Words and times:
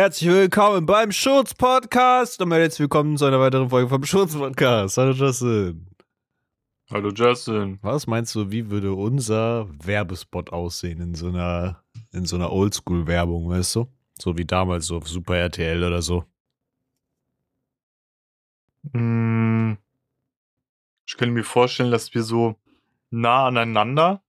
Herzlich 0.00 0.30
willkommen 0.30 0.86
beim 0.86 1.12
Schurz 1.12 1.52
Podcast 1.52 2.40
und 2.40 2.50
herzlich 2.52 2.80
willkommen 2.80 3.18
zu 3.18 3.26
einer 3.26 3.38
weiteren 3.38 3.68
Folge 3.68 3.90
vom 3.90 4.02
Schurz 4.02 4.34
Podcast. 4.34 4.96
Hallo 4.96 5.12
Justin. 5.12 5.90
Hallo 6.90 7.10
Justin. 7.10 7.78
Was 7.82 8.06
meinst 8.06 8.34
du, 8.34 8.50
wie 8.50 8.70
würde 8.70 8.94
unser 8.94 9.68
Werbespot 9.84 10.54
aussehen 10.54 11.02
in 11.02 11.14
so 11.14 11.28
einer 11.28 11.84
in 12.12 12.24
so 12.24 12.36
einer 12.36 12.50
Oldschool 12.50 13.06
Werbung, 13.06 13.50
weißt 13.50 13.76
du? 13.76 13.92
So 14.18 14.38
wie 14.38 14.46
damals 14.46 14.86
so 14.86 14.96
auf 14.96 15.06
Super 15.06 15.36
RTL 15.36 15.84
oder 15.84 16.00
so. 16.00 16.24
Hm, 18.94 19.76
ich 21.06 21.14
könnte 21.18 21.34
mir 21.34 21.44
vorstellen, 21.44 21.90
dass 21.90 22.14
wir 22.14 22.22
so 22.22 22.56
nah 23.10 23.48
aneinander 23.48 24.22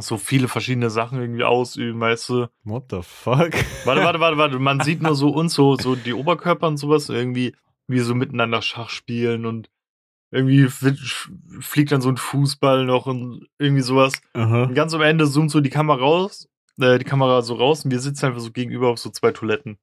so 0.00 0.16
viele 0.16 0.48
verschiedene 0.48 0.90
Sachen 0.90 1.20
irgendwie 1.20 1.44
ausüben, 1.44 2.00
weißt 2.00 2.28
du? 2.30 2.46
What 2.64 2.86
the 2.90 3.00
fuck? 3.02 3.52
Warte, 3.84 4.02
warte, 4.02 4.20
warte, 4.20 4.38
warte. 4.38 4.58
Man 4.58 4.80
sieht 4.80 5.02
nur 5.02 5.14
so 5.14 5.28
uns 5.34 5.54
so, 5.54 5.76
so 5.76 5.94
die 5.94 6.14
Oberkörper 6.14 6.66
und 6.66 6.78
sowas 6.78 7.08
irgendwie, 7.08 7.54
wie 7.86 8.00
so 8.00 8.14
miteinander 8.14 8.60
Schach 8.62 8.90
spielen 8.90 9.46
und 9.46 9.70
irgendwie 10.32 10.66
fliegt 10.68 11.92
dann 11.92 12.00
so 12.00 12.08
ein 12.08 12.16
Fußball 12.16 12.84
noch 12.86 13.06
und 13.06 13.46
irgendwie 13.58 13.82
sowas. 13.82 14.14
Aha. 14.32 14.64
Und 14.64 14.74
ganz 14.74 14.92
am 14.92 15.02
Ende 15.02 15.30
zoomt 15.30 15.52
so 15.52 15.60
die 15.60 15.70
Kamera 15.70 15.98
raus, 15.98 16.48
äh, 16.80 16.98
die 16.98 17.04
Kamera 17.04 17.42
so 17.42 17.54
raus 17.54 17.84
und 17.84 17.92
wir 17.92 18.00
sitzen 18.00 18.26
einfach 18.26 18.40
so 18.40 18.50
gegenüber 18.50 18.88
auf 18.88 18.98
so 18.98 19.10
zwei 19.10 19.30
Toiletten. 19.30 19.78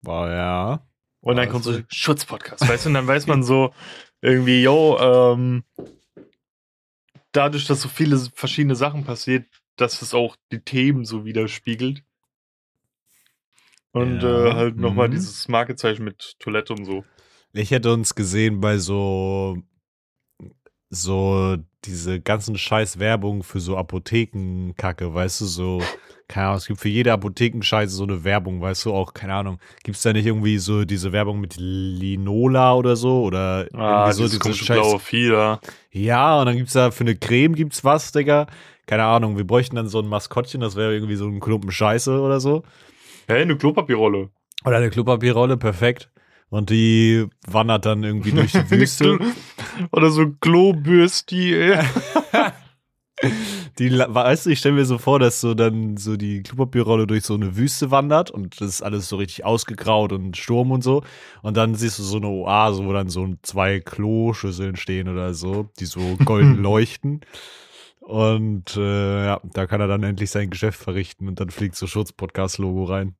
War 0.00 0.32
ja. 0.32 0.86
Und 1.20 1.36
dann 1.36 1.50
kommt 1.50 1.64
so 1.64 1.78
Schutzpodcast, 1.88 2.66
weißt 2.66 2.86
du? 2.86 2.90
Und 2.90 2.94
dann 2.94 3.06
weiß 3.06 3.26
man 3.26 3.42
so 3.42 3.74
irgendwie, 4.22 4.62
yo, 4.62 4.96
ähm, 4.98 5.64
dadurch, 7.38 7.66
dass 7.66 7.82
so 7.82 7.88
viele 7.88 8.18
verschiedene 8.34 8.74
Sachen 8.74 9.04
passiert, 9.04 9.46
dass 9.76 10.02
es 10.02 10.12
auch 10.12 10.34
die 10.50 10.60
Themen 10.60 11.04
so 11.04 11.24
widerspiegelt. 11.24 12.02
Und 13.92 14.22
Ja, 14.22 14.46
äh, 14.46 14.52
halt 14.54 14.76
nochmal 14.76 15.08
mhm. 15.08 15.12
dieses 15.12 15.46
Markezeichen 15.46 16.04
mit 16.04 16.34
Toilette 16.40 16.72
und 16.74 16.84
so. 16.84 17.04
Ich 17.52 17.70
hätte 17.70 17.92
uns 17.92 18.14
gesehen 18.16 18.60
bei 18.60 18.78
so 18.78 19.62
so 20.90 21.56
diese 21.84 22.20
ganzen 22.20 22.58
scheiß 22.58 22.98
Werbung 22.98 23.42
für 23.44 23.60
so 23.60 23.76
Apothekenkacke, 23.76 25.14
weißt 25.14 25.42
du, 25.42 25.44
so 25.44 25.80
keine 26.28 26.46
Ahnung, 26.48 26.58
es 26.58 26.66
gibt 26.66 26.80
für 26.80 26.88
jede 26.90 27.12
Apothekenscheiße 27.12 27.94
so 27.94 28.04
eine 28.04 28.22
Werbung, 28.22 28.60
weißt 28.60 28.84
du, 28.84 28.92
auch 28.92 29.14
keine 29.14 29.34
Ahnung, 29.34 29.58
gibt's 29.82 30.02
da 30.02 30.12
nicht 30.12 30.26
irgendwie 30.26 30.58
so 30.58 30.84
diese 30.84 31.10
Werbung 31.12 31.40
mit 31.40 31.56
Linola 31.58 32.74
oder 32.74 32.96
so 32.96 33.22
oder 33.22 33.66
Ah, 33.72 34.12
so 34.12 34.24
diese 34.24 34.38
komische 34.38 34.64
scheiß 34.66 34.76
blaue 34.76 35.30
da. 35.30 35.60
Ja, 35.90 36.38
und 36.40 36.46
dann 36.46 36.56
gibt's 36.56 36.74
da 36.74 36.90
für 36.90 37.04
eine 37.04 37.16
Creme 37.16 37.54
gibt's 37.54 37.82
was, 37.82 38.12
Digga. 38.12 38.46
Keine 38.86 39.04
Ahnung, 39.04 39.36
wir 39.36 39.46
bräuchten 39.46 39.76
dann 39.76 39.88
so 39.88 40.00
ein 40.00 40.06
Maskottchen, 40.06 40.60
das 40.60 40.76
wäre 40.76 40.94
irgendwie 40.94 41.16
so 41.16 41.26
ein 41.26 41.40
Klumpen 41.40 41.70
Scheiße 41.70 42.20
oder 42.20 42.40
so. 42.40 42.62
Hey, 43.26 43.42
eine 43.42 43.56
Klopapierrolle. 43.56 44.30
Oder 44.64 44.76
eine 44.78 44.90
Klopapierrolle, 44.90 45.56
perfekt. 45.56 46.10
Und 46.50 46.70
die 46.70 47.26
wandert 47.46 47.84
dann 47.84 48.02
irgendwie 48.04 48.32
durch 48.32 48.52
die 48.52 48.70
Wüste. 48.70 49.18
Oder 49.92 50.10
so 50.10 50.26
Klobürsti, 50.40 51.54
ey. 51.54 51.78
Die, 53.78 53.90
weißt 53.90 54.46
du, 54.46 54.50
ich 54.50 54.58
stelle 54.58 54.76
mir 54.76 54.84
so 54.84 54.98
vor, 54.98 55.18
dass 55.18 55.40
so 55.40 55.54
dann 55.54 55.96
so 55.96 56.16
die 56.16 56.42
Klopapierrolle 56.42 57.06
durch 57.06 57.24
so 57.24 57.34
eine 57.34 57.56
Wüste 57.56 57.90
wandert 57.90 58.30
und 58.30 58.60
das 58.60 58.68
ist 58.68 58.82
alles 58.82 59.08
so 59.08 59.16
richtig 59.16 59.44
ausgegraut 59.44 60.12
und 60.12 60.36
Sturm 60.36 60.70
und 60.70 60.82
so. 60.82 61.02
Und 61.42 61.56
dann 61.56 61.74
siehst 61.74 61.98
du 61.98 62.02
so 62.02 62.18
eine 62.18 62.28
Oase, 62.28 62.84
wo 62.84 62.92
dann 62.92 63.08
so 63.08 63.26
zwei 63.42 63.80
Kloschüsseln 63.80 64.76
stehen 64.76 65.08
oder 65.08 65.34
so, 65.34 65.68
die 65.78 65.86
so 65.86 66.16
golden 66.24 66.56
leuchten. 66.56 67.20
Und 68.00 68.76
äh, 68.76 69.24
ja, 69.26 69.40
da 69.52 69.66
kann 69.66 69.80
er 69.80 69.86
dann 69.86 70.02
endlich 70.02 70.30
sein 70.30 70.50
Geschäft 70.50 70.80
verrichten 70.80 71.28
und 71.28 71.40
dann 71.40 71.50
fliegt 71.50 71.76
so 71.76 71.86
Schutz-Podcast-Logo 71.86 72.84
rein. 72.84 73.16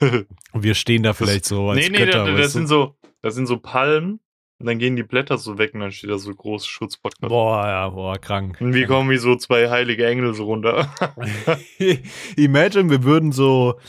Und 0.52 0.62
wir 0.62 0.74
stehen 0.74 1.02
da 1.02 1.12
vielleicht 1.12 1.44
so 1.44 1.70
als 1.70 1.80
nee, 1.80 1.90
nee, 1.90 1.98
Götter, 2.04 2.24
da, 2.24 2.26
da, 2.26 2.32
weißt 2.32 2.44
das 2.44 2.52
du? 2.52 2.58
sind 2.58 2.66
so, 2.66 2.96
das 3.22 3.34
sind 3.34 3.46
so 3.46 3.58
Palmen 3.58 4.20
und 4.60 4.66
dann 4.66 4.78
gehen 4.78 4.94
die 4.94 5.02
Blätter 5.02 5.38
so 5.38 5.56
weg 5.56 5.72
und 5.72 5.80
dann 5.80 5.90
steht 5.90 6.10
da 6.10 6.18
so 6.18 6.34
groß 6.34 6.66
Schutzpodcast. 6.66 7.30
Boah, 7.30 7.66
ja, 7.66 7.88
boah, 7.88 8.18
krank. 8.18 8.58
Und 8.60 8.74
wir 8.74 8.86
kommen 8.86 9.08
wie 9.08 9.16
so 9.16 9.34
zwei 9.36 9.70
heilige 9.70 10.06
Engel 10.06 10.34
so 10.34 10.44
runter. 10.44 10.94
Imagine, 12.36 12.90
wir 12.90 13.02
würden 13.02 13.32
so, 13.32 13.80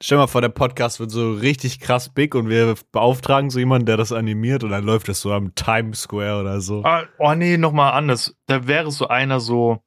stell 0.00 0.18
mal 0.18 0.28
vor, 0.28 0.40
der 0.40 0.50
Podcast 0.50 1.00
wird 1.00 1.10
so 1.10 1.32
richtig 1.32 1.80
krass 1.80 2.14
big 2.14 2.36
und 2.36 2.48
wir 2.48 2.76
beauftragen 2.92 3.50
so 3.50 3.58
jemanden, 3.58 3.86
der 3.86 3.96
das 3.96 4.12
animiert 4.12 4.62
und 4.62 4.70
dann 4.70 4.84
läuft 4.84 5.08
das 5.08 5.20
so 5.20 5.32
am 5.32 5.56
Times 5.56 6.02
Square 6.02 6.42
oder 6.42 6.60
so. 6.60 6.84
Ah, 6.84 7.08
oh 7.18 7.34
nee, 7.34 7.56
nochmal 7.56 7.94
anders. 7.94 8.36
Da 8.46 8.68
wäre 8.68 8.92
so 8.92 9.08
einer 9.08 9.40
so, 9.40 9.82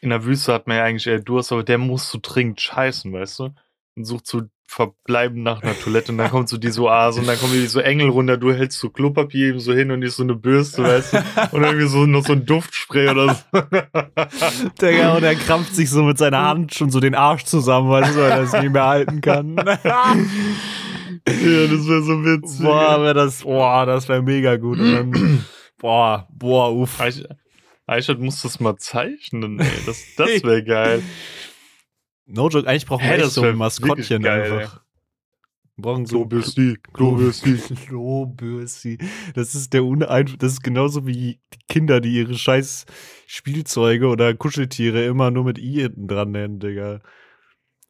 in 0.00 0.10
der 0.10 0.26
Wüste 0.26 0.52
hat 0.52 0.66
man 0.66 0.76
ja 0.76 0.84
eigentlich 0.84 1.06
eher 1.06 1.20
Durst, 1.20 1.52
aber 1.52 1.64
der 1.64 1.78
muss 1.78 2.10
so 2.10 2.18
dringend 2.20 2.60
scheißen, 2.60 3.10
weißt 3.14 3.38
du? 3.38 3.54
Und 3.96 4.04
sucht 4.04 4.26
so 4.26 4.42
Verbleiben 4.70 5.42
nach 5.42 5.62
einer 5.62 5.76
Toilette 5.80 6.12
und 6.12 6.18
dann 6.18 6.30
kommt 6.30 6.50
so 6.50 6.58
diese 6.58 6.82
Oase 6.82 7.20
und 7.20 7.26
dann 7.26 7.38
kommen 7.38 7.54
die 7.54 7.66
so 7.66 7.80
Engel 7.80 8.10
runter, 8.10 8.36
du 8.36 8.52
hältst 8.52 8.78
so 8.78 8.90
Klopapier 8.90 9.48
eben 9.48 9.60
so 9.60 9.72
hin 9.72 9.90
und 9.90 10.02
ist 10.02 10.16
so 10.16 10.22
eine 10.22 10.34
Bürste, 10.34 10.84
weißt 10.84 11.14
du? 11.14 11.56
Und 11.56 11.64
irgendwie 11.64 11.86
so 11.86 12.04
noch 12.04 12.26
so 12.26 12.34
ein 12.34 12.44
Duftspray 12.44 13.08
oder 13.08 13.34
so. 13.34 13.60
Digga, 14.80 15.16
und 15.16 15.22
er 15.22 15.36
krampft 15.36 15.74
sich 15.74 15.88
so 15.88 16.02
mit 16.02 16.18
seiner 16.18 16.42
Hand 16.44 16.74
schon 16.74 16.90
so 16.90 17.00
den 17.00 17.14
Arsch 17.14 17.44
zusammen, 17.44 17.88
weißt 17.88 18.14
du, 18.14 18.20
weil 18.20 18.30
er 18.30 18.42
es 18.42 18.52
nicht 18.52 18.70
mehr 18.70 18.84
halten 18.84 19.22
kann. 19.22 19.56
ja, 19.56 19.64
das 21.24 21.88
wäre 21.88 22.02
so 22.02 22.22
witzig. 22.22 22.62
boah, 22.62 23.02
wär 23.02 23.14
das, 23.14 23.42
boah, 23.44 23.86
das 23.86 24.06
wäre 24.06 24.22
mega 24.22 24.56
gut. 24.56 24.78
Und 24.78 24.92
dann, 24.92 25.44
boah, 25.78 26.28
boah, 26.30 26.74
uff. 26.74 27.00
Eichert 27.86 28.20
muss 28.20 28.42
das 28.42 28.60
mal 28.60 28.76
zeichnen, 28.76 29.60
ey. 29.60 29.66
Das, 29.86 30.04
das 30.18 30.44
wäre 30.44 30.62
geil. 30.62 31.02
No 32.30 32.48
joke, 32.50 32.68
eigentlich 32.68 32.84
brauchen 32.84 33.04
wir 33.04 33.08
Hä, 33.08 33.14
echt 33.16 33.24
das 33.24 33.34
so 33.34 33.42
ein 33.42 33.56
Maskottchen 33.56 34.22
geil, 34.22 34.52
einfach. 34.52 34.82
Wir 35.76 35.82
brauchen 35.82 36.04
so 36.06 36.18
Klobürsti, 36.18 36.76
Klobürsti. 36.92 37.54
Klobürsti. 37.86 38.98
Das 39.34 39.54
ist 39.54 39.72
der 39.72 39.84
uneinf 39.84 40.36
das 40.36 40.52
ist 40.54 40.62
genauso 40.62 41.06
wie 41.06 41.12
die 41.54 41.58
Kinder, 41.68 42.00
die 42.00 42.12
ihre 42.14 42.34
scheiß 42.34 42.84
Spielzeuge 43.26 44.08
oder 44.08 44.34
Kuscheltiere 44.34 45.06
immer 45.06 45.30
nur 45.30 45.44
mit 45.44 45.58
I 45.58 45.82
hinten 45.82 46.06
dran 46.06 46.32
nennen, 46.32 46.58
Digga. 46.58 47.00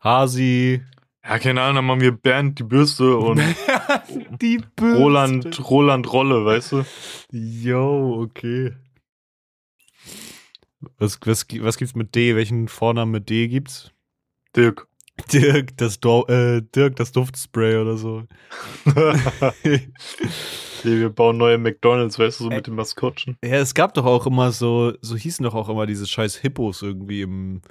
Hasi. 0.01 0.83
Ja, 1.25 1.39
keine 1.41 1.63
Ahnung, 1.63 1.77
dann 1.77 1.85
machen 1.87 2.01
wir 2.01 2.13
Bernd 2.13 2.61
die 2.61 2.63
Bürste 2.63 3.17
und 3.17 3.43
die 4.41 4.61
Bürste. 4.77 4.99
Roland, 5.03 5.71
Roland 5.71 6.13
Rolle, 6.13 6.45
weißt 6.45 6.73
du? 6.73 6.85
Yo, 7.33 8.23
okay. 8.23 8.77
Was, 10.99 11.19
was, 11.25 11.47
was 11.61 11.77
gibt's 11.77 11.97
mit 11.97 12.15
D? 12.15 12.37
Welchen 12.37 12.69
Vornamen 12.69 13.11
mit 13.11 13.29
D 13.29 13.49
gibt's? 13.49 13.91
Dirk. 14.57 14.87
Dirk, 15.33 15.77
das, 15.77 15.99
Do 16.01 16.25
äh, 16.29 16.63
Dirk, 16.63 16.97
das 16.97 17.13
Duftspray 17.13 17.77
oder 17.79 17.97
so. 17.97 18.23
Nee, 20.85 21.01
wir 21.01 21.11
bauen 21.11 21.37
neue 21.37 21.59
McDonalds, 21.59 22.19
weißt 22.21 22.39
du, 22.39 22.45
so 22.45 22.51
mit 22.51 22.67
dem 22.69 22.77
Maskottchen. 22.77 23.37
Ja, 23.45 23.57
es 23.57 23.75
gab 23.75 23.95
doch 23.95 24.05
auch 24.05 24.27
immer 24.27 24.53
so, 24.53 24.93
so 25.01 25.17
hießen 25.17 25.43
doch 25.43 25.55
auch 25.55 25.69
immer 25.69 25.87
diese 25.87 26.07
scheiß 26.07 26.37
Hippos 26.37 26.83
irgendwie 26.83 27.23
im. 27.23 27.63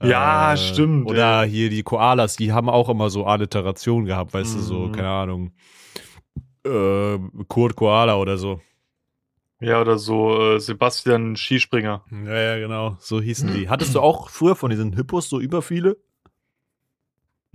äh, 0.00 0.08
Ja, 0.08 0.56
stimmt, 0.56 1.06
Oder 1.06 1.42
hier 1.44 1.68
die 1.68 1.82
Koalas, 1.82 2.36
die 2.36 2.52
haben 2.52 2.70
auch 2.70 2.88
immer 2.88 3.10
so 3.10 3.26
Alliterationen 3.26 4.06
gehabt, 4.06 4.32
weißt 4.32 4.54
du, 4.54 4.60
so, 4.60 4.74
Mhm. 4.86 4.92
keine 4.92 5.08
Ahnung. 5.10 5.52
Äh, 6.64 7.18
Kurt 7.48 7.76
Koala 7.76 8.16
oder 8.16 8.38
so. 8.38 8.60
Ja, 9.60 9.80
oder 9.80 9.98
so 9.98 10.54
äh, 10.54 10.58
Sebastian 10.60 11.36
Skispringer. 11.36 12.04
Ja, 12.10 12.40
ja, 12.40 12.58
genau, 12.58 12.96
so 13.00 13.20
hießen 13.20 13.48
die. 13.54 13.68
Hattest 13.68 13.94
du 13.94 14.00
auch 14.00 14.30
früher 14.30 14.56
von 14.56 14.70
diesen 14.70 14.94
Hippos 14.94 15.28
so 15.28 15.40
über 15.40 15.60
viele? 15.62 15.98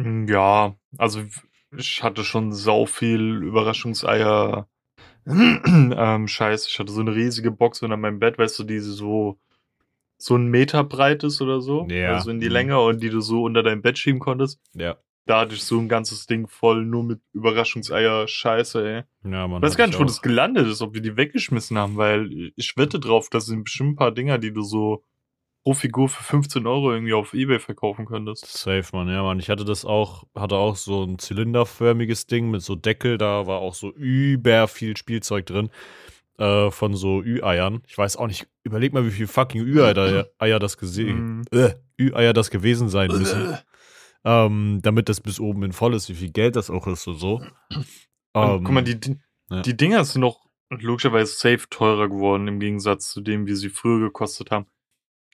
Hm, 0.04 0.28
Ja, 0.28 0.76
also 0.98 1.22
ich 1.78 2.04
hatte 2.04 2.24
schon 2.24 2.52
sau 2.54 2.86
viel 2.86 3.42
Überraschungseier. 3.44 4.68
ähm, 5.26 6.28
scheiße, 6.28 6.68
ich 6.70 6.80
hatte 6.80 6.92
so 6.92 7.02
eine 7.02 7.14
riesige 7.16 7.52
Box 7.52 7.82
unter 7.84 7.98
meinem 7.98 8.20
Bett, 8.20 8.38
weißt 8.38 8.58
du, 8.60 8.64
die 8.64 8.80
so 8.80 9.40
so 10.18 10.36
ein 10.36 10.48
Meter 10.48 10.84
breit 10.84 11.24
ist 11.24 11.42
oder 11.42 11.62
so. 11.62 11.88
Ja. 11.90 12.14
Also 12.14 12.30
in 12.30 12.40
die 12.40 12.46
Mhm. 12.48 12.52
Länge 12.54 12.80
und 12.80 13.02
die 13.02 13.10
du 13.10 13.22
so 13.22 13.44
unter 13.44 13.64
dein 13.64 13.82
Bett 13.82 13.98
schieben 13.98 14.20
konntest. 14.20 14.60
Ja. 14.76 14.98
Da 15.26 15.40
hatte 15.42 15.56
ich 15.56 15.64
so 15.64 15.80
ein 15.80 15.88
ganzes 15.90 16.28
Ding 16.28 16.48
voll 16.48 16.86
nur 16.86 17.04
mit 17.04 17.22
Überraschungseier. 17.34 18.28
Scheiße, 18.28 18.88
ey. 19.24 19.32
Ja, 19.32 19.48
man. 19.48 19.62
Ich 19.64 19.68
weiß 19.70 19.78
gar 19.78 19.88
nicht, 19.88 20.00
wo 20.00 20.04
das 20.04 20.22
gelandet 20.22 20.68
ist, 20.68 20.82
ob 20.84 20.94
wir 20.94 21.02
die 21.02 21.18
weggeschmissen 21.18 21.76
haben, 21.78 21.98
weil 21.98 22.52
ich 22.56 22.78
wette 22.78 23.00
drauf, 23.00 23.30
das 23.30 23.46
sind 23.48 23.64
bestimmt 23.64 23.92
ein 23.94 23.96
paar 23.96 24.12
Dinger, 24.12 24.38
die 24.38 24.54
du 24.54 24.62
so 24.62 25.04
pro 25.64 25.74
Figur 25.74 26.10
für 26.10 26.24
15 26.24 26.66
Euro 26.68 26.92
irgendwie 26.92 27.14
auf 27.14 27.34
Ebay 27.34 27.60
verkaufen 27.60 28.06
könntest. 28.06 28.46
Safe, 28.48 28.84
man, 28.94 29.08
ja, 29.08 29.22
man. 29.24 29.40
Ich 29.40 29.50
hatte 29.50 29.66
das 29.66 29.86
auch, 29.86 30.24
hatte 30.36 30.56
auch 30.56 30.76
so 30.76 31.04
ein 31.04 31.20
zylinderförmiges 31.20 32.28
Ding 32.28 32.50
mit 32.50 32.62
so 32.62 32.76
Deckel, 32.76 33.18
da 33.18 33.46
war 33.48 33.60
auch 33.60 33.74
so 33.74 33.92
über 33.94 34.68
viel 34.68 34.98
Spielzeug 34.98 35.46
drin. 35.46 35.70
Äh, 36.38 36.72
von 36.72 36.96
so 36.96 37.22
Ü-Eiern. 37.22 37.84
Ich 37.88 37.96
weiß 37.98 38.18
auch 38.18 38.26
nicht, 38.26 38.48
überleg 38.64 38.94
mal, 38.94 39.06
wie 39.06 39.12
viel 39.12 39.28
fucking 39.28 39.62
Ü-Eier 39.62 40.26
Eier 40.40 40.58
das 40.60 40.78
gesehen, 40.78 41.40
Mhm. 41.40 41.44
äh, 41.52 41.74
Ü-Eier 42.00 42.34
das 42.34 42.50
gewesen 42.50 42.90
sein 42.90 43.10
müssen. 43.12 43.58
ähm, 44.24 44.80
damit 44.82 45.10
das 45.10 45.22
bis 45.22 45.40
oben 45.40 45.62
in 45.64 45.72
voll 45.74 45.94
ist, 45.94 46.10
wie 46.10 46.16
viel 46.16 46.32
Geld 46.32 46.56
das 46.56 46.70
auch 46.72 46.88
ist 46.88 47.06
und 47.08 47.16
so. 47.18 47.36
Und 47.74 47.86
Ähm, 48.34 48.64
guck 48.64 48.72
mal, 48.74 48.84
die, 48.84 49.00
die, 49.00 49.18
ja. 49.52 49.62
die 49.62 49.76
Dinger 49.78 50.04
sind 50.06 50.22
noch 50.22 50.40
logischerweise 50.70 51.34
safe 51.36 51.68
teurer 51.70 52.08
geworden 52.08 52.48
im 52.48 52.60
Gegensatz 52.60 53.12
zu 53.12 53.22
dem, 53.22 53.46
wie 53.46 53.56
sie 53.56 53.70
früher 53.70 54.00
gekostet 54.00 54.50
haben. 54.52 54.66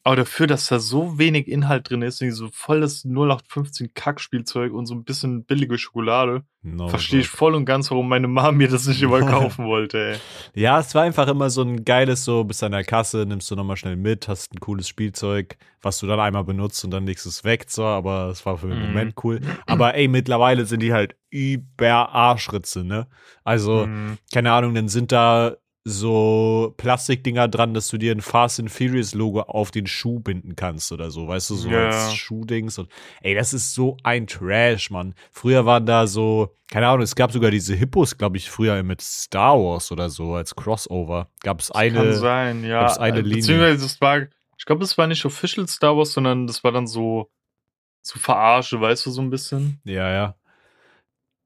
Aber 0.08 0.16
dafür, 0.16 0.48
dass 0.48 0.68
da 0.68 0.80
so 0.80 1.18
wenig 1.20 1.50
Inhalt 1.50 1.90
drin 1.90 2.02
ist, 2.02 2.20
so 2.20 2.48
voll 2.54 2.80
das 2.80 3.04
0815 3.04 3.94
Kackspielzeug 3.94 4.72
und 4.72 4.86
so 4.86 4.96
ein 4.96 5.04
bisschen 5.04 5.44
billige 5.44 5.78
Schokolade, 5.78 6.44
No 6.62 6.88
verstehe 6.88 7.20
ich 7.20 7.28
voll 7.28 7.54
und 7.56 7.66
ganz, 7.66 7.92
warum 7.92 8.08
meine 8.08 8.30
Mom 8.30 8.56
mir 8.56 8.70
das 8.70 8.88
nicht 8.88 9.02
immer 9.02 9.20
kaufen 9.26 9.66
wollte, 9.66 9.98
ey. 10.14 10.20
Ja, 10.54 10.80
es 10.80 10.96
war 10.96 11.04
einfach 11.04 11.28
immer 11.28 11.50
so 11.50 11.62
ein 11.62 11.84
geiles, 11.84 12.24
so 12.24 12.46
bist 12.46 12.64
an 12.64 12.72
der 12.72 12.86
Kasse, 12.86 13.26
nimmst 13.28 13.52
du 13.52 13.56
nochmal 13.58 13.76
schnell 13.76 13.98
mit, 13.98 14.30
hast 14.30 14.54
ein 14.54 14.62
cooles 14.62 14.88
Spielzeug, 14.88 15.58
was 15.82 16.00
du 16.00 16.08
dann 16.08 16.22
einmal 16.22 16.46
benutzt 16.46 16.86
und 16.86 16.92
dann 16.92 17.06
legst 17.06 17.26
es 17.26 17.44
weg, 17.44 17.66
so, 17.68 17.84
aber 17.84 18.30
es 18.30 18.46
war 18.46 18.58
für 18.58 18.68
den 18.70 18.78
Mhm. 18.80 18.86
Moment 18.86 19.16
cool. 19.26 19.42
Aber 19.66 19.94
ey, 19.96 20.08
mittlerweile 20.08 20.66
sind 20.66 20.80
die 20.84 20.94
halt 20.94 21.18
über 21.30 22.08
Arschritze, 22.14 22.86
ne? 22.86 23.08
Also, 23.44 23.88
Mhm. 23.88 24.20
keine 24.34 24.54
Ahnung, 24.54 24.74
dann 24.74 24.88
sind 24.88 25.12
da 25.12 25.58
so 25.90 26.74
Plastikdinger 26.76 27.48
dran, 27.48 27.74
dass 27.74 27.88
du 27.88 27.98
dir 27.98 28.12
ein 28.12 28.20
Fast 28.20 28.60
and 28.60 28.70
Furious 28.70 29.14
Logo 29.14 29.42
auf 29.42 29.72
den 29.72 29.88
Schuh 29.88 30.20
binden 30.20 30.56
kannst 30.58 30.92
oder 30.92 31.12
so, 31.12 31.28
weißt 31.30 31.50
du, 31.50 31.56
so 31.56 31.70
Ja. 31.70 31.88
als 31.88 32.14
Schuhdings 32.14 32.78
und 32.78 32.90
ey, 33.22 33.34
das 33.36 33.54
ist 33.54 33.74
so 33.74 33.96
ein 34.04 34.28
Trash, 34.28 34.92
Mann. 34.92 35.16
Früher 35.32 35.66
waren 35.66 35.86
da 35.86 36.06
so, 36.06 36.54
keine 36.70 36.88
Ahnung, 36.88 37.04
es 37.04 37.16
gab 37.16 37.32
sogar 37.32 37.52
diese 37.52 37.74
Hippos, 37.74 38.18
glaube 38.18 38.36
ich, 38.36 38.50
früher 38.50 38.84
mit 38.84 39.00
Star 39.02 39.58
Wars 39.58 39.90
oder 39.92 40.10
so 40.10 40.36
als 40.36 40.54
Crossover. 40.56 41.30
Gab 41.42 41.62
es 41.62 41.70
Kann 41.70 41.82
eine 41.82 42.14
sein, 42.16 42.66
ja. 42.66 42.82
gab's 42.82 42.98
eine 42.98 43.22
Linie. 43.22 43.38
Beziehungsweise 43.38 43.84
das 43.84 44.02
war, 44.02 44.24
ich 44.58 44.66
glaube, 44.66 44.84
es 44.84 44.98
war 44.98 45.08
nicht 45.08 45.24
official 45.24 45.68
Star 45.70 45.96
Wars, 45.96 46.12
sondern 46.12 46.48
das 46.48 46.66
war 46.66 46.74
dann 46.74 46.88
so 46.88 47.30
zu 48.02 48.20
verarsche, 48.20 48.82
weißt 48.82 49.06
du, 49.06 49.12
so 49.12 49.22
ein 49.22 49.30
bisschen. 49.30 49.80
Ja, 49.86 50.12
ja. 50.12 50.36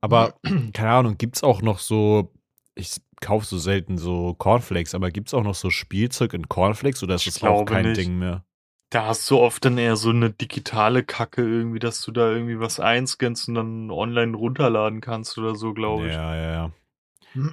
Aber 0.02 0.34
keine 0.74 0.90
Ahnung, 0.90 1.18
gibt's 1.20 1.44
auch 1.44 1.62
noch 1.62 1.78
so 1.78 2.32
ich 2.74 2.96
kaufe 3.22 3.46
so 3.46 3.58
selten 3.58 3.98
so 3.98 4.34
Cornflakes, 4.34 4.94
aber 4.96 5.12
gibt's 5.12 5.34
auch 5.34 5.44
noch 5.44 5.56
so 5.56 5.70
Spielzeug 5.70 6.34
in 6.34 6.50
Cornflakes 6.50 7.02
oder 7.04 7.16
ist 7.16 7.28
Ich 7.28 7.36
das 7.36 7.44
auch 7.44 7.66
kein 7.66 7.86
nicht. 7.86 7.98
Ding 7.98 8.18
mehr? 8.20 8.44
Da 8.90 9.06
hast 9.06 9.30
du 9.32 9.38
oft 9.40 9.64
dann 9.64 9.78
eher 9.78 9.96
so 9.96 10.10
eine 10.10 10.32
digitale 10.32 11.04
Kacke 11.04 11.42
irgendwie, 11.44 11.80
dass 11.80 12.02
du 12.02 12.12
da 12.12 12.30
irgendwie 12.30 12.60
was 12.60 12.82
einscannst 12.82 13.48
und 13.48 13.56
dann 13.56 13.90
online 13.90 14.36
runterladen 14.36 15.00
kannst 15.00 15.38
oder 15.38 15.56
so, 15.56 15.74
glaube 15.74 16.08
ich. 16.08 16.14
Ja, 16.14 16.36
ja, 16.36 16.52
ja. 16.52 16.72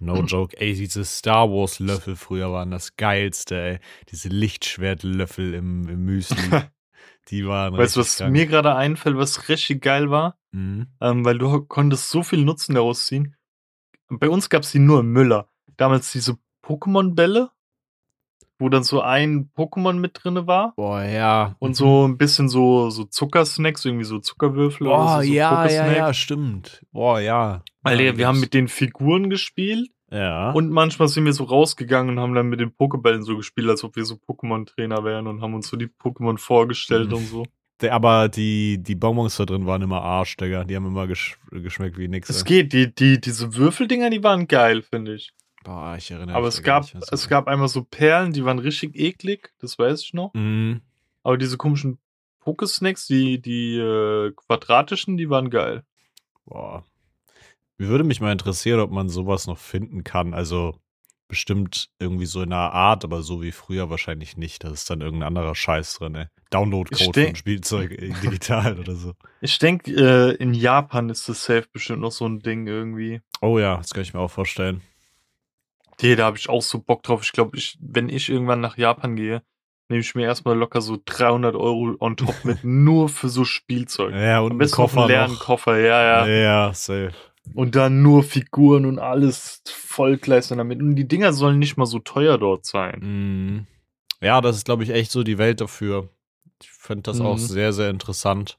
No 0.01 0.23
joke. 0.25 0.61
Ey, 0.61 0.75
diese 0.75 1.05
Star 1.05 1.49
Wars 1.49 1.79
Löffel 1.79 2.17
früher 2.17 2.51
waren 2.53 2.73
das 2.73 2.97
geilste, 2.97 3.61
ey. 3.61 3.79
Diese 4.11 4.29
Lichtschwertlöffel 4.29 5.55
im, 5.55 5.89
im 5.89 6.05
Müsli. 6.05 6.37
Die 7.29 7.47
waren 7.47 7.77
Weißt 7.77 7.95
du, 7.97 8.01
was 8.01 8.17
krank. 8.17 8.33
mir 8.33 8.47
gerade 8.47 8.75
einfällt, 8.75 9.17
was 9.17 9.49
richtig 9.49 9.83
geil 9.83 10.11
war? 10.11 10.39
Mhm. 10.51 10.89
Ähm, 11.01 11.25
weil 11.25 11.39
du 11.39 11.61
konntest 11.61 12.09
so 12.11 12.23
viel 12.25 12.43
Nutzen 12.45 12.75
daraus 12.75 13.07
ziehen. 13.07 13.37
Bei 14.09 14.29
uns 14.29 14.49
gab 14.49 14.63
es 14.63 14.73
die 14.73 14.79
nur 14.79 15.01
im 15.01 15.13
Müller. 15.13 15.51
Damals 15.77 16.11
diese 16.13 16.37
Pokémon-Bälle, 16.65 17.51
wo 18.59 18.69
dann 18.69 18.83
so 18.83 19.01
ein 19.01 19.51
Pokémon 19.57 19.95
mit 19.95 20.19
drinne 20.23 20.47
war. 20.47 20.73
Boah, 20.77 21.03
ja. 21.05 21.55
Und 21.61 21.75
so 21.77 22.07
ein 22.07 22.19
bisschen 22.19 22.49
so, 22.49 22.91
so 22.91 23.05
Zuckersnacks, 23.05 23.85
irgendwie 23.85 24.05
so 24.05 24.19
Zuckerwürfel 24.19 24.87
Boah, 24.89 24.99
oder 25.05 25.23
so, 25.23 25.29
so 25.29 25.33
ja, 25.33 25.51
ja, 25.51 25.63
Pokésnack. 25.85 25.97
ja, 25.97 26.15
stimmt. 26.15 26.85
Boah, 26.91 27.21
ja. 27.21 27.63
Alter, 27.85 28.03
ja, 28.03 28.17
wir 28.17 28.27
haben 28.27 28.41
mit 28.41 28.55
den 28.55 28.67
Figuren 28.69 29.31
gespielt 29.31 29.91
Ja. 30.11 30.51
und 30.51 30.71
manchmal 30.71 31.07
sind 31.09 31.25
wir 31.25 31.33
so 31.33 31.45
rausgegangen 31.45 32.17
und 32.17 32.21
haben 32.23 32.35
dann 32.35 32.49
mit 32.49 32.59
den 32.61 32.71
Pokébällen 32.71 33.23
so 33.23 33.37
gespielt, 33.37 33.69
als 33.69 33.85
ob 33.85 33.95
wir 33.95 34.05
so 34.05 34.17
Pokémon-Trainer 34.17 35.05
wären 35.05 35.29
und 35.29 35.41
haben 35.41 35.55
uns 35.55 35.69
so 35.69 35.77
die 35.77 35.87
Pokémon 35.87 36.37
vorgestellt 36.39 37.11
Mhm. 37.11 37.15
und 37.17 37.27
so. 37.27 37.47
Der- 37.81 37.95
aber 37.95 38.29
die, 38.29 38.83
die 38.83 38.97
Bonbons 38.97 39.37
da 39.37 39.45
drin 39.45 39.67
waren 39.67 39.83
immer 39.83 40.03
Arsch, 40.03 40.37
Digga. 40.37 40.65
Die 40.65 40.75
haben 40.75 40.87
immer 40.87 41.07
gesch 41.07 41.39
geschmeckt 41.53 41.97
wie 41.97 42.09
nix. 42.09 42.29
Es 42.29 42.45
geht, 42.45 42.73
die, 42.73 42.93
die, 42.93 43.21
diese 43.21 43.55
Würfeldinger, 43.55 44.11
die 44.11 44.25
waren 44.25 44.49
geil, 44.49 44.83
finde 44.83 45.15
ich. 45.15 45.31
Boah, 45.69 45.97
ich 45.99 46.11
erinnere 46.11 46.35
Aber 46.35 46.47
mich 46.47 46.55
es 46.55 46.63
gab, 46.63 46.87
so 46.87 46.99
es 46.99 47.29
gab 47.29 47.47
einmal 47.47 47.69
so 47.69 47.85
Perlen, 47.85 48.33
die 48.33 48.43
waren 48.43 48.59
richtig 48.59 48.97
eklig, 48.99 49.53
das 49.59 49.79
weiß 49.79 50.01
ich 50.01 50.15
noch. 50.15 50.33
Mhm. 50.33 50.81
Aber 51.23 51.37
diese 51.37 51.59
komischen 51.59 51.99
Pokesnacks, 52.41 53.07
die, 53.07 53.39
die 53.39 53.77
äh, 53.77 54.33
quadratischen, 54.33 55.19
die 55.19 55.29
waren 55.29 55.51
geil. 55.51 55.85
Boah. 56.47 56.85
Mir 57.77 57.89
würde 57.89 58.05
mich 58.05 58.23
mal 58.23 58.33
interessieren, 58.33 58.81
ob 58.81 58.91
man 58.91 59.11
sowas 59.11 59.47
noch 59.47 59.59
finden 59.59 60.05
kann. 60.05 60.33
Also 60.33 60.75
bestimmt 61.29 61.91
irgendwie 61.99 62.25
so 62.25 62.41
in 62.41 62.51
einer 62.51 62.73
Art, 62.73 63.05
aber 63.05 63.21
so 63.21 63.43
wie 63.43 63.53
früher 63.53 63.91
wahrscheinlich 63.91 64.39
nicht. 64.39 64.65
Da 64.65 64.71
ist 64.71 64.89
dann 64.89 65.03
irgendein 65.03 65.27
anderer 65.27 65.55
Scheiß 65.55 65.99
drin, 65.99 66.15
ey. 66.15 66.27
Ich 66.39 66.49
Download-Code 66.49 67.27
von 67.27 67.37
Spielzeug 67.37 67.93
äh, 67.93 68.09
digital 68.23 68.79
oder 68.79 68.95
so. 68.95 69.13
Ich 69.43 69.59
denke, 69.59 69.93
äh, 69.93 70.35
in 70.37 70.55
Japan 70.55 71.11
ist 71.11 71.29
das 71.29 71.45
safe 71.45 71.67
bestimmt 71.71 72.01
noch 72.01 72.13
so 72.13 72.25
ein 72.25 72.39
Ding 72.39 72.67
irgendwie. 72.67 73.21
Oh 73.43 73.59
ja, 73.59 73.77
das 73.77 73.93
kann 73.93 74.03
ich 74.03 74.15
mir 74.15 74.21
auch 74.21 74.31
vorstellen. 74.31 74.81
Nee, 76.01 76.17
da 76.17 76.25
habe 76.27 76.39
ich 76.39 76.49
auch 76.49 76.63
so 76.63 76.79
Bock 76.79 77.03
drauf. 77.03 77.23
Ich 77.25 77.33
glaube, 77.33 77.57
ich, 77.57 77.77
wenn 77.81 78.09
ich 78.09 78.29
irgendwann 78.29 78.61
nach 78.61 78.77
Japan 78.79 79.17
gehe, 79.17 79.43
nehme 79.89 80.01
ich 80.01 80.15
mir 80.15 80.25
erstmal 80.25 80.57
locker 80.57 80.81
so 80.81 80.99
300 81.05 81.55
Euro 81.57 81.97
on 81.99 82.17
top 82.17 82.35
mit, 82.45 82.63
nur 82.65 83.09
für 83.09 83.29
so 83.29 83.45
Spielzeug. 83.45 84.15
Ja, 84.15 84.41
und 84.41 84.53
Am 84.53 84.57
ein 84.57 84.59
besten 84.59 84.81
noch 84.81 84.89
Koffer 84.89 85.01
einen 85.01 85.09
leeren 85.09 85.33
noch. 85.33 85.41
Koffer, 85.41 85.79
ja, 85.79 86.03
ja. 86.03 86.27
Ja, 86.27 86.75
safe. 86.75 87.13
Und 87.55 87.75
dann 87.75 88.03
nur 88.03 88.23
Figuren 88.23 88.85
und 88.85 88.99
alles 88.99 89.63
vollkleistern 89.67 90.59
damit. 90.59 90.81
Und 90.81 90.95
die 90.97 91.09
Dinger 91.09 91.33
sollen 91.33 91.59
nicht 91.59 91.77
mal 91.79 91.87
so 91.87 91.99
teuer 91.99 92.39
dort 92.39 92.67
sein. 92.67 93.01
Mhm. 93.01 93.67
Ja, 94.21 94.41
das 94.41 94.57
ist, 94.57 94.65
glaube 94.67 94.83
ich, 94.85 94.91
echt 94.91 95.11
so 95.11 95.23
die 95.23 95.39
Welt 95.39 95.61
dafür. 95.61 96.09
Ich 96.61 96.71
finde 96.71 97.03
das 97.03 97.21
auch 97.21 97.37
Mhm. 97.37 97.39
sehr, 97.39 97.73
sehr 97.73 97.89
interessant. 97.91 98.59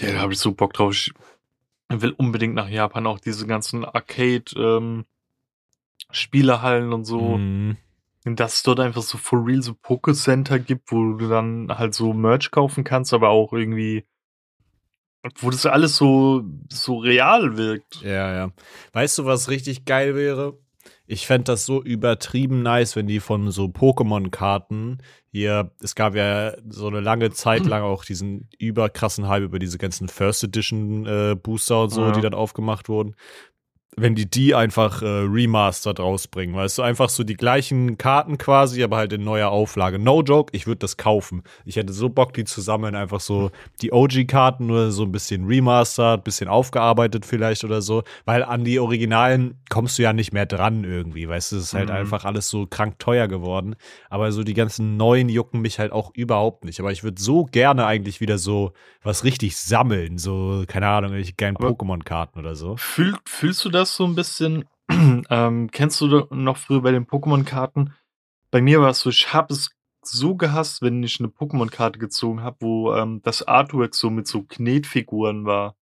Ja, 0.00 0.12
da 0.12 0.18
habe 0.20 0.32
ich 0.32 0.38
so 0.38 0.52
Bock 0.52 0.72
drauf. 0.72 0.92
Ich 0.94 1.12
will 1.90 2.12
unbedingt 2.12 2.54
nach 2.54 2.68
Japan 2.68 3.06
auch 3.06 3.20
diese 3.20 3.46
ganzen 3.46 3.84
Arcade, 3.84 4.44
ähm, 4.56 5.04
Spielehallen 6.10 6.92
und 6.92 7.04
so. 7.04 7.38
Mhm. 7.38 7.76
Und 8.26 8.40
dass 8.40 8.54
es 8.54 8.62
dort 8.62 8.80
einfach 8.80 9.02
so 9.02 9.18
for 9.18 9.46
real 9.46 9.62
so 9.62 9.72
Poké-Center 9.74 10.58
gibt, 10.58 10.90
wo 10.90 11.12
du 11.14 11.28
dann 11.28 11.68
halt 11.76 11.94
so 11.94 12.12
Merch 12.14 12.50
kaufen 12.50 12.82
kannst, 12.82 13.12
aber 13.12 13.28
auch 13.28 13.52
irgendwie, 13.52 14.04
wo 15.40 15.50
das 15.50 15.66
alles 15.66 15.96
so, 15.96 16.42
so 16.70 16.98
real 16.98 17.56
wirkt. 17.56 18.00
Ja, 18.02 18.32
ja. 18.34 18.50
Weißt 18.92 19.18
du, 19.18 19.24
was 19.26 19.48
richtig 19.50 19.84
geil 19.84 20.14
wäre? 20.14 20.58
Ich 21.06 21.26
fände 21.26 21.44
das 21.44 21.66
so 21.66 21.82
übertrieben 21.82 22.62
nice, 22.62 22.96
wenn 22.96 23.06
die 23.06 23.20
von 23.20 23.50
so 23.50 23.64
Pokémon-Karten 23.66 25.02
hier, 25.30 25.70
es 25.82 25.94
gab 25.94 26.14
ja 26.14 26.54
so 26.68 26.86
eine 26.86 27.00
lange 27.00 27.30
Zeit 27.30 27.66
lang 27.66 27.82
auch 27.82 28.04
diesen 28.06 28.48
überkrassen 28.58 29.28
Hype 29.28 29.42
über 29.42 29.58
diese 29.58 29.76
ganzen 29.76 30.08
First 30.08 30.44
Edition 30.44 31.04
äh, 31.06 31.34
Booster 31.34 31.82
und 31.82 31.90
so, 31.90 32.02
Ja. 32.06 32.12
die 32.12 32.20
dann 32.22 32.32
aufgemacht 32.32 32.88
wurden. 32.88 33.16
Wenn 33.96 34.14
die 34.14 34.28
die 34.28 34.54
einfach 34.54 35.02
äh, 35.02 35.06
remastered 35.06 36.00
rausbringen, 36.00 36.56
weißt 36.56 36.78
du, 36.78 36.82
einfach 36.82 37.08
so 37.08 37.22
die 37.22 37.34
gleichen 37.34 37.96
Karten 37.96 38.38
quasi, 38.38 38.82
aber 38.82 38.96
halt 38.96 39.12
in 39.12 39.22
neuer 39.24 39.50
Auflage. 39.50 39.98
No 39.98 40.22
joke, 40.22 40.50
ich 40.56 40.66
würde 40.66 40.80
das 40.80 40.96
kaufen. 40.96 41.42
Ich 41.64 41.76
hätte 41.76 41.92
so 41.92 42.08
Bock, 42.08 42.32
die 42.34 42.44
zu 42.44 42.60
sammeln, 42.60 42.94
einfach 42.96 43.20
so 43.20 43.50
die 43.82 43.92
OG-Karten 43.92 44.66
nur 44.66 44.90
so 44.90 45.04
ein 45.04 45.12
bisschen 45.12 45.46
remastered, 45.46 46.24
bisschen 46.24 46.48
aufgearbeitet 46.48 47.24
vielleicht 47.24 47.62
oder 47.64 47.82
so, 47.82 48.02
weil 48.24 48.42
an 48.42 48.64
die 48.64 48.80
Originalen 48.80 49.58
kommst 49.70 49.98
du 49.98 50.02
ja 50.02 50.12
nicht 50.12 50.32
mehr 50.32 50.46
dran 50.46 50.82
irgendwie, 50.84 51.28
weißt 51.28 51.52
du, 51.52 51.56
es 51.56 51.64
ist 51.64 51.74
halt 51.74 51.88
Mhm. 51.90 51.94
einfach 51.96 52.24
alles 52.24 52.48
so 52.48 52.66
krank 52.66 52.98
teuer 52.98 53.28
geworden, 53.28 53.76
aber 54.10 54.32
so 54.32 54.42
die 54.42 54.54
ganzen 54.54 54.96
neuen 54.96 55.28
jucken 55.28 55.60
mich 55.60 55.78
halt 55.78 55.92
auch 55.92 56.10
überhaupt 56.14 56.64
nicht, 56.64 56.80
aber 56.80 56.90
ich 56.90 57.04
würde 57.04 57.20
so 57.20 57.44
gerne 57.44 57.86
eigentlich 57.86 58.20
wieder 58.20 58.38
so 58.38 58.72
was 59.02 59.22
richtig 59.22 59.56
sammeln, 59.56 60.18
so, 60.18 60.64
keine 60.66 60.88
Ahnung, 60.88 61.10
irgendwelche 61.10 61.34
geilen 61.34 61.56
Pokémon-Karten 61.56 62.38
oder 62.38 62.54
so. 62.56 62.76
Fühl, 62.76 63.14
fühlst 63.26 63.64
du 63.64 63.70
das 63.70 63.83
so 63.86 64.04
ein 64.04 64.14
bisschen? 64.14 64.64
ähm, 64.90 65.70
kennst 65.70 66.00
du 66.00 66.26
noch 66.30 66.56
früher 66.56 66.82
bei 66.82 66.92
den 66.92 67.06
Pokémon-Karten? 67.06 67.92
Bei 68.50 68.60
mir 68.60 68.80
war 68.80 68.90
es 68.90 69.00
so, 69.00 69.10
ich 69.10 69.32
habe 69.32 69.52
es 69.52 69.70
so 70.02 70.36
gehasst, 70.36 70.82
wenn 70.82 71.02
ich 71.02 71.18
eine 71.18 71.28
Pokémon-Karte 71.28 71.98
gezogen 71.98 72.42
habe, 72.42 72.56
wo 72.60 72.94
ähm, 72.94 73.20
das 73.22 73.42
Artwork 73.42 73.94
so 73.94 74.10
mit 74.10 74.26
so 74.26 74.42
Knetfiguren 74.42 75.44
war. 75.44 75.76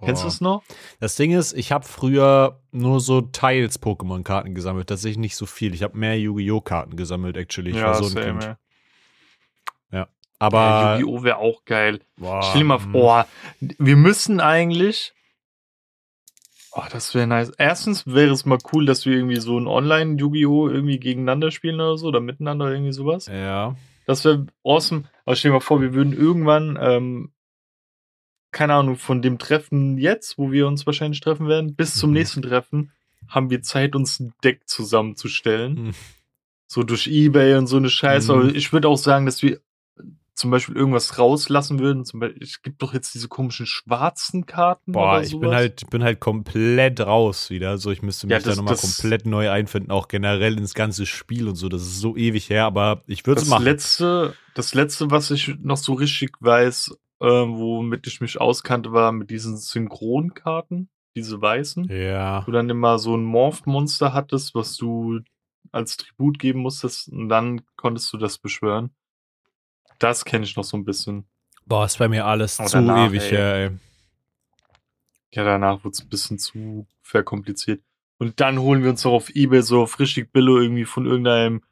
Kennst 0.00 0.22
du 0.22 0.26
Boah. 0.26 0.32
es 0.32 0.40
noch? 0.40 0.62
Das 1.00 1.16
Ding 1.16 1.32
ist, 1.32 1.54
ich 1.54 1.72
habe 1.72 1.84
früher 1.84 2.60
nur 2.70 3.00
so 3.00 3.20
teils 3.20 3.82
Pokémon-Karten 3.82 4.54
gesammelt, 4.54 4.88
tatsächlich 4.88 5.18
nicht 5.18 5.36
so 5.36 5.46
viel. 5.46 5.74
Ich 5.74 5.82
habe 5.82 5.96
mehr 5.98 6.18
Yu-Gi-Oh! 6.18 6.60
Karten 6.60 6.96
gesammelt, 6.96 7.36
actually. 7.36 7.70
Ich 7.70 7.82
war 7.82 7.94
so 7.94 8.04
ein 8.04 8.10
same, 8.10 8.24
Kind. 8.24 8.44
ey. 8.44 8.54
Aber 10.38 10.58
Ja, 10.58 10.98
Yu-Gi-Oh! 10.98 11.22
wäre 11.24 11.38
auch 11.38 11.64
geil. 11.64 12.00
boah, 12.16 12.42
Stell 12.42 12.60
dir 12.60 12.66
mal 12.66 12.78
mm, 12.78 12.92
vor, 12.92 13.26
wir 13.60 13.96
müssen 13.96 14.40
eigentlich. 14.40 15.12
Oh, 16.72 16.82
das 16.90 17.14
wäre 17.14 17.26
nice. 17.26 17.50
Erstens 17.56 18.06
wäre 18.06 18.30
es 18.32 18.44
mal 18.44 18.58
cool, 18.72 18.84
dass 18.86 19.06
wir 19.06 19.14
irgendwie 19.16 19.40
so 19.40 19.58
ein 19.58 19.66
Online-Yu-Gi-Oh! 19.66 20.68
irgendwie 20.68 20.98
gegeneinander 20.98 21.50
spielen 21.50 21.76
oder 21.80 21.96
so, 21.96 22.08
oder 22.08 22.20
miteinander 22.20 22.70
irgendwie 22.70 22.92
sowas. 22.92 23.26
Ja. 23.26 23.74
Das 24.06 24.24
wäre 24.24 24.46
awesome. 24.64 25.04
Aber 25.24 25.36
stell 25.36 25.50
dir 25.50 25.54
mal 25.54 25.60
vor, 25.60 25.80
wir 25.80 25.94
würden 25.94 26.12
irgendwann, 26.12 26.78
ähm, 26.80 27.32
keine 28.52 28.74
Ahnung, 28.74 28.96
von 28.96 29.20
dem 29.22 29.38
Treffen 29.38 29.98
jetzt, 29.98 30.38
wo 30.38 30.50
wir 30.52 30.66
uns 30.66 30.86
wahrscheinlich 30.86 31.20
treffen 31.20 31.48
werden, 31.48 31.74
bis 31.74 31.94
zum 31.94 32.10
Mhm. 32.10 32.14
nächsten 32.16 32.42
Treffen, 32.42 32.92
haben 33.28 33.50
wir 33.50 33.62
Zeit, 33.62 33.94
uns 33.94 34.20
ein 34.20 34.32
Deck 34.42 34.62
zusammenzustellen. 34.68 35.76
Hm. 35.76 35.94
So 36.66 36.82
durch 36.82 37.06
Ebay 37.06 37.56
und 37.56 37.66
so 37.66 37.76
eine 37.78 37.90
Scheiße. 37.90 38.32
Mhm. 38.32 38.40
Aber 38.40 38.54
ich 38.54 38.72
würde 38.72 38.88
auch 38.88 38.96
sagen, 38.98 39.26
dass 39.26 39.42
wir 39.42 39.60
zum 40.38 40.50
Beispiel 40.50 40.76
irgendwas 40.76 41.18
rauslassen 41.18 41.78
würden, 41.80 42.04
zum 42.04 42.20
Beispiel, 42.20 42.42
es 42.42 42.62
gibt 42.62 42.80
doch 42.82 42.94
jetzt 42.94 43.12
diese 43.14 43.28
komischen 43.28 43.66
schwarzen 43.66 44.46
Karten. 44.46 44.92
Boah, 44.92 45.20
ich 45.20 45.38
bin 45.38 45.50
halt, 45.50 45.90
bin 45.90 46.02
halt 46.04 46.20
komplett 46.20 47.00
raus 47.00 47.50
wieder. 47.50 47.76
So, 47.78 47.90
ich 47.90 48.02
müsste 48.02 48.26
mich 48.26 48.32
Ja, 48.32 48.38
da 48.38 48.46
das- 48.50 48.56
nochmal 48.56 48.74
das- 48.74 48.82
komplett 49.00 49.26
neu 49.26 49.50
einfinden, 49.50 49.90
auch 49.90 50.08
generell 50.08 50.56
ins 50.56 50.74
ganze 50.74 51.06
Spiel 51.06 51.48
und 51.48 51.56
so. 51.56 51.68
Das 51.68 51.82
ist 51.82 51.98
so 52.00 52.16
ewig 52.16 52.48
her, 52.50 52.64
aber 52.66 53.02
ich 53.06 53.26
würde 53.26 53.40
es 53.40 53.44
das 53.46 53.50
machen. 53.50 53.64
letzte, 53.64 54.34
das 54.54 54.74
letzte, 54.74 55.10
was 55.10 55.30
ich 55.30 55.54
noch 55.60 55.76
so 55.76 55.92
richtig 55.94 56.32
weiß, 56.40 56.96
äh, 57.20 57.26
womit 57.26 58.06
ich 58.06 58.20
mich 58.20 58.40
auskannte, 58.40 58.92
war 58.92 59.10
mit 59.12 59.30
diesen 59.30 59.56
Synchronkarten, 59.56 60.88
diese 61.16 61.40
weißen. 61.40 61.88
ja. 61.90 62.42
Du 62.42 62.52
dann 62.52 62.70
immer 62.70 62.98
so 62.98 63.16
ein 63.16 63.24
Morph-Monster 63.24 64.12
hattest, 64.12 64.54
was 64.54 64.76
du 64.76 65.20
als 65.72 65.96
Tribut 65.96 66.38
geben 66.38 66.60
musstest 66.60 67.08
und 67.08 67.28
dann 67.28 67.60
konntest 67.76 68.12
du 68.12 68.16
das 68.16 68.38
beschwören. 68.38 68.90
Das 69.98 70.24
kenne 70.24 70.44
ich 70.44 70.56
noch 70.56 70.64
so 70.64 70.76
ein 70.76 70.84
bisschen. 70.84 71.24
Boah, 71.66 71.84
ist 71.84 71.98
bei 71.98 72.08
mir 72.08 72.24
alles 72.26 72.58
Aber 72.60 72.68
zu 72.68 72.76
danach, 72.76 73.08
ewig 73.08 73.22
ey. 73.24 73.30
her, 73.30 73.54
ey. 73.54 73.70
Ja, 75.32 75.44
danach 75.44 75.84
wurde 75.84 75.92
es 75.92 76.00
ein 76.02 76.08
bisschen 76.08 76.38
zu 76.38 76.86
verkompliziert. 77.02 77.82
Und 78.18 78.40
dann 78.40 78.58
holen 78.58 78.82
wir 78.82 78.90
uns 78.90 79.02
doch 79.02 79.12
auf 79.12 79.30
Ebay 79.30 79.62
so 79.62 79.82
auf 79.82 79.98
richtig 80.00 80.32
Billo 80.32 80.58
irgendwie 80.58 80.84
von 80.86 81.06
irgendeinem 81.06 81.62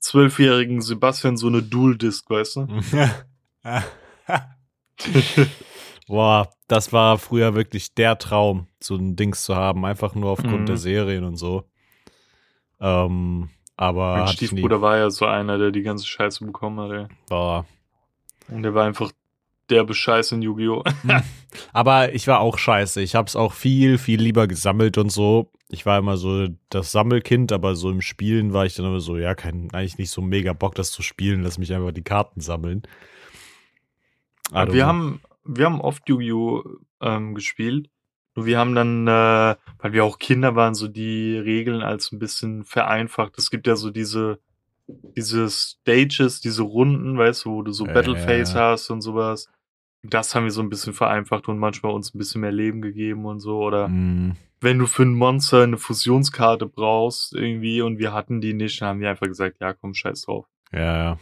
zwölfjährigen 0.00 0.80
Sebastian 0.80 1.36
so 1.36 1.46
eine 1.46 1.62
Dual-Disc, 1.62 2.28
weißt 2.28 2.56
du? 2.56 2.66
Boah, 6.06 6.50
das 6.68 6.92
war 6.92 7.18
früher 7.18 7.54
wirklich 7.54 7.94
der 7.94 8.18
Traum, 8.18 8.66
so 8.80 8.96
ein 8.96 9.16
Dings 9.16 9.44
zu 9.44 9.56
haben, 9.56 9.84
einfach 9.84 10.14
nur 10.14 10.30
aufgrund 10.30 10.62
Mhm. 10.62 10.66
der 10.66 10.76
Serien 10.76 11.24
und 11.24 11.36
so. 11.36 11.64
Ähm, 12.80 13.48
aber 13.76 14.18
mein 14.18 14.28
Stiefbruder 14.28 14.80
war 14.80 14.96
ja 14.96 15.10
so 15.10 15.26
einer, 15.26 15.58
der 15.58 15.70
die 15.70 15.82
ganze 15.82 16.06
Scheiße 16.06 16.44
bekommen 16.44 16.80
hat, 16.80 16.90
ey. 16.90 17.06
boah. 17.28 17.66
Und 18.48 18.62
der 18.62 18.74
war 18.74 18.84
einfach 18.84 19.10
der 19.70 19.84
Bescheiß 19.84 20.32
in 20.32 20.42
Yu-Gi-Oh! 20.42 20.82
Aber 21.72 22.14
ich 22.14 22.26
war 22.26 22.40
auch 22.40 22.58
scheiße. 22.58 23.00
Ich 23.00 23.14
hab's 23.14 23.36
auch 23.36 23.52
viel, 23.52 23.98
viel 23.98 24.20
lieber 24.20 24.46
gesammelt 24.46 24.98
und 24.98 25.10
so. 25.10 25.50
Ich 25.68 25.86
war 25.86 25.98
immer 25.98 26.16
so 26.16 26.48
das 26.68 26.92
Sammelkind, 26.92 27.50
aber 27.50 27.74
so 27.74 27.90
im 27.90 28.00
Spielen 28.00 28.52
war 28.52 28.66
ich 28.66 28.74
dann 28.74 28.86
immer 28.86 29.00
so, 29.00 29.16
ja, 29.16 29.34
kein, 29.34 29.70
eigentlich 29.72 29.98
nicht 29.98 30.10
so 30.10 30.20
mega 30.20 30.52
Bock, 30.52 30.74
das 30.74 30.92
zu 30.92 31.02
spielen. 31.02 31.42
Lass 31.42 31.58
mich 31.58 31.72
einfach 31.72 31.92
die 31.92 32.04
Karten 32.04 32.40
sammeln. 32.40 32.82
Wir 34.52 34.66
know. 34.66 34.82
haben, 34.82 35.20
wir 35.44 35.64
haben 35.64 35.80
oft 35.80 36.08
Yu-Gi-Oh! 36.08 36.62
Ähm, 37.00 37.34
gespielt. 37.34 37.88
Und 38.34 38.46
wir 38.46 38.58
haben 38.58 38.74
dann, 38.74 39.06
äh, 39.06 39.56
weil 39.78 39.92
wir 39.92 40.04
auch 40.04 40.18
Kinder 40.18 40.54
waren, 40.56 40.74
so 40.74 40.88
die 40.88 41.36
Regeln 41.38 41.82
als 41.82 42.12
ein 42.12 42.18
bisschen 42.18 42.64
vereinfacht. 42.64 43.38
Es 43.38 43.50
gibt 43.50 43.66
ja 43.66 43.76
so 43.76 43.90
diese, 43.90 44.38
diese 45.16 45.48
Stages, 45.48 46.40
diese 46.40 46.62
Runden, 46.62 47.16
weißt 47.16 47.44
du, 47.44 47.50
wo 47.50 47.62
du 47.62 47.72
so 47.72 47.86
Ja, 47.86 47.92
Battleface 47.92 48.54
ja. 48.54 48.60
hast 48.72 48.90
und 48.90 49.00
sowas. 49.02 49.48
Das 50.02 50.34
haben 50.34 50.44
wir 50.44 50.50
so 50.50 50.60
ein 50.60 50.68
bisschen 50.68 50.92
vereinfacht 50.92 51.48
und 51.48 51.58
manchmal 51.58 51.92
uns 51.92 52.12
ein 52.14 52.18
bisschen 52.18 52.42
mehr 52.42 52.52
Leben 52.52 52.82
gegeben 52.82 53.24
und 53.24 53.40
so. 53.40 53.58
Oder 53.58 53.88
Mm, 53.88 54.32
wenn 54.60 54.78
du 54.78 54.86
für 54.86 55.02
ein 55.04 55.14
Monster 55.14 55.62
eine 55.62 55.78
Fusionskarte 55.78 56.66
brauchst 56.66 57.34
irgendwie 57.34 57.82
und 57.82 57.98
wir 57.98 58.12
hatten 58.12 58.40
die 58.40 58.52
nicht, 58.54 58.80
dann 58.80 58.88
haben 58.88 59.00
wir 59.00 59.10
einfach 59.10 59.26
gesagt, 59.26 59.58
ja 59.60 59.72
komm, 59.74 59.94
scheiß 59.94 60.22
drauf. 60.22 60.46
ja, 60.72 60.96
ja. 60.96 61.18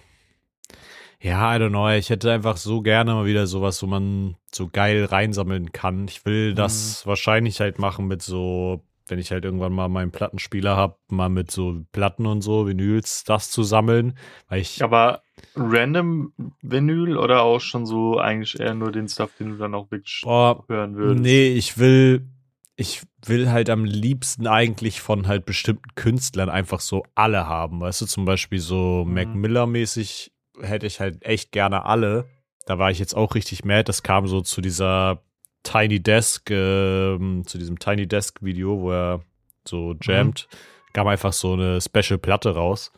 Ja, 1.22 1.54
I 1.54 1.58
don't 1.60 1.68
know. 1.70 1.88
Ich 1.90 2.10
hätte 2.10 2.32
einfach 2.32 2.56
so 2.56 2.82
gerne 2.82 3.14
mal 3.14 3.26
wieder 3.26 3.46
sowas, 3.46 3.80
wo 3.82 3.86
man 3.86 4.34
so 4.52 4.68
geil 4.68 5.04
reinsammeln 5.04 5.70
kann. 5.70 6.08
Ich 6.08 6.24
will 6.24 6.52
das 6.52 7.06
wahrscheinlich 7.06 7.60
halt 7.60 7.78
machen 7.78 8.08
mit 8.08 8.22
so, 8.22 8.82
wenn 9.06 9.20
ich 9.20 9.30
halt 9.30 9.44
irgendwann 9.44 9.72
mal 9.72 9.88
meinen 9.88 10.10
Plattenspieler 10.10 10.76
hab, 10.76 10.98
mal 11.08 11.28
mit 11.28 11.50
so 11.52 11.84
Platten 11.92 12.26
und 12.26 12.42
so, 12.42 12.66
Vinyls, 12.66 13.22
das 13.22 13.52
zu 13.52 13.62
sammeln. 13.62 14.18
Weil 14.48 14.62
ich, 14.62 14.82
Aber 14.82 15.22
random 15.54 16.32
Vinyl 16.60 17.16
oder 17.16 17.42
auch 17.42 17.60
schon 17.60 17.86
so 17.86 18.18
eigentlich 18.18 18.58
eher 18.58 18.74
nur 18.74 18.90
den 18.90 19.06
Stuff, 19.06 19.30
den 19.38 19.50
du 19.50 19.56
dann 19.58 19.76
auch 19.76 19.92
wirklich 19.92 20.22
boah, 20.24 20.64
hören 20.68 20.96
würdest? 20.96 21.22
nee, 21.22 21.48
ich 21.52 21.78
will, 21.78 22.26
ich 22.74 23.02
will 23.26 23.48
halt 23.48 23.70
am 23.70 23.84
liebsten 23.84 24.48
eigentlich 24.48 25.00
von 25.00 25.28
halt 25.28 25.44
bestimmten 25.44 25.94
Künstlern 25.94 26.48
einfach 26.50 26.80
so 26.80 27.04
alle 27.14 27.46
haben. 27.46 27.80
Weißt 27.80 28.00
du, 28.00 28.06
zum 28.06 28.24
Beispiel 28.24 28.58
so 28.58 29.04
Mhm. 29.06 29.14
Mac 29.14 29.34
Miller-mäßig 29.36 30.32
hätte 30.60 30.86
ich 30.86 31.00
halt 31.00 31.24
echt 31.24 31.52
gerne 31.52 31.84
alle. 31.84 32.26
Da 32.66 32.78
war 32.78 32.90
ich 32.90 32.98
jetzt 32.98 33.14
auch 33.16 33.34
richtig 33.34 33.64
mad. 33.64 33.84
Das 33.84 34.02
kam 34.02 34.26
so 34.26 34.40
zu 34.40 34.60
dieser 34.60 35.22
Tiny 35.62 36.00
Desk, 36.00 36.50
ähm, 36.50 37.44
zu 37.46 37.58
diesem 37.58 37.78
Tiny 37.78 38.06
Desk 38.06 38.42
Video, 38.42 38.80
wo 38.80 38.92
er 38.92 39.20
so 39.66 39.94
jammt, 40.02 40.48
kam 40.92 41.06
einfach 41.06 41.32
so 41.32 41.52
eine 41.54 41.80
Special 41.80 42.18
Platte 42.18 42.54
raus. 42.54 42.92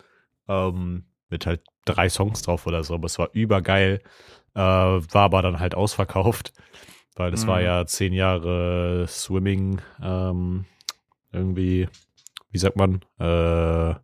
Ähm, 0.49 1.04
mit 1.30 1.46
halt 1.46 1.62
drei 1.84 2.08
Songs 2.08 2.42
drauf 2.42 2.66
oder 2.66 2.84
so, 2.84 2.94
aber 2.94 3.06
es 3.06 3.18
war 3.18 3.30
übergeil. 3.32 4.00
Äh, 4.54 4.61
war 4.61 5.23
aber 5.25 5.42
dann 5.42 5.58
halt 5.58 5.75
ausverkauft, 5.75 6.52
weil 7.16 7.30
das 7.30 7.46
war 7.46 7.58
Mhm. 7.58 7.64
ja 7.64 7.87
zehn 7.87 8.12
Jahre 8.12 9.06
Swimming, 9.08 9.80
ähm, 10.02 10.64
irgendwie, 11.32 11.88
wie 12.50 12.58
sagt 12.58 12.76
man, 12.76 13.00
äh, 13.18 13.94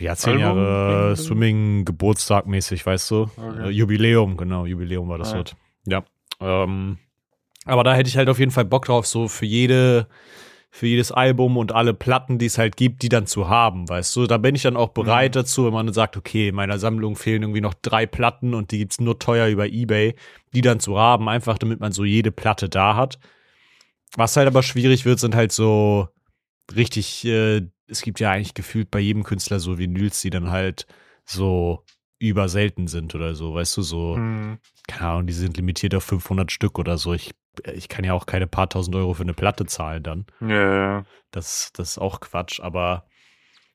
ja, 0.00 0.16
zehn 0.16 0.32
Album? 0.34 0.40
Jahre 0.58 1.00
Irgendwie? 1.10 1.22
Swimming 1.22 1.84
Geburtstag 1.84 2.46
mäßig, 2.46 2.84
weißt 2.84 3.10
du? 3.10 3.30
Okay. 3.36 3.68
Äh, 3.68 3.70
Jubiläum, 3.70 4.36
genau, 4.36 4.66
Jubiläum 4.66 5.08
war 5.08 5.18
das. 5.18 5.34
Wort. 5.34 5.56
Ja. 5.86 6.02
Ähm, 6.40 6.98
aber 7.64 7.84
da 7.84 7.94
hätte 7.94 8.08
ich 8.08 8.16
halt 8.16 8.28
auf 8.28 8.38
jeden 8.38 8.50
Fall 8.50 8.64
Bock 8.64 8.86
drauf, 8.86 9.06
so 9.06 9.28
für 9.28 9.46
jede, 9.46 10.06
für 10.70 10.86
jedes 10.86 11.12
Album 11.12 11.56
und 11.56 11.72
alle 11.72 11.92
Platten, 11.94 12.38
die 12.38 12.46
es 12.46 12.56
halt 12.58 12.76
gibt, 12.76 13.02
die 13.02 13.08
dann 13.08 13.26
zu 13.26 13.48
haben, 13.48 13.88
weißt 13.88 14.14
du? 14.16 14.26
Da 14.26 14.38
bin 14.38 14.54
ich 14.54 14.62
dann 14.62 14.76
auch 14.76 14.90
bereit 14.90 15.34
Mhm. 15.34 15.40
dazu, 15.40 15.66
wenn 15.66 15.72
man 15.72 15.92
sagt, 15.92 16.16
okay, 16.16 16.48
in 16.48 16.54
meiner 16.54 16.78
Sammlung 16.78 17.16
fehlen 17.16 17.42
irgendwie 17.42 17.60
noch 17.60 17.74
drei 17.74 18.06
Platten 18.06 18.54
und 18.54 18.70
die 18.70 18.78
gibt's 18.78 19.00
nur 19.00 19.18
teuer 19.18 19.48
über 19.48 19.66
Ebay, 19.68 20.14
die 20.54 20.60
dann 20.62 20.80
zu 20.80 20.98
haben, 20.98 21.28
einfach 21.28 21.58
damit 21.58 21.80
man 21.80 21.92
so 21.92 22.04
jede 22.04 22.30
Platte 22.32 22.68
da 22.68 22.96
hat. 22.96 23.18
Was 24.16 24.36
halt 24.36 24.46
aber 24.48 24.62
schwierig 24.62 25.04
wird, 25.04 25.20
sind 25.20 25.34
halt 25.34 25.52
so 25.52 26.08
richtig, 26.74 27.24
äh, 27.26 27.62
es 27.90 28.02
gibt 28.02 28.20
ja 28.20 28.30
eigentlich 28.30 28.54
gefühlt 28.54 28.90
bei 28.90 29.00
jedem 29.00 29.24
Künstler 29.24 29.60
so 29.60 29.78
Vinyls, 29.78 30.20
die 30.20 30.30
dann 30.30 30.50
halt 30.50 30.86
so 31.24 31.84
überselten 32.18 32.86
sind 32.86 33.14
oder 33.14 33.34
so, 33.34 33.54
weißt 33.54 33.76
du, 33.78 33.82
so, 33.82 34.16
Hm. 34.16 34.58
keine 34.86 35.10
Ahnung, 35.10 35.26
die 35.26 35.32
sind 35.32 35.56
limitiert 35.56 35.94
auf 35.94 36.04
500 36.04 36.52
Stück 36.52 36.78
oder 36.78 36.98
so. 36.98 37.14
Ich, 37.14 37.32
ich 37.74 37.88
kann 37.88 38.04
ja 38.04 38.12
auch 38.12 38.26
keine 38.26 38.46
paar 38.46 38.68
tausend 38.68 38.94
Euro 38.96 39.14
für 39.14 39.22
eine 39.22 39.32
Platte 39.34 39.64
zahlen 39.66 40.02
dann. 40.02 40.26
Ja, 40.40 40.48
ja. 40.98 41.04
Das, 41.30 41.70
das 41.74 41.92
ist 41.92 41.98
auch 41.98 42.20
Quatsch, 42.20 42.60
aber 42.60 43.06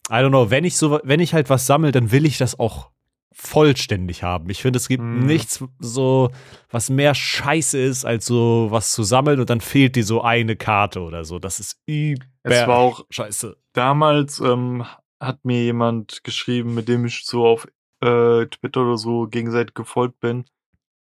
I 0.10 0.14
don't 0.16 0.30
know, 0.30 0.52
wenn 0.52 0.64
ich 0.66 0.78
so, 0.78 1.00
wenn 1.04 1.20
ich 1.20 1.34
halt 1.34 1.50
was 1.50 1.66
sammle, 1.66 1.92
dann 1.92 2.12
will 2.12 2.26
ich 2.26 2.38
das 2.38 2.60
auch 2.60 2.92
vollständig 3.32 4.24
haben. 4.24 4.50
Ich 4.50 4.62
finde, 4.62 4.78
es 4.78 4.88
gibt 4.88 5.04
Mhm. 5.04 5.26
nichts 5.26 5.64
so, 5.80 6.32
was 6.70 6.90
mehr 6.90 7.14
Scheiße 7.16 7.78
ist, 7.80 8.06
als 8.06 8.26
so 8.26 8.68
was 8.70 8.92
zu 8.92 9.04
sammeln 9.04 9.40
und 9.40 9.50
dann 9.50 9.62
fehlt 9.62 9.96
dir 9.96 10.04
so 10.06 10.22
eine 10.22 10.56
Karte 10.56 11.02
oder 11.02 11.26
so. 11.26 11.40
Das 11.40 11.60
ist 11.60 11.82
über 11.86 12.24
Es 12.44 12.68
war 12.68 12.78
auch 12.78 13.06
Scheiße. 13.10 13.58
Damals, 13.76 14.40
ähm, 14.40 14.86
hat 15.20 15.46
mir 15.46 15.64
jemand 15.64 16.24
geschrieben, 16.24 16.74
mit 16.74 16.88
dem 16.88 17.06
ich 17.06 17.26
so 17.26 17.46
auf 17.46 17.68
äh, 18.02 18.46
Twitter 18.48 18.82
oder 18.82 18.98
so 18.98 19.28
gegenseitig 19.28 19.74
gefolgt 19.74 20.20
bin, 20.20 20.46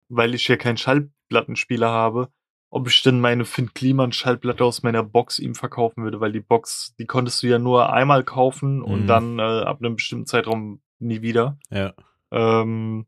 weil 0.08 0.34
ich 0.34 0.46
ja 0.48 0.56
keinen 0.56 0.76
Schallplattenspieler 0.76 1.90
habe, 1.90 2.28
ob 2.70 2.88
ich 2.88 3.02
denn 3.02 3.20
meine 3.20 3.44
Finn 3.44 3.72
Kliman 3.74 4.12
Schallplatte 4.12 4.64
aus 4.64 4.82
meiner 4.82 5.02
Box 5.02 5.38
ihm 5.38 5.54
verkaufen 5.54 6.04
würde, 6.04 6.20
weil 6.20 6.32
die 6.32 6.40
Box, 6.40 6.94
die 6.98 7.06
konntest 7.06 7.42
du 7.42 7.48
ja 7.48 7.58
nur 7.58 7.92
einmal 7.92 8.24
kaufen 8.24 8.82
und 8.82 9.02
Mhm. 9.02 9.06
dann 9.06 9.38
äh, 9.38 9.42
ab 9.42 9.78
einem 9.80 9.96
bestimmten 9.96 10.26
Zeitraum 10.26 10.80
nie 10.98 11.22
wieder. 11.22 11.58
Ja. 11.70 11.94
Ähm, 12.30 13.06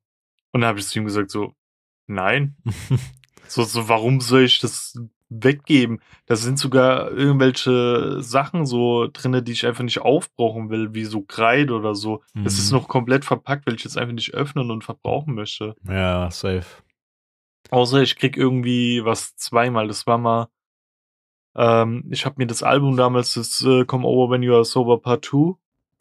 und 0.52 0.60
dann 0.60 0.68
habe 0.68 0.78
ich 0.78 0.86
zu 0.86 0.98
ihm 0.98 1.04
gesagt, 1.04 1.30
so, 1.30 1.54
nein. 2.06 2.56
so, 3.48 3.62
so, 3.64 3.88
warum 3.88 4.20
soll 4.20 4.42
ich 4.42 4.58
das 4.60 4.98
weggeben? 5.28 6.00
Da 6.26 6.36
sind 6.36 6.58
sogar 6.58 7.10
irgendwelche 7.10 8.22
Sachen 8.22 8.64
so 8.66 9.08
drinne, 9.12 9.42
die 9.42 9.52
ich 9.52 9.66
einfach 9.66 9.82
nicht 9.84 10.00
aufbrauchen 10.00 10.70
will, 10.70 10.94
wie 10.94 11.04
so 11.04 11.22
Kreide 11.22 11.74
oder 11.74 11.94
so. 11.94 12.22
Es 12.44 12.58
ist 12.58 12.70
Mhm. 12.72 12.78
noch 12.78 12.88
komplett 12.88 13.24
verpackt, 13.24 13.66
weil 13.66 13.74
ich 13.74 13.84
jetzt 13.84 13.98
einfach 13.98 14.14
nicht 14.14 14.34
öffnen 14.34 14.70
und 14.70 14.84
verbrauchen 14.84 15.34
möchte. 15.34 15.74
Ja, 15.88 16.30
safe. 16.30 16.66
Außer 17.70 18.02
ich 18.02 18.16
krieg 18.16 18.36
irgendwie 18.36 19.04
was 19.04 19.34
zweimal. 19.36 19.88
Das 19.88 20.06
war 20.06 20.18
mal, 20.18 20.48
ähm, 21.56 22.04
ich 22.10 22.24
habe 22.26 22.36
mir 22.38 22.46
das 22.46 22.62
Album 22.62 22.96
damals, 22.96 23.34
das 23.34 23.60
äh, 23.62 23.84
Come 23.84 24.06
Over 24.06 24.32
When 24.32 24.42
You 24.42 24.54
Are 24.54 24.64
Sober 24.64 24.98
Part 25.00 25.24
2, 25.24 25.54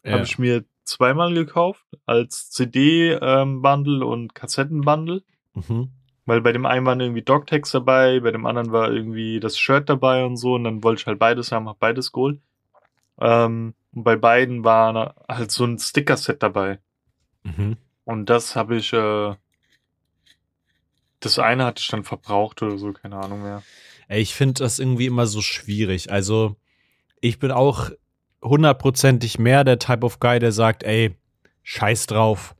Ja. 0.04 0.12
habe 0.12 0.24
ich 0.24 0.38
mir 0.38 0.64
zweimal 0.84 1.34
gekauft, 1.34 1.84
als 2.04 2.50
CD-Bundle 2.50 4.04
und 4.06 4.34
Kassettenbundle. 4.34 5.22
mhm. 5.54 5.90
Weil 6.26 6.40
bei 6.40 6.52
dem 6.52 6.66
einen 6.66 6.84
waren 6.84 7.00
irgendwie 7.00 7.22
Dogtags 7.22 7.70
dabei, 7.70 8.20
bei 8.20 8.32
dem 8.32 8.46
anderen 8.46 8.72
war 8.72 8.90
irgendwie 8.90 9.38
das 9.38 9.58
Shirt 9.58 9.88
dabei 9.88 10.24
und 10.24 10.36
so. 10.36 10.54
Und 10.54 10.64
dann 10.64 10.82
wollte 10.82 11.00
ich 11.00 11.06
halt 11.06 11.20
beides 11.20 11.52
haben, 11.52 11.68
hab 11.68 11.78
beides 11.78 12.12
geholt. 12.12 12.40
Ähm, 13.20 13.74
und 13.94 14.04
bei 14.04 14.16
beiden 14.16 14.64
war 14.64 15.14
halt 15.28 15.50
so 15.50 15.64
ein 15.64 15.78
Sticker-Set 15.78 16.42
dabei. 16.42 16.80
Mhm. 17.44 17.76
Und 18.04 18.28
das 18.28 18.56
habe 18.56 18.76
ich, 18.76 18.92
äh, 18.92 19.34
das 21.20 21.38
eine 21.38 21.64
hatte 21.64 21.80
ich 21.80 21.88
dann 21.88 22.04
verbraucht 22.04 22.60
oder 22.62 22.76
so, 22.76 22.92
keine 22.92 23.16
Ahnung 23.16 23.42
mehr. 23.42 23.62
Ey, 24.08 24.20
ich 24.20 24.34
finde 24.34 24.64
das 24.64 24.78
irgendwie 24.78 25.06
immer 25.06 25.26
so 25.26 25.40
schwierig. 25.40 26.10
Also, 26.12 26.56
ich 27.20 27.38
bin 27.38 27.50
auch 27.50 27.90
hundertprozentig 28.42 29.38
mehr 29.38 29.64
der 29.64 29.78
Type 29.78 30.04
of 30.04 30.20
Guy, 30.20 30.38
der 30.38 30.52
sagt, 30.52 30.82
ey, 30.82 31.16
scheiß 31.62 32.06
drauf. 32.06 32.54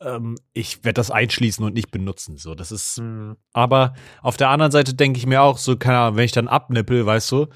Ähm, 0.00 0.36
ich 0.52 0.84
werde 0.84 0.94
das 0.94 1.10
einschließen 1.10 1.64
und 1.64 1.74
nicht 1.74 1.90
benutzen. 1.90 2.36
So, 2.36 2.54
das 2.54 2.72
ist. 2.72 2.96
Hm. 2.98 3.36
Aber 3.52 3.94
auf 4.22 4.36
der 4.36 4.50
anderen 4.50 4.72
Seite 4.72 4.94
denke 4.94 5.18
ich 5.18 5.26
mir 5.26 5.42
auch 5.42 5.58
so, 5.58 5.76
keine 5.76 5.98
Ahnung, 5.98 6.16
wenn 6.16 6.24
ich 6.24 6.32
dann 6.32 6.48
abnippel, 6.48 7.04
weißt 7.06 7.30
du, 7.32 7.46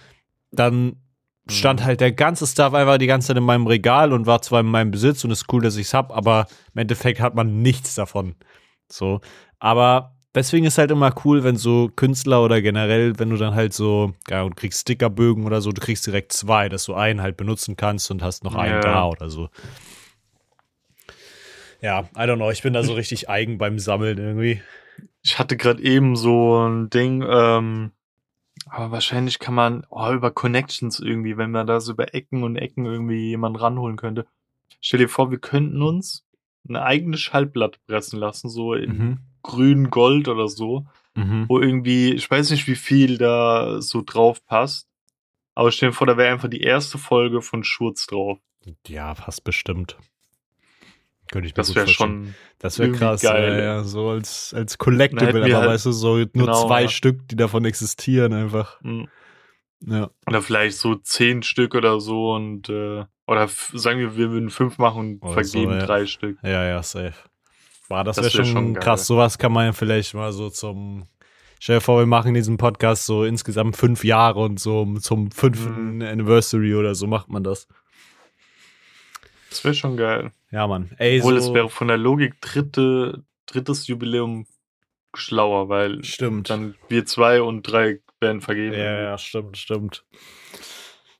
dann 0.50 0.96
stand 1.48 1.80
Mhm. 1.80 1.84
halt 1.84 2.00
der 2.00 2.12
ganze 2.12 2.46
Stuff 2.46 2.72
einfach 2.74 2.98
die 2.98 3.06
ganze 3.06 3.28
Zeit 3.28 3.36
in 3.36 3.42
meinem 3.44 3.66
Regal 3.66 4.12
und 4.12 4.26
war 4.26 4.42
zwar 4.42 4.60
in 4.60 4.66
meinem 4.66 4.90
Besitz 4.92 5.24
und 5.24 5.30
ist 5.32 5.52
cool, 5.52 5.60
dass 5.62 5.76
ich's 5.76 5.92
hab, 5.94 6.12
aber 6.16 6.46
im 6.74 6.80
Endeffekt 6.80 7.20
hat 7.20 7.34
man 7.34 7.62
nichts 7.62 7.96
davon. 7.96 8.36
So, 8.90 9.20
aber 9.58 10.14
deswegen 10.34 10.66
ist 10.66 10.78
halt 10.78 10.90
immer 10.92 11.12
cool, 11.24 11.42
wenn 11.42 11.56
so 11.56 11.90
Künstler 11.96 12.44
oder 12.44 12.62
generell, 12.62 13.18
wenn 13.18 13.30
du 13.30 13.36
dann 13.36 13.54
halt 13.56 13.72
so, 13.72 14.12
ja, 14.30 14.44
du 14.44 14.54
kriegst 14.54 14.82
Stickerbögen 14.82 15.44
oder 15.44 15.60
so, 15.60 15.72
du 15.72 15.80
kriegst 15.80 16.06
direkt 16.06 16.32
zwei, 16.32 16.68
dass 16.68 16.84
du 16.84 16.94
einen 16.94 17.22
halt 17.22 17.36
benutzen 17.36 17.76
kannst 17.76 18.10
und 18.12 18.22
hast 18.22 18.44
noch 18.44 18.54
einen 18.54 18.74
Ja. 18.74 18.80
da 18.80 19.04
oder 19.06 19.28
so. 19.28 19.48
Ja, 21.82 22.08
I 22.16 22.20
don't 22.20 22.36
know, 22.36 22.50
ich 22.50 22.62
bin 22.62 22.72
da 22.72 22.84
so 22.84 22.94
richtig 22.94 23.28
eigen 23.28 23.58
beim 23.58 23.78
Sammeln 23.78 24.16
irgendwie. 24.18 24.62
Ich 25.22 25.38
hatte 25.38 25.56
gerade 25.56 25.82
eben 25.82 26.14
so 26.16 26.64
ein 26.66 26.88
Ding, 26.90 27.24
ähm, 27.28 27.90
aber 28.66 28.92
wahrscheinlich 28.92 29.40
kann 29.40 29.54
man 29.54 29.84
oh, 29.90 30.12
über 30.12 30.30
Connections 30.30 31.00
irgendwie, 31.00 31.36
wenn 31.36 31.50
man 31.50 31.66
da 31.66 31.80
so 31.80 31.92
über 31.92 32.14
Ecken 32.14 32.44
und 32.44 32.56
Ecken 32.56 32.86
irgendwie 32.86 33.30
jemanden 33.30 33.58
ranholen 33.58 33.96
könnte. 33.96 34.26
Stell 34.80 34.98
dir 34.98 35.08
vor, 35.08 35.30
wir 35.32 35.38
könnten 35.38 35.82
uns 35.82 36.24
eine 36.68 36.82
eigene 36.82 37.16
Schallplatte 37.16 37.80
pressen 37.86 38.20
lassen, 38.20 38.48
so 38.48 38.74
in 38.74 38.96
Mhm. 38.96 39.18
grün 39.42 39.90
Gold 39.90 40.28
oder 40.28 40.46
so, 40.46 40.86
Mhm. 41.16 41.46
wo 41.48 41.58
irgendwie, 41.58 42.12
ich 42.12 42.30
weiß 42.30 42.50
nicht, 42.50 42.68
wie 42.68 42.76
viel 42.76 43.18
da 43.18 43.80
so 43.82 44.02
drauf 44.02 44.44
passt, 44.46 44.88
aber 45.56 45.72
stell 45.72 45.88
dir 45.90 45.94
vor, 45.94 46.06
da 46.06 46.16
wäre 46.16 46.32
einfach 46.32 46.48
die 46.48 46.60
erste 46.62 46.98
Folge 46.98 47.42
von 47.42 47.64
Schurz 47.64 48.06
drauf. 48.06 48.38
Ja, 48.86 49.14
passt 49.14 49.42
bestimmt. 49.42 49.96
Könnte 51.32 51.48
ich 51.48 51.52
mir 51.52 51.56
Das 51.56 51.74
wäre 51.74 51.88
schon, 51.88 52.34
Das 52.60 52.78
wäre 52.78 52.92
krass, 52.92 53.22
geil. 53.22 53.58
Ja, 53.58 53.64
ja, 53.64 53.82
so 53.84 54.10
als, 54.10 54.54
als 54.54 54.78
Collectible, 54.78 55.42
aber 55.44 55.56
halt- 55.56 55.68
weißt 55.70 55.86
du, 55.86 55.92
so 55.92 56.18
nur 56.18 56.26
genau, 56.32 56.66
zwei 56.68 56.82
ja. 56.82 56.88
Stück, 56.88 57.26
die 57.28 57.36
davon 57.36 57.64
existieren 57.64 58.32
einfach. 58.34 58.78
mh, 58.82 59.06
Ja. 59.80 60.10
oder 60.28 60.42
vielleicht 60.42 60.76
so 60.76 60.94
zehn 60.94 61.42
Stück 61.42 61.74
oder 61.74 61.98
so 62.00 62.34
und, 62.34 62.68
äh, 62.68 63.04
oder 63.26 63.48
sagen 63.72 63.98
wir, 63.98 64.16
wir 64.16 64.30
würden 64.30 64.50
fünf 64.50 64.78
machen 64.78 65.20
und 65.20 65.22
Oder 65.22 65.42
so, 65.42 65.50
vergeben 65.52 65.72
ja. 65.80 65.86
drei 65.86 66.06
Stück. 66.06 66.38
Ja, 66.42 66.64
ja, 66.64 66.82
safe. 66.82 67.14
War 67.88 68.04
das, 68.04 68.16
Das 68.16 68.26
wäre 68.26 68.38
wär 68.38 68.44
schon, 68.44 68.52
schon 68.52 68.74
krass. 68.74 69.06
Sowas 69.06 69.38
kann 69.38 69.52
man 69.52 69.66
ja 69.66 69.72
vielleicht 69.72 70.14
mal 70.14 70.32
so 70.32 70.50
zum. 70.50 71.08
Stell 71.60 71.76
dir 71.76 71.80
vor, 71.80 71.98
wir 72.00 72.06
machen 72.06 72.34
diesen 72.34 72.56
Podcast 72.56 73.06
so 73.06 73.24
insgesamt 73.24 73.76
fünf 73.76 74.04
Jahre 74.04 74.40
und 74.40 74.58
so 74.60 74.84
zum 75.00 75.30
fünften 75.30 75.96
Mhm. 75.96 76.02
Anniversary 76.02 76.74
oder 76.74 76.94
so 76.94 77.06
macht 77.06 77.28
man 77.28 77.42
das. 77.44 77.68
Das 79.50 79.62
wäre 79.64 79.74
schon 79.74 79.96
geil. 79.96 80.32
Ja, 80.52 80.66
Mann. 80.66 80.90
Ey, 80.98 81.18
Obwohl 81.18 81.40
so, 81.40 81.48
es 81.48 81.54
wäre 81.54 81.70
von 81.70 81.88
der 81.88 81.96
Logik 81.96 82.40
dritte, 82.40 83.24
drittes 83.46 83.86
Jubiläum 83.86 84.46
schlauer, 85.14 85.68
weil 85.68 86.04
Stimmt. 86.04 86.50
dann 86.50 86.74
wir 86.88 87.06
zwei 87.06 87.42
und 87.42 87.62
drei 87.62 88.00
werden 88.20 88.40
vergeben. 88.40 88.74
Ja, 88.74 89.00
ja, 89.00 89.18
stimmt, 89.18 89.56
stimmt. 89.56 90.04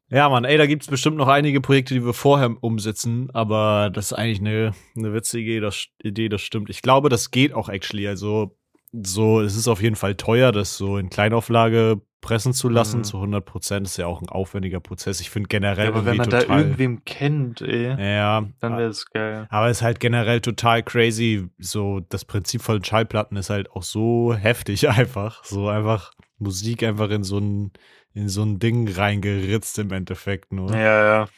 Ja, 0.08 0.28
Mann, 0.28 0.44
ey, 0.44 0.58
da 0.58 0.66
gibt's 0.66 0.86
bestimmt 0.88 1.16
noch 1.16 1.28
einige 1.28 1.62
Projekte, 1.62 1.94
die 1.94 2.04
wir 2.04 2.12
vorher 2.12 2.54
umsetzen, 2.60 3.30
aber 3.32 3.90
das 3.90 4.12
ist 4.12 4.12
eigentlich 4.12 4.40
eine, 4.40 4.74
eine 4.94 5.14
witzige 5.14 5.50
Idee 5.52 5.60
das, 5.60 5.86
Idee, 6.02 6.28
das 6.28 6.42
stimmt. 6.42 6.68
Ich 6.68 6.82
glaube, 6.82 7.08
das 7.08 7.30
geht 7.30 7.54
auch 7.54 7.70
actually. 7.70 8.06
Also, 8.06 8.54
so, 8.92 9.40
es 9.40 9.56
ist 9.56 9.68
auf 9.68 9.80
jeden 9.82 9.96
Fall 9.96 10.14
teuer, 10.16 10.52
das 10.52 10.76
so 10.76 10.98
in 10.98 11.08
Kleinauflage 11.10 12.00
pressen 12.20 12.52
zu 12.52 12.68
lassen, 12.68 12.98
Mhm. 12.98 13.04
zu 13.04 13.18
100 13.20 13.44
Prozent. 13.44 13.86
ist 13.86 13.96
ja 13.96 14.06
auch 14.06 14.20
ein 14.22 14.28
aufwendiger 14.28 14.78
Prozess. 14.80 15.20
Ich 15.20 15.30
finde 15.30 15.48
generell 15.48 15.86
Ja, 15.86 15.90
aber 15.90 16.04
wenn 16.04 16.16
man 16.18 16.26
irgendwie 16.28 16.30
da 16.30 16.40
total. 16.42 16.58
irgendwem 16.60 17.04
kennt, 17.04 17.60
ey, 17.62 17.88
ja, 18.14 18.46
dann 18.60 18.76
wäre 18.76 18.90
es 18.90 19.06
geil. 19.10 19.46
aber 19.50 19.68
es 19.68 19.78
ist 19.78 19.82
halt 19.82 19.98
generell 19.98 20.40
total 20.40 20.82
crazy. 20.84 21.48
So, 21.58 22.00
das 22.10 22.24
Prinzip 22.24 22.62
von 22.62 22.84
Schallplatten 22.84 23.36
ist 23.36 23.50
halt 23.50 23.70
auch 23.72 23.82
so 23.82 24.34
heftig 24.34 24.88
einfach. 24.88 25.42
So 25.44 25.68
einfach 25.68 26.12
Musik 26.38 26.82
einfach 26.84 27.10
in 27.10 27.24
so 27.24 27.38
ein, 27.38 27.72
in 28.14 28.28
so 28.28 28.42
ein 28.44 28.58
Ding 28.60 28.88
reingeritzt 28.88 29.78
im 29.80 29.90
Endeffekt 29.90 30.52
nur. 30.52 30.70
Ja, 30.70 31.04
ja. 31.22 31.28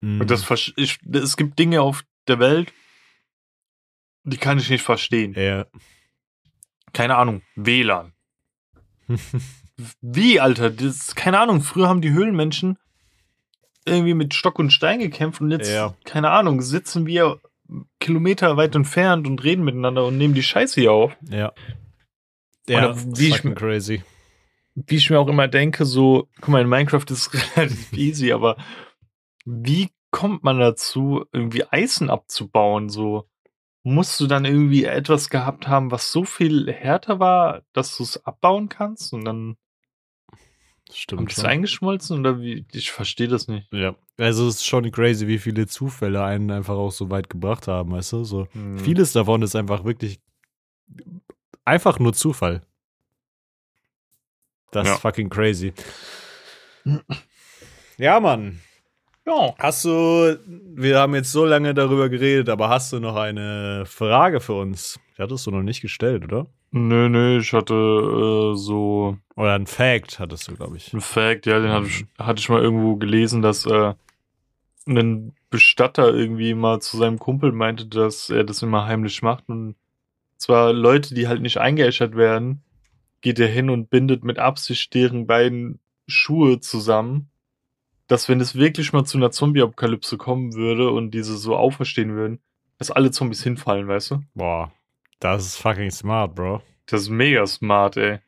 Mhm. 0.00 0.22
Und 0.22 0.30
das 0.30 0.44
versch- 0.44 0.72
ich, 0.76 0.98
es 1.12 1.36
gibt 1.36 1.58
Dinge 1.60 1.80
auf 1.82 2.02
der 2.26 2.38
Welt, 2.40 2.72
die 4.24 4.36
kann 4.38 4.58
ich 4.58 4.70
nicht 4.70 4.82
verstehen. 4.82 5.34
ja. 5.36 5.66
Keine 6.94 7.16
Ahnung, 7.16 7.42
WLAN. 7.56 8.12
Wie, 10.00 10.40
Alter? 10.40 10.70
Das 10.70 10.84
ist, 10.86 11.16
keine 11.16 11.38
Ahnung, 11.40 11.60
früher 11.60 11.88
haben 11.88 12.00
die 12.00 12.12
Höhlenmenschen 12.12 12.78
irgendwie 13.86 14.14
mit 14.14 14.32
Stock 14.32 14.58
und 14.58 14.70
Stein 14.72 14.98
gekämpft 15.00 15.42
und 15.42 15.50
jetzt, 15.50 15.70
Ja. 15.70 15.94
keine 16.04 16.30
Ahnung, 16.30 16.62
sitzen 16.62 17.06
wir 17.06 17.40
Kilometer 18.00 18.56
weit 18.56 18.74
entfernt 18.74 19.26
und 19.26 19.42
reden 19.44 19.62
miteinander 19.64 20.06
und 20.06 20.16
nehmen 20.16 20.32
die 20.34 20.42
Scheiße 20.42 20.80
hier 20.80 20.92
auf. 20.92 21.16
ja. 21.28 21.52
Ja, 22.66 22.78
Oder 22.92 22.96
wie 23.18 23.28
ich- 23.28 23.42
crazy. 23.54 24.02
Wie 24.74 24.96
ich 24.96 25.10
mir 25.10 25.18
auch 25.20 25.28
immer 25.28 25.48
denke, 25.48 25.84
so, 25.84 26.28
guck 26.40 26.48
mal, 26.48 26.62
in 26.62 26.68
Minecraft 26.68 27.04
ist 27.10 27.34
es 27.34 27.56
relativ 27.58 27.92
easy, 27.92 28.32
aber 28.32 28.56
wie 29.44 29.90
kommt 30.10 30.44
man 30.44 30.58
dazu, 30.58 31.26
irgendwie 31.32 31.64
Eisen 31.70 32.08
abzubauen? 32.08 32.88
So, 32.88 33.28
musst 33.84 34.18
du 34.18 34.26
dann 34.26 34.44
irgendwie 34.44 34.84
etwas 34.84 35.30
gehabt 35.30 35.68
haben, 35.68 35.90
was 35.92 36.10
so 36.10 36.24
viel 36.24 36.72
härter 36.72 37.20
war, 37.20 37.62
dass 37.72 37.96
du 37.96 38.02
es 38.02 38.24
abbauen 38.26 38.68
kannst 38.68 39.12
und 39.12 39.24
dann 39.24 39.56
Stimmt 40.92 41.18
kommt 41.18 41.32
es 41.32 41.44
eingeschmolzen 41.44 42.20
oder 42.20 42.40
wie? 42.40 42.66
Ich 42.72 42.90
verstehe 42.92 43.28
das 43.28 43.46
nicht. 43.48 43.72
Ja. 43.72 43.94
Also 44.18 44.48
es 44.48 44.56
ist 44.56 44.66
schon 44.66 44.90
crazy, 44.90 45.26
wie 45.26 45.38
viele 45.38 45.66
Zufälle 45.66 46.22
einen 46.22 46.50
einfach 46.50 46.74
auch 46.74 46.90
so 46.92 47.10
weit 47.10 47.28
gebracht 47.30 47.68
haben, 47.68 47.92
weißt 47.92 48.12
du? 48.12 48.24
So. 48.24 48.48
Hm. 48.52 48.78
Vieles 48.78 49.12
davon 49.12 49.42
ist 49.42 49.56
einfach 49.56 49.84
wirklich 49.84 50.20
einfach 51.64 51.98
nur 51.98 52.12
Zufall. 52.12 52.62
Das 54.70 54.86
Ja. 54.86 54.94
ist 54.94 55.00
fucking 55.00 55.30
crazy. 55.30 55.72
Ja, 57.96 58.20
Mann. 58.20 58.60
Ja. 59.26 59.54
Hast 59.58 59.84
du, 59.84 60.38
wir 60.46 60.98
haben 60.98 61.14
jetzt 61.14 61.32
so 61.32 61.44
lange 61.44 61.72
darüber 61.72 62.08
geredet, 62.08 62.48
aber 62.48 62.68
hast 62.68 62.92
du 62.92 63.00
noch 63.00 63.16
eine 63.16 63.84
Frage 63.86 64.40
für 64.40 64.54
uns? 64.54 64.98
Die 65.16 65.22
hattest 65.22 65.46
du 65.46 65.50
noch 65.50 65.62
nicht 65.62 65.80
gestellt, 65.80 66.24
oder? 66.24 66.46
Nö, 66.72 67.08
nö, 67.08 67.38
ich 67.38 67.52
hatte 67.52 67.72
äh, 67.74 68.56
so 68.56 69.16
Oder 69.36 69.54
ein 69.54 69.66
Fact 69.66 70.18
hattest 70.18 70.48
du, 70.48 70.56
glaube 70.56 70.76
ich. 70.76 70.92
ein 70.92 71.00
Fact, 71.00 71.46
ja, 71.46 71.60
den 71.60 71.70
hatte 71.70 71.86
ich, 71.86 72.04
hatte 72.18 72.40
ich 72.40 72.48
mal 72.48 72.60
irgendwo 72.60 72.96
gelesen, 72.96 73.42
dass 73.42 73.64
äh, 73.64 73.94
ein 74.86 75.32
Bestatter 75.50 76.12
irgendwie 76.12 76.52
mal 76.54 76.80
zu 76.80 76.96
seinem 76.96 77.18
Kumpel 77.18 77.52
meinte, 77.52 77.86
dass 77.86 78.28
er 78.28 78.44
das 78.44 78.60
immer 78.62 78.86
heimlich 78.86 79.22
macht. 79.22 79.48
Und 79.48 79.76
zwar 80.36 80.72
Leute, 80.72 81.14
die 81.14 81.28
halt 81.28 81.42
nicht 81.42 81.58
eingeäschert 81.58 82.16
werden, 82.16 82.62
geht 83.20 83.38
er 83.38 83.48
hin 83.48 83.70
und 83.70 83.88
bindet 83.88 84.24
mit 84.24 84.38
Absicht 84.38 84.92
deren 84.94 85.26
beiden 85.26 85.78
Schuhe 86.08 86.60
zusammen, 86.60 87.30
dass 88.06 88.28
wenn 88.28 88.40
es 88.40 88.54
wirklich 88.54 88.92
mal 88.92 89.04
zu 89.04 89.16
einer 89.18 89.30
Zombie-Apokalypse 89.30 90.16
kommen 90.16 90.54
würde 90.54 90.90
und 90.90 91.12
diese 91.12 91.36
so 91.36 91.56
auferstehen 91.56 92.14
würden, 92.14 92.40
dass 92.78 92.90
alle 92.90 93.10
Zombies 93.10 93.42
hinfallen, 93.42 93.88
weißt 93.88 94.12
du? 94.12 94.22
Boah, 94.34 94.72
das 95.20 95.46
ist 95.46 95.56
fucking 95.56 95.90
smart, 95.90 96.34
Bro. 96.34 96.62
Das 96.86 97.02
ist 97.02 97.08
mega 97.08 97.46
smart, 97.46 97.96
ey. 97.96 98.18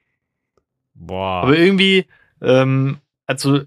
Boah. 0.95 1.43
Aber 1.43 1.59
irgendwie, 1.59 2.07
ähm, 2.41 2.99
also, 3.27 3.63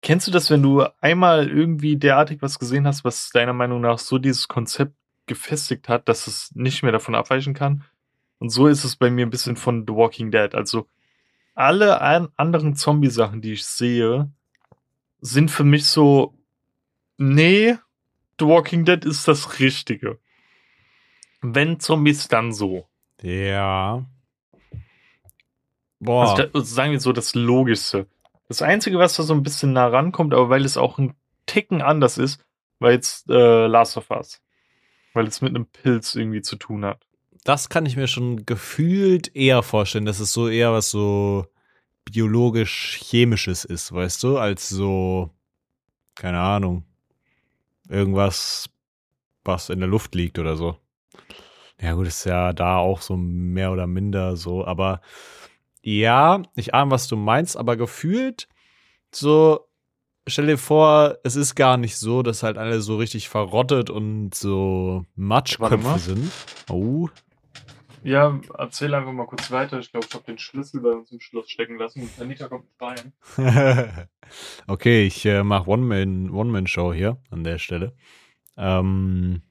kennst 0.00 0.26
du 0.26 0.30
das, 0.30 0.50
wenn 0.50 0.62
du 0.62 0.84
einmal 1.00 1.48
irgendwie 1.48 1.96
derartig 1.96 2.40
was 2.40 2.58
gesehen 2.58 2.86
hast, 2.86 3.04
was 3.04 3.30
deiner 3.30 3.52
Meinung 3.52 3.80
nach 3.80 3.98
so 3.98 4.18
dieses 4.18 4.48
Konzept 4.48 4.94
gefestigt 5.26 5.88
hat, 5.88 6.08
dass 6.08 6.26
es 6.26 6.54
nicht 6.54 6.82
mehr 6.82 6.92
davon 6.92 7.14
abweichen 7.14 7.52
kann? 7.52 7.84
Und 8.38 8.48
so 8.48 8.66
ist 8.66 8.84
es 8.84 8.96
bei 8.96 9.10
mir 9.10 9.26
ein 9.26 9.30
bisschen 9.30 9.56
von 9.56 9.84
The 9.86 9.94
Walking 9.94 10.30
Dead. 10.30 10.54
Also, 10.54 10.86
alle 11.54 12.00
an 12.00 12.28
anderen 12.36 12.74
Zombie-Sachen, 12.74 13.42
die 13.42 13.52
ich 13.52 13.66
sehe, 13.66 14.30
sind 15.22 15.50
für 15.50 15.64
mich 15.64 15.86
so, 15.86 16.34
nee, 17.16 17.76
The 18.38 18.46
Walking 18.46 18.84
Dead 18.84 19.02
ist 19.04 19.26
das 19.26 19.60
Richtige. 19.60 20.18
Wenn 21.40 21.80
Zombies, 21.80 22.28
dann 22.28 22.52
so. 22.52 22.86
ja. 23.22 24.04
Boah. 26.00 26.36
Also 26.52 26.60
sagen 26.62 26.90
wir 26.90 27.00
so 27.00 27.12
das 27.12 27.36
Logischste. 27.36 28.08
Das 28.48 28.60
Einzige, 28.60 28.98
was 28.98 29.14
da 29.14 29.22
so 29.22 29.34
ein 29.34 29.44
bisschen 29.44 29.72
nah 29.72 29.86
rankommt, 29.86 30.34
aber 30.34 30.50
weil 30.50 30.64
es 30.64 30.76
auch 30.76 30.98
ein 30.98 31.14
Ticken 31.46 31.80
anders 31.80 32.18
ist, 32.18 32.44
war 32.80 32.90
jetzt 32.90 33.30
äh, 33.30 33.66
Last 33.68 33.96
of 33.96 34.10
Us. 34.10 34.42
Weil 35.14 35.28
es 35.28 35.40
mit 35.40 35.54
einem 35.54 35.66
Pilz 35.66 36.16
irgendwie 36.16 36.42
zu 36.42 36.56
tun 36.56 36.84
hat. 36.84 37.06
das 37.44 37.68
kann 37.68 37.86
ich 37.86 37.96
mir 37.96 38.08
schon 38.08 38.44
gefühlt 38.46 39.34
eher 39.36 39.62
vorstellen, 39.62 40.04
dass 40.04 40.20
es 40.20 40.32
so 40.32 40.48
eher 40.48 40.72
was 40.72 40.90
so 40.90 41.46
biologisch-chemisches 42.04 43.64
ist, 43.64 43.92
weißt 43.92 44.22
du, 44.22 44.38
als 44.38 44.68
so, 44.68 45.30
keine 46.14 46.40
Ahnung, 46.40 46.84
irgendwas, 47.88 48.68
was 49.44 49.70
in 49.70 49.80
der 49.80 49.88
Luft 49.88 50.14
liegt 50.14 50.38
oder 50.38 50.56
so. 50.56 50.76
Ja, 51.80 51.94
gut, 51.94 52.06
ist 52.06 52.24
ja 52.24 52.52
da 52.52 52.76
auch 52.76 53.00
so 53.00 53.16
mehr 53.16 53.72
oder 53.72 53.86
minder 53.86 54.36
so, 54.36 54.64
aber 54.64 55.00
ja, 55.82 56.42
ich 56.54 56.74
ahne, 56.74 56.92
was 56.92 57.08
du 57.08 57.16
meinst, 57.16 57.56
aber 57.56 57.76
gefühlt 57.76 58.48
so, 59.14 59.68
stell 60.26 60.46
dir 60.46 60.58
vor, 60.58 61.18
es 61.24 61.36
ist 61.36 61.54
gar 61.54 61.76
nicht 61.76 61.96
so, 61.96 62.22
dass 62.22 62.42
halt 62.42 62.56
alle 62.56 62.80
so 62.80 62.96
richtig 62.96 63.28
verrottet 63.28 63.90
und 63.90 64.34
so. 64.34 65.04
Matschköpfe 65.16 65.98
sind. 65.98 66.30
Oh. 66.70 67.08
Ja, 68.04 68.40
erzähl 68.58 68.92
einfach 68.94 69.12
mal 69.12 69.26
kurz 69.26 69.50
weiter. 69.50 69.78
Ich 69.78 69.90
glaube, 69.92 70.06
ich 70.08 70.14
habe 70.14 70.24
den 70.24 70.38
Schlüssel 70.38 70.80
bei 70.80 70.90
uns 70.90 71.12
im 71.12 71.20
Schloss 71.20 71.48
stecken 71.50 71.78
lassen. 71.78 72.08
Anita 72.18 72.48
kommt 72.48 72.66
rein. 72.80 73.12
okay, 74.66 75.06
ich 75.06 75.24
äh, 75.24 75.42
mache 75.44 75.68
One-Man- 75.68 76.30
One-Man-Show 76.30 76.92
hier 76.92 77.18
an 77.30 77.44
der 77.44 77.58
Stelle. 77.58 77.94
Ähm. 78.56 79.42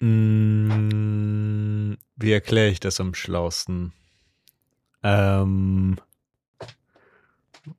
mh, 0.00 1.96
Wie 2.16 2.32
erkläre 2.32 2.70
ich 2.70 2.80
das 2.80 3.00
am 3.00 3.14
schlausten? 3.14 3.92
Ähm. 5.02 5.96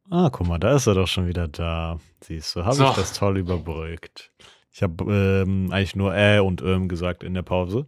Ah, 0.09 0.29
guck 0.31 0.47
mal, 0.47 0.57
da 0.59 0.75
ist 0.75 0.87
er 0.87 0.95
doch 0.95 1.07
schon 1.07 1.27
wieder 1.27 1.47
da. 1.47 1.99
Siehst 2.21 2.55
du, 2.55 2.63
habe 2.65 2.75
So. 2.75 2.85
ich 2.89 2.95
das 2.95 3.13
toll 3.13 3.37
überbrückt. 3.37 4.31
Ich 4.77 4.83
habe 4.83 5.11
ähm, 5.11 5.71
eigentlich 5.71 5.95
nur 5.95 6.15
äh 6.15 6.37
und 6.37 6.61
ähm 6.61 6.87
gesagt 6.87 7.23
in 7.23 7.33
der 7.33 7.41
Pause. 7.41 7.87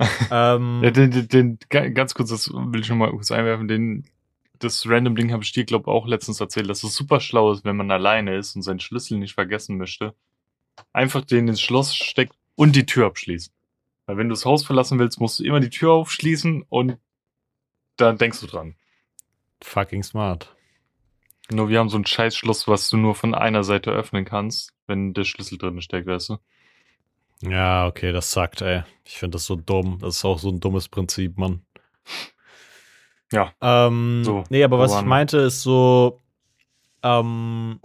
ähm, 0.32 0.80
Ja, 0.82 0.90
den, 0.90 1.12
den, 1.12 1.28
den, 1.28 1.58
ga- 1.68 1.90
ganz 1.90 2.12
kurz, 2.12 2.30
das 2.30 2.50
will 2.52 2.80
ich 2.80 2.88
noch 2.88 2.96
mal 2.96 3.10
kurz 3.12 3.30
einwerfen. 3.30 3.68
Den, 3.68 4.04
das 4.58 4.84
random 4.88 5.14
Ding 5.14 5.30
habe 5.30 5.44
ich 5.44 5.52
dir, 5.52 5.64
glaube 5.64 5.88
auch 5.88 6.08
letztens 6.08 6.40
erzählt, 6.40 6.68
dass 6.68 6.82
es 6.82 6.96
super 6.96 7.20
schlau 7.20 7.52
ist, 7.52 7.64
wenn 7.64 7.76
man 7.76 7.88
alleine 7.92 8.34
ist 8.36 8.56
und 8.56 8.62
seinen 8.62 8.80
Schlüssel 8.80 9.16
nicht 9.18 9.34
vergessen 9.34 9.78
möchte. 9.78 10.12
Einfach 10.92 11.24
den 11.24 11.46
ins 11.46 11.60
Schloss 11.60 11.94
steckt 11.94 12.34
und 12.56 12.74
die 12.74 12.84
Tür 12.84 13.06
abschließen. 13.06 13.52
Weil 14.06 14.16
wenn 14.16 14.28
du 14.28 14.32
das 14.34 14.44
Haus 14.44 14.66
verlassen 14.66 14.98
willst, 14.98 15.20
musst 15.20 15.38
du 15.38 15.44
immer 15.44 15.60
die 15.60 15.70
Tür 15.70 15.92
aufschließen 15.92 16.64
und 16.68 16.98
dann 17.96 18.18
denkst 18.18 18.40
du 18.40 18.48
dran. 18.48 18.74
fucking 19.62 20.02
smart. 20.02 20.52
Nur 21.50 21.68
wir 21.68 21.78
haben 21.78 21.88
so 21.88 21.98
ein 21.98 22.06
scheiß 22.06 22.36
Schloss, 22.36 22.68
was 22.68 22.90
du 22.90 22.96
nur 22.96 23.14
von 23.14 23.34
einer 23.34 23.64
Seite 23.64 23.90
öffnen 23.90 24.24
kannst, 24.24 24.74
wenn 24.86 25.14
der 25.14 25.24
Schlüssel 25.24 25.56
drin 25.58 25.80
steckt, 25.80 26.06
weißt 26.06 26.30
du? 26.30 26.36
Ja, 27.42 27.86
okay, 27.86 28.12
das 28.12 28.30
sagt, 28.32 28.62
ey. 28.62 28.82
Ich 29.04 29.18
finde 29.18 29.36
das 29.36 29.46
so 29.46 29.56
dumm. 29.56 29.98
Das 30.00 30.16
ist 30.16 30.24
auch 30.24 30.38
so 30.38 30.50
ein 30.50 30.60
dummes 30.60 30.88
Prinzip, 30.88 31.38
Mann. 31.38 31.62
Ja. 33.32 33.52
Ähm, 33.60 34.22
So, 34.24 34.44
nee, 34.50 34.64
aber 34.64 34.78
was 34.78 34.94
ich 34.98 35.02
meinte, 35.06 35.38
ist 35.38 35.62
so, 35.62 36.20
ähm, 37.02 37.80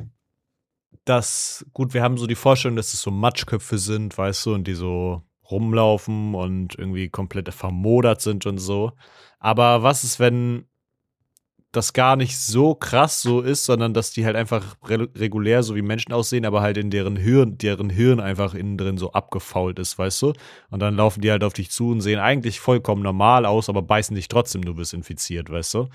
dass, 1.06 1.66
gut, 1.74 1.94
wir 1.94 2.02
haben 2.02 2.18
so 2.18 2.28
die 2.28 2.36
Vorstellung, 2.36 2.78
dass 2.78 2.94
es 2.94 3.02
so 3.02 3.12
Matschköpfe 3.12 3.78
sind, 3.78 4.18
weißt 4.18 4.46
du, 4.46 4.54
und 4.54 4.66
die 4.66 4.74
so 4.74 5.22
rumlaufen 5.52 6.34
und 6.34 6.78
irgendwie 6.80 7.10
komplett 7.10 7.54
vermodert 7.54 8.22
sind 8.22 8.46
und 8.46 8.58
so. 8.58 8.94
Aber 9.40 9.84
was 9.84 10.04
ist, 10.04 10.20
wenn 10.20 10.66
das 11.74 11.92
gar 11.92 12.16
nicht 12.16 12.38
so 12.38 12.76
krass 12.76 13.22
so 13.22 13.42
ist, 13.42 13.66
sondern 13.66 13.94
dass 13.94 14.12
die 14.12 14.26
halt 14.26 14.36
einfach 14.36 14.76
re 14.88 15.10
regulär 15.16 15.64
so 15.64 15.76
wie 15.76 15.82
Menschen 15.82 16.14
aussehen, 16.14 16.46
aber 16.46 16.62
halt 16.62 16.78
in 16.78 16.90
deren 16.90 17.18
Hirn, 17.18 17.58
deren 17.58 17.90
Hirn 17.90 18.20
einfach 18.22 18.54
innen 18.54 18.78
drin 18.78 18.98
so 18.98 19.12
abgefault 19.12 19.80
ist, 19.80 19.98
weißt 19.98 20.22
du? 20.22 20.34
Und 20.70 20.80
dann 20.80 20.96
laufen 20.96 21.22
die 21.22 21.32
halt 21.32 21.44
auf 21.44 21.54
dich 21.54 21.72
zu 21.72 21.90
und 21.90 22.02
sehen 22.02 22.20
eigentlich 22.20 22.60
vollkommen 22.60 23.02
normal 23.02 23.46
aus, 23.46 23.70
aber 23.70 23.82
beißen 23.82 24.16
dich 24.16 24.28
trotzdem, 24.30 24.64
du 24.64 24.76
bist 24.76 24.94
infiziert, 24.94 25.50
weißt 25.50 25.74
du? 25.74 25.90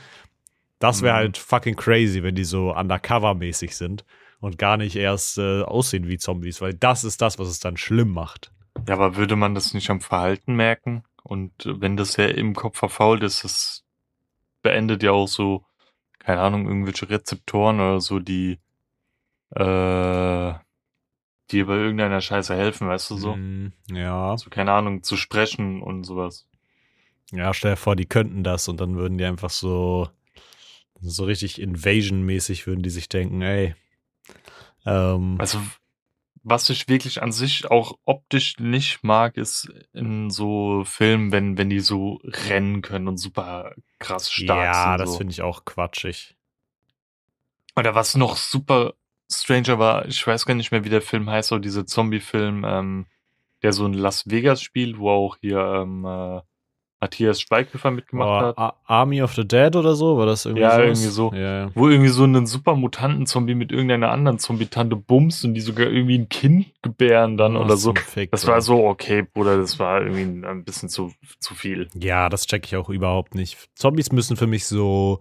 Das 0.80 1.02
wäre 1.02 1.14
Mhm. 1.14 1.18
halt 1.18 1.38
fucking 1.38 1.76
crazy, 1.76 2.22
wenn 2.22 2.34
die 2.34 2.44
so 2.44 2.74
undercover-mäßig 2.74 3.74
sind 3.76 4.04
und 4.40 4.58
gar 4.58 4.76
nicht 4.76 4.96
erst 4.96 5.38
äh, 5.38 5.62
aussehen 5.62 6.06
wie 6.08 6.18
Zombies, 6.18 6.60
weil 6.60 6.74
das 6.74 7.04
ist 7.04 7.22
das, 7.22 7.38
was 7.38 7.48
es 7.48 7.60
dann 7.60 7.76
schlimm 7.76 8.10
macht. 8.10 8.52
Ja, 8.86 8.94
aber 8.94 9.16
würde 9.16 9.36
man 9.36 9.54
das 9.54 9.74
nicht 9.74 9.90
am 9.90 10.00
Verhalten 10.00 10.54
merken? 10.54 11.02
Und 11.24 11.52
wenn 11.66 11.96
das 11.96 12.16
ja 12.16 12.26
im 12.26 12.54
Kopf 12.54 12.78
verfault 12.78 13.22
ist, 13.22 13.44
das 13.44 13.84
beendet 14.62 15.02
ja 15.02 15.12
auch 15.12 15.28
so, 15.28 15.64
keine 16.28 16.42
Ahnung, 16.42 16.68
irgendwelche 16.68 17.08
Rezeptoren 17.08 17.76
oder 17.80 18.02
so, 18.02 18.18
die, 18.18 18.58
äh, 19.56 20.52
die 21.50 21.64
bei 21.64 21.74
irgendeiner 21.74 22.20
Scheiße 22.20 22.54
helfen, 22.54 22.86
weißt 22.86 23.08
du 23.08 23.16
so? 23.16 23.36
Mm, 23.36 23.72
ja. 23.90 24.36
So, 24.36 24.50
keine 24.50 24.72
Ahnung, 24.72 25.02
zu 25.02 25.16
sprechen 25.16 25.80
und 25.80 26.04
sowas. 26.04 26.46
Ja, 27.32 27.54
stell 27.54 27.72
dir 27.72 27.76
vor, 27.78 27.96
die 27.96 28.04
könnten 28.04 28.44
das 28.44 28.68
und 28.68 28.78
dann 28.78 28.96
würden 28.96 29.16
die 29.16 29.24
einfach 29.24 29.48
so, 29.48 30.10
so 31.00 31.24
richtig 31.24 31.62
Invasion-mäßig 31.62 32.66
würden 32.66 32.82
die 32.82 32.90
sich 32.90 33.08
denken, 33.08 33.40
ey. 33.40 33.74
Ähm, 34.84 35.36
Also, 35.38 35.62
was 36.42 36.70
ich 36.70 36.88
wirklich 36.88 37.22
an 37.22 37.32
sich 37.32 37.70
auch 37.70 37.98
optisch 38.04 38.58
nicht 38.58 39.02
mag, 39.02 39.36
ist 39.36 39.72
in 39.92 40.30
so 40.30 40.84
Filmen, 40.84 41.32
wenn, 41.32 41.58
wenn 41.58 41.70
die 41.70 41.80
so 41.80 42.20
rennen 42.24 42.82
können 42.82 43.08
und 43.08 43.18
super 43.18 43.72
krass 43.98 44.30
stark 44.32 44.74
ja, 44.74 44.90
sind. 44.90 45.00
das 45.00 45.12
so. 45.12 45.18
finde 45.18 45.32
ich 45.32 45.42
auch 45.42 45.64
quatschig. 45.64 46.36
Oder 47.76 47.94
was 47.94 48.16
noch 48.16 48.36
super 48.36 48.94
stranger 49.30 49.78
war, 49.78 50.06
ich 50.06 50.26
weiß 50.26 50.46
gar 50.46 50.54
nicht 50.54 50.72
mehr, 50.72 50.84
wie 50.84 50.90
der 50.90 51.02
Film 51.02 51.28
heißt, 51.28 51.52
aber 51.52 51.60
dieser 51.60 51.86
Zombie-Film, 51.86 52.64
ähm, 52.66 53.06
der 53.62 53.72
so 53.72 53.86
in 53.86 53.92
Las 53.92 54.28
Vegas 54.30 54.62
spielt, 54.62 54.98
wo 54.98 55.10
auch 55.10 55.36
hier 55.40 55.58
ähm, 55.58 56.04
äh, 56.04 56.40
Matthias 57.00 57.40
Schweighöfer 57.40 57.90
mitgemacht 57.92 58.28
Oh, 58.28 58.46
hat. 58.48 58.58
Ar- 58.58 58.80
Army 58.84 59.22
of 59.22 59.32
the 59.34 59.46
Dead 59.46 59.74
oder 59.76 59.94
so? 59.94 60.16
War 60.18 60.26
das 60.26 60.44
irgendwie 60.46 60.62
Ja, 60.62 60.70
sowas? 60.72 60.84
irgendwie 60.86 61.08
so. 61.14 61.32
Ja. 61.32 61.70
Wo 61.74 61.88
irgendwie 61.88 62.08
so 62.10 62.24
einen 62.24 62.46
super 62.46 62.74
Mutanten-Zombie 62.74 63.54
mit 63.54 63.70
irgendeiner 63.70 64.10
anderen 64.10 64.38
Zombie-Tante 64.38 64.96
bumst 64.96 65.44
und 65.44 65.54
die 65.54 65.60
sogar 65.60 65.86
irgendwie 65.86 66.18
ein 66.18 66.28
Kind 66.28 66.66
gebären 66.82 67.36
dann 67.36 67.54
Was 67.54 67.64
oder 67.64 67.76
so. 67.76 67.94
Fick, 67.94 68.30
Das 68.32 68.46
war 68.48 68.60
so, 68.60 68.84
okay, 68.86 69.22
Bruder, 69.22 69.56
das 69.58 69.78
war 69.78 70.00
irgendwie 70.02 70.46
ein, 70.46 70.64
bisschen 70.64 70.88
zu, 70.88 71.12
zu 71.38 71.54
viel. 71.54 71.88
Ja, 71.94 72.28
das 72.28 72.46
check 72.46 72.66
ich 72.66 72.74
auch 72.76 72.88
überhaupt 72.88 73.34
nicht. 73.34 73.56
Zombies 73.76 74.10
müssen 74.10 74.36
für 74.36 74.46
mich 74.48 74.66
so 74.66 75.20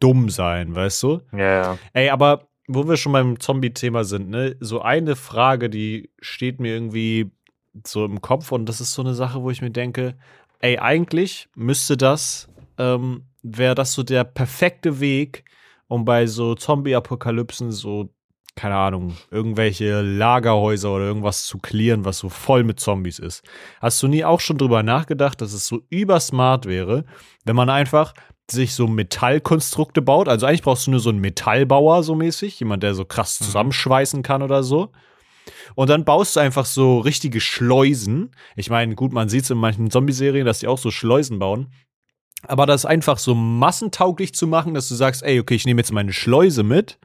dumm 0.00 0.30
sein, 0.30 0.74
weißt 0.74 1.02
du? 1.02 1.20
Ja, 1.32 1.38
ja. 1.62 1.78
Ey, 1.92 2.10
aber 2.10 2.48
wo 2.68 2.86
wir 2.88 2.96
schon 2.96 3.12
beim 3.12 3.40
Zombie-Thema 3.40 4.04
sind, 4.04 4.30
ne, 4.30 4.56
so 4.60 4.80
eine 4.82 5.16
Frage, 5.16 5.68
die 5.68 6.10
steht 6.20 6.60
mir 6.60 6.72
irgendwie 6.74 7.30
so 7.86 8.04
im 8.04 8.20
Kopf 8.20 8.52
und 8.52 8.66
das 8.66 8.80
ist 8.80 8.94
so 8.94 9.02
eine 9.02 9.14
Sache, 9.14 9.42
wo 9.42 9.50
ich 9.50 9.62
mir 9.62 9.70
denke, 9.70 10.16
ey, 10.62 10.78
eigentlich 10.78 11.48
müsste 11.54 11.96
das, 11.96 12.48
ähm, 12.78 13.24
wäre 13.42 13.74
das 13.74 13.92
so 13.92 14.02
der 14.02 14.24
perfekte 14.24 15.00
Weg, 15.00 15.44
um 15.88 16.04
bei 16.04 16.26
so 16.26 16.54
Zombie-Apokalypsen 16.54 17.70
so, 17.72 18.08
keine 18.54 18.76
Ahnung, 18.76 19.16
irgendwelche 19.30 20.00
Lagerhäuser 20.00 20.94
oder 20.94 21.04
irgendwas 21.04 21.44
zu 21.44 21.58
clearen, 21.58 22.04
was 22.04 22.18
so 22.18 22.28
voll 22.28 22.64
mit 22.64 22.80
Zombies 22.80 23.18
ist. 23.18 23.42
Hast 23.80 24.02
du 24.02 24.08
nie 24.08 24.24
auch 24.24 24.40
schon 24.40 24.58
drüber 24.58 24.82
nachgedacht, 24.82 25.40
dass 25.40 25.52
es 25.52 25.66
so 25.66 25.82
übersmart 25.90 26.66
wäre, 26.66 27.04
wenn 27.44 27.56
man 27.56 27.68
einfach 27.70 28.14
sich 28.50 28.74
so 28.74 28.86
Metallkonstrukte 28.86 30.02
baut. 30.02 30.28
Also 30.28 30.46
eigentlich 30.46 30.62
brauchst 30.62 30.86
du 30.86 30.90
nur 30.90 31.00
so 31.00 31.10
einen 31.10 31.20
Metallbauer 31.20 32.02
so 32.02 32.14
mäßig, 32.14 32.58
jemand, 32.60 32.82
der 32.82 32.94
so 32.94 33.04
krass 33.04 33.40
Mhm. 33.40 33.44
zusammenschweißen 33.46 34.22
kann 34.22 34.42
oder 34.42 34.62
so. 34.62 34.90
Und 35.74 35.90
dann 35.90 36.04
baust 36.04 36.36
du 36.36 36.40
einfach 36.40 36.66
so 36.66 36.98
richtige 36.98 37.40
Schleusen. 37.40 38.30
Ich 38.56 38.70
meine, 38.70 38.94
gut, 38.94 39.12
man 39.12 39.28
sieht 39.28 39.44
es 39.44 39.50
in 39.50 39.58
manchen 39.58 39.90
Zombie-Serien, 39.90 40.46
dass 40.46 40.60
die 40.60 40.68
auch 40.68 40.78
so 40.78 40.90
Schleusen 40.90 41.38
bauen. 41.38 41.72
Aber 42.46 42.66
das 42.66 42.84
einfach 42.84 43.18
so 43.18 43.34
massentauglich 43.34 44.34
zu 44.34 44.46
machen, 44.46 44.74
dass 44.74 44.88
du 44.88 44.94
sagst, 44.94 45.22
ey, 45.22 45.38
okay, 45.38 45.54
ich 45.54 45.64
nehme 45.64 45.80
jetzt 45.80 45.92
meine 45.92 46.12
Schleuse 46.12 46.62
mit 46.62 46.98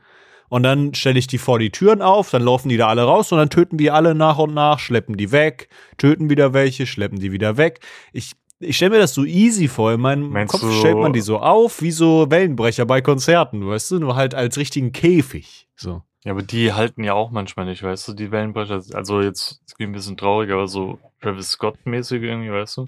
und 0.50 0.64
dann 0.64 0.94
stelle 0.94 1.20
ich 1.20 1.28
die 1.28 1.38
vor 1.38 1.60
die 1.60 1.72
Türen 1.72 2.02
auf, 2.02 2.32
dann 2.32 2.42
laufen 2.42 2.70
die 2.70 2.78
da 2.78 2.88
alle 2.88 3.04
raus 3.04 3.32
und 3.32 3.38
dann 3.38 3.50
töten 3.50 3.80
wir 3.80 3.94
alle 3.94 4.16
nach 4.16 4.38
und 4.38 4.54
nach, 4.54 4.80
schleppen 4.80 5.18
die 5.18 5.32
weg, 5.32 5.70
töten 5.98 6.30
wieder 6.30 6.54
welche, 6.54 6.88
schleppen 6.88 7.20
die 7.20 7.32
wieder 7.32 7.58
weg. 7.58 7.82
Ich, 8.14 8.32
ich 8.60 8.78
stelle 8.78 8.92
mir 8.92 9.00
das 9.00 9.14
so 9.14 9.26
easy 9.26 9.68
vor. 9.68 9.94
In 9.94 10.02
meinem 10.02 10.30
Meinst 10.30 10.52
Kopf 10.52 10.80
stellt 10.80 10.98
man 10.98 11.14
die 11.14 11.22
so 11.22 11.40
auf, 11.40 11.82
wie 11.82 11.92
so 11.92 12.30
Wellenbrecher 12.30 12.86
bei 12.86 13.02
Konzerten, 13.02 13.68
weißt 13.68 13.92
du? 13.92 14.00
Nur 14.00 14.16
halt 14.16 14.34
als 14.34 14.58
richtigen 14.58 14.92
Käfig. 14.92 15.68
So. 15.76 16.02
Ja, 16.28 16.34
aber 16.34 16.42
die 16.42 16.74
halten 16.74 17.06
ja 17.06 17.14
auch 17.14 17.32
manchmal 17.32 17.66
nicht, 17.66 17.84
weißt 17.84 18.10
du, 18.10 18.14
die 18.14 18.32
Wellenbrecher. 18.32 18.84
Also 18.94 19.22
jetzt 19.22 19.62
ist 19.66 19.80
ein 19.80 19.94
bisschen 19.94 20.18
traurig, 20.18 20.52
aber 20.52 20.68
so 20.68 21.00
Travis 21.22 21.52
Scott-mäßig 21.52 22.22
irgendwie, 22.22 22.52
weißt 22.52 22.76
du? 22.78 22.88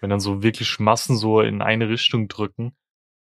Wenn 0.00 0.10
dann 0.10 0.18
so 0.18 0.42
wirklich 0.42 0.80
Massen 0.80 1.16
so 1.16 1.40
in 1.40 1.62
eine 1.62 1.88
Richtung 1.88 2.26
drücken, 2.26 2.72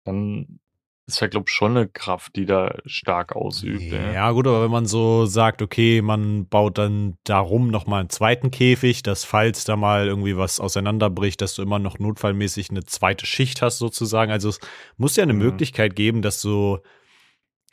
dann 0.05 0.61
ist 1.05 1.19
ja, 1.19 1.27
glaube 1.27 1.47
ich, 1.49 1.53
schon 1.53 1.75
eine 1.75 1.89
Kraft, 1.89 2.37
die 2.37 2.45
da 2.45 2.73
stark 2.85 3.35
ausübt. 3.35 3.91
ey. 3.91 4.13
Ja, 4.13 4.31
gut, 4.31 4.47
aber 4.47 4.63
wenn 4.63 4.71
man 4.71 4.85
so 4.85 5.25
sagt, 5.25 5.61
okay, 5.61 6.01
man 6.01 6.47
baut 6.47 6.77
dann 6.77 7.17
darum 7.25 7.67
nochmal 7.67 7.99
einen 7.99 8.09
zweiten 8.09 8.51
Käfig, 8.51 9.03
dass 9.03 9.25
falls 9.25 9.65
da 9.65 9.75
mal 9.75 10.07
irgendwie 10.07 10.37
was 10.37 10.61
auseinanderbricht, 10.61 11.41
dass 11.41 11.55
du 11.55 11.61
immer 11.61 11.79
noch 11.79 11.99
notfallmäßig 11.99 12.69
eine 12.69 12.85
zweite 12.85 13.25
Schicht 13.25 13.61
hast, 13.61 13.79
sozusagen. 13.79 14.31
Also 14.31 14.47
es 14.47 14.61
muss 14.95 15.17
ja 15.17 15.23
eine 15.23 15.33
Mhm. 15.33 15.39
Möglichkeit 15.39 15.97
geben, 15.97 16.21
das 16.21 16.39
so 16.39 16.79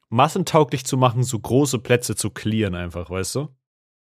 massentauglich 0.08 0.84
zu 0.84 0.96
machen, 0.96 1.22
so 1.22 1.38
große 1.38 1.78
Plätze 1.78 2.16
zu 2.16 2.30
clearen, 2.30 2.74
einfach, 2.74 3.10
weißt 3.10 3.36
du? 3.36 3.48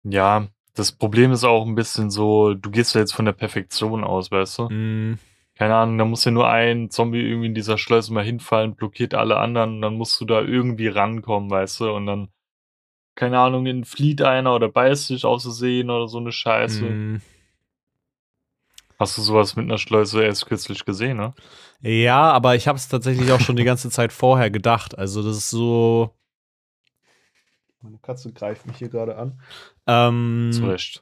Ja, 0.04 0.48
das 0.76 0.92
Problem 0.92 1.32
ist 1.32 1.44
auch 1.44 1.66
ein 1.66 1.76
bisschen 1.76 2.10
so, 2.10 2.54
du 2.54 2.70
gehst 2.72 2.96
ja 2.96 3.02
jetzt 3.02 3.14
von 3.14 3.26
der 3.26 3.34
Perfektion 3.34 4.04
aus, 4.04 4.32
weißt 4.32 4.60
du? 4.60 4.70
Mm, 4.70 5.20
Keine 5.56 5.76
Ahnung, 5.76 5.98
da 5.98 6.06
muss 6.06 6.24
ja 6.24 6.32
nur 6.32 6.50
ein 6.50 6.90
Zombie 6.90 7.22
irgendwie 7.22 7.48
in 7.48 7.54
dieser 7.54 7.78
Schleuse 7.78 8.14
mal 8.14 8.24
hinfallen, 8.24 8.76
blockiert 8.76 9.14
alle 9.14 9.38
anderen, 9.38 9.76
und 9.76 9.82
dann 9.82 9.96
musst 9.96 10.20
du 10.22 10.26
da 10.26 10.42
irgendwie 10.42 10.88
rankommen, 10.88 11.50
weißt 11.50 11.82
du? 11.82 11.92
Und 11.92 12.06
dann, 12.06 12.30
keine 13.16 13.40
Ahnung, 13.40 13.66
entflieht 13.66 14.22
einer 14.22 14.56
oder 14.56 14.70
beißt 14.70 15.08
sich 15.08 15.26
aus 15.26 15.44
Versehen 15.44 15.90
oder 15.90 16.08
so 16.08 16.20
eine 16.20 16.32
Scheiße. 16.32 16.86
mm. 16.86 17.22
Hast 19.00 19.18
du 19.18 19.22
sowas 19.22 19.56
mit 19.56 19.66
einer 19.66 19.78
Schleuse 19.78 20.24
erst 20.24 20.46
kürzlich 20.46 20.84
gesehen, 20.84 21.18
ne? 21.18 21.34
Ja, 21.80 22.32
aber 22.32 22.56
ich 22.56 22.68
habe 22.68 22.78
es 22.78 22.90
tatsächlich 22.90 23.32
auch 23.32 23.40
schon 23.40 23.56
die 23.56 23.64
ganze 23.64 23.90
Zeit 23.90 24.12
vorher 24.12 24.52
gedacht. 24.52 24.98
Also 24.98 25.24
das 25.24 25.38
ist 25.38 25.50
so. 25.50 26.14
Meine 27.82 27.98
Katze 28.00 28.34
greift 28.34 28.66
mich 28.68 28.78
hier 28.78 28.90
gerade 28.90 29.16
an. 29.16 29.42
Ähm, 29.88 30.50
Zu 30.52 30.66
Recht. 30.66 31.02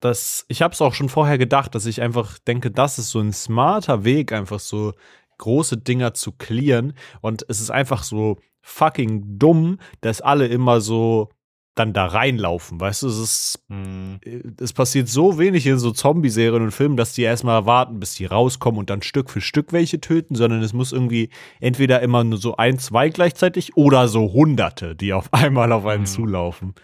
das, 0.00 0.44
ich 0.48 0.62
habe 0.62 0.74
es 0.74 0.82
auch 0.82 0.94
schon 0.94 1.08
vorher 1.08 1.38
gedacht, 1.38 1.76
dass 1.76 1.86
ich 1.86 2.02
einfach 2.02 2.38
denke, 2.40 2.72
das 2.72 2.98
ist 2.98 3.10
so 3.10 3.20
ein 3.20 3.32
smarter 3.32 4.02
Weg, 4.02 4.32
einfach 4.32 4.58
so 4.58 4.94
große 5.38 5.76
Dinger 5.76 6.14
zu 6.14 6.32
clearen. 6.32 6.94
Und 7.20 7.44
es 7.48 7.60
ist 7.60 7.70
einfach 7.70 8.02
so 8.02 8.38
fucking 8.62 9.38
dumm, 9.38 9.78
dass 10.00 10.20
alle 10.20 10.48
immer 10.48 10.80
so 10.80 11.28
dann 11.78 11.92
da 11.92 12.06
reinlaufen. 12.06 12.80
Weißt 12.80 13.02
du, 13.02 13.08
es 13.08 13.18
ist 13.18 13.60
Hm. 13.68 14.20
es 14.60 14.72
passiert 14.72 15.08
so 15.08 15.38
wenig 15.38 15.66
in 15.66 15.78
so 15.78 15.90
Zombie-Serien 15.92 16.62
und 16.62 16.70
Filmen, 16.72 16.96
dass 16.96 17.12
die 17.12 17.22
erstmal 17.22 17.66
warten, 17.66 18.00
bis 18.00 18.14
die 18.14 18.26
rauskommen 18.26 18.78
und 18.78 18.90
dann 18.90 19.02
Stück 19.02 19.30
für 19.30 19.40
Stück 19.40 19.72
welche 19.72 20.00
töten, 20.00 20.34
sondern 20.34 20.62
es 20.62 20.72
muss 20.72 20.92
irgendwie 20.92 21.30
entweder 21.60 22.00
immer 22.02 22.24
nur 22.24 22.38
so 22.38 22.56
ein, 22.56 22.78
zwei 22.78 23.08
gleichzeitig 23.10 23.76
oder 23.76 24.08
so 24.08 24.32
Hunderte, 24.32 24.96
die 24.96 25.12
auf 25.12 25.32
einmal 25.48 25.72
auf 25.72 25.86
einen 25.86 26.02
Mhm. 26.02 26.06
zulaufen. 26.06 26.74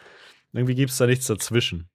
Irgendwie 0.52 0.74
gibt 0.74 0.90
es 0.90 0.98
da 0.98 1.07
nichts 1.07 1.26
dazwischen. 1.26 1.88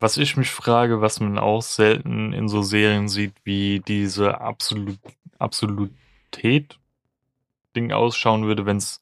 Was 0.00 0.18
ich 0.18 0.36
mich 0.36 0.50
frage, 0.50 1.00
was 1.00 1.20
man 1.20 1.38
auch 1.38 1.62
selten 1.62 2.32
in 2.34 2.48
so 2.48 2.60
Serien 2.62 3.08
sieht, 3.08 3.32
wie 3.44 3.80
diese 3.86 4.40
Absolut 4.42 4.98
Absolutät-Ding 5.38 7.92
ausschauen 7.92 8.44
würde, 8.44 8.66
wenn 8.66 8.76
es, 8.78 9.00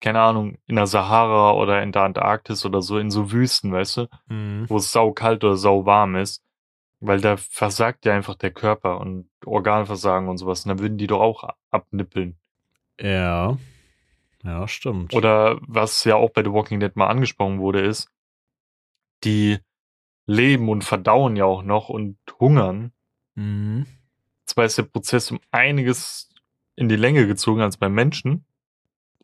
keine 0.00 0.20
Ahnung, 0.20 0.58
in 0.66 0.76
der 0.76 0.86
Sahara 0.86 1.52
oder 1.52 1.82
in 1.82 1.92
der 1.92 2.02
Antarktis 2.02 2.64
oder 2.64 2.82
so, 2.82 2.98
in 2.98 3.10
so 3.10 3.32
Wüsten, 3.32 3.72
weißt 3.72 3.96
du, 3.96 4.08
wo 4.68 4.76
es 4.76 4.92
saukalt 4.92 5.42
oder 5.44 5.56
sauwarm 5.56 6.16
ist. 6.16 6.42
Weil 7.00 7.20
da 7.20 7.36
versagt 7.36 8.06
ja 8.06 8.14
einfach 8.14 8.36
der 8.36 8.50
Körper 8.50 9.00
und 9.00 9.28
Organversagen 9.44 10.28
und 10.28 10.38
sowas. 10.38 10.64
Und 10.64 10.70
dann 10.70 10.78
würden 10.78 10.96
die 10.96 11.06
doch 11.06 11.20
auch 11.20 11.48
abnippeln. 11.70 12.36
Ja. 12.98 13.58
Ja, 14.42 14.68
stimmt. 14.68 15.12
Oder 15.12 15.58
was 15.66 16.04
ja 16.04 16.16
auch 16.16 16.30
bei 16.30 16.42
The 16.42 16.52
Walking 16.52 16.80
Dead 16.80 16.94
mal 16.96 17.08
angesprochen 17.08 17.58
wurde, 17.58 17.80
ist, 17.80 18.08
die 19.24 19.58
leben 20.26 20.68
und 20.68 20.84
verdauen 20.84 21.36
ja 21.36 21.44
auch 21.44 21.62
noch 21.62 21.88
und 21.88 22.16
hungern. 22.38 22.92
Mhm. 23.34 23.86
Zwar 24.46 24.64
ist 24.64 24.78
der 24.78 24.84
Prozess 24.84 25.30
um 25.30 25.40
einiges 25.50 26.30
in 26.76 26.88
die 26.88 26.96
Länge 26.96 27.26
gezogen 27.26 27.60
als 27.60 27.76
beim 27.76 27.94
Menschen, 27.94 28.44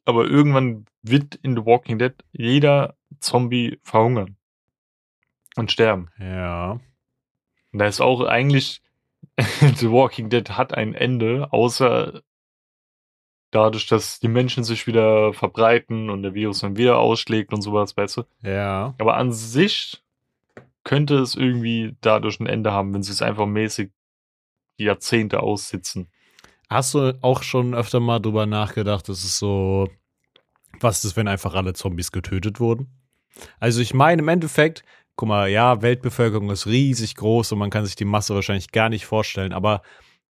aber 0.05 0.27
irgendwann 0.27 0.87
wird 1.03 1.37
in 1.37 1.57
The 1.57 1.65
Walking 1.65 1.99
Dead 1.99 2.15
jeder 2.33 2.97
Zombie 3.21 3.79
verhungern 3.83 4.37
und 5.57 5.71
sterben. 5.71 6.09
Ja. 6.19 6.81
Und 7.73 7.79
da 7.79 7.87
ist 7.87 8.01
auch 8.01 8.25
eigentlich 8.25 8.83
The 9.37 9.91
Walking 9.91 10.29
Dead 10.29 10.51
hat 10.51 10.75
ein 10.75 10.95
Ende, 10.95 11.49
außer 11.53 12.23
dadurch, 13.51 13.87
dass 13.87 14.19
die 14.19 14.29
Menschen 14.29 14.65
sich 14.65 14.87
wieder 14.87 15.33
verbreiten 15.33 16.11
und 16.11 16.23
der 16.23 16.35
Virus 16.35 16.61
dann 16.61 16.77
wieder 16.77 16.99
ausschlägt 16.99 17.53
und 17.53 17.63
sowas, 17.63 17.97
weißt 17.97 18.19
du. 18.19 18.23
Ja. 18.43 18.95
Aber 18.99 19.17
an 19.17 19.33
sich 19.33 20.03
könnte 20.85 21.19
es 21.19 21.35
irgendwie 21.35 21.97
dadurch 22.01 22.41
ein 22.41 22.47
Ende 22.47 22.73
haben, 22.73 22.93
wenn 22.93 23.03
sie 23.03 23.13
es 23.13 23.23
einfach 23.23 23.47
mäßig 23.47 23.91
Jahrzehnte 24.79 25.41
aussitzen. 25.41 26.09
Hast 26.73 26.95
du 26.95 27.19
auch 27.23 27.43
schon 27.43 27.75
öfter 27.75 28.01
mal 28.01 28.19
drüber 28.21 28.47
nachgedacht, 28.47 29.09
dass 29.09 29.25
es 29.25 29.39
so, 29.39 29.89
was 30.81 31.05
ist, 31.05 31.17
wenn 31.17 31.29
einfach 31.29 31.55
alle 31.55 31.73
Zombies 31.75 32.13
getötet 32.13 32.61
wurden? 32.61 32.89
Also 33.61 33.81
ich 33.81 33.95
meine 33.95 34.23
im 34.23 34.29
Endeffekt, 34.29 34.85
guck 35.17 35.29
mal, 35.29 35.49
ja, 35.49 35.83
Weltbevölkerung 35.83 36.51
ist 36.51 36.67
riesig 36.67 37.17
groß 37.17 37.53
und 37.53 37.59
man 37.59 37.71
kann 37.71 37.85
sich 37.85 37.97
die 37.97 38.05
Masse 38.05 38.35
wahrscheinlich 38.35 38.73
gar 38.73 38.89
nicht 38.89 39.07
vorstellen, 39.07 39.53
aber 39.53 39.83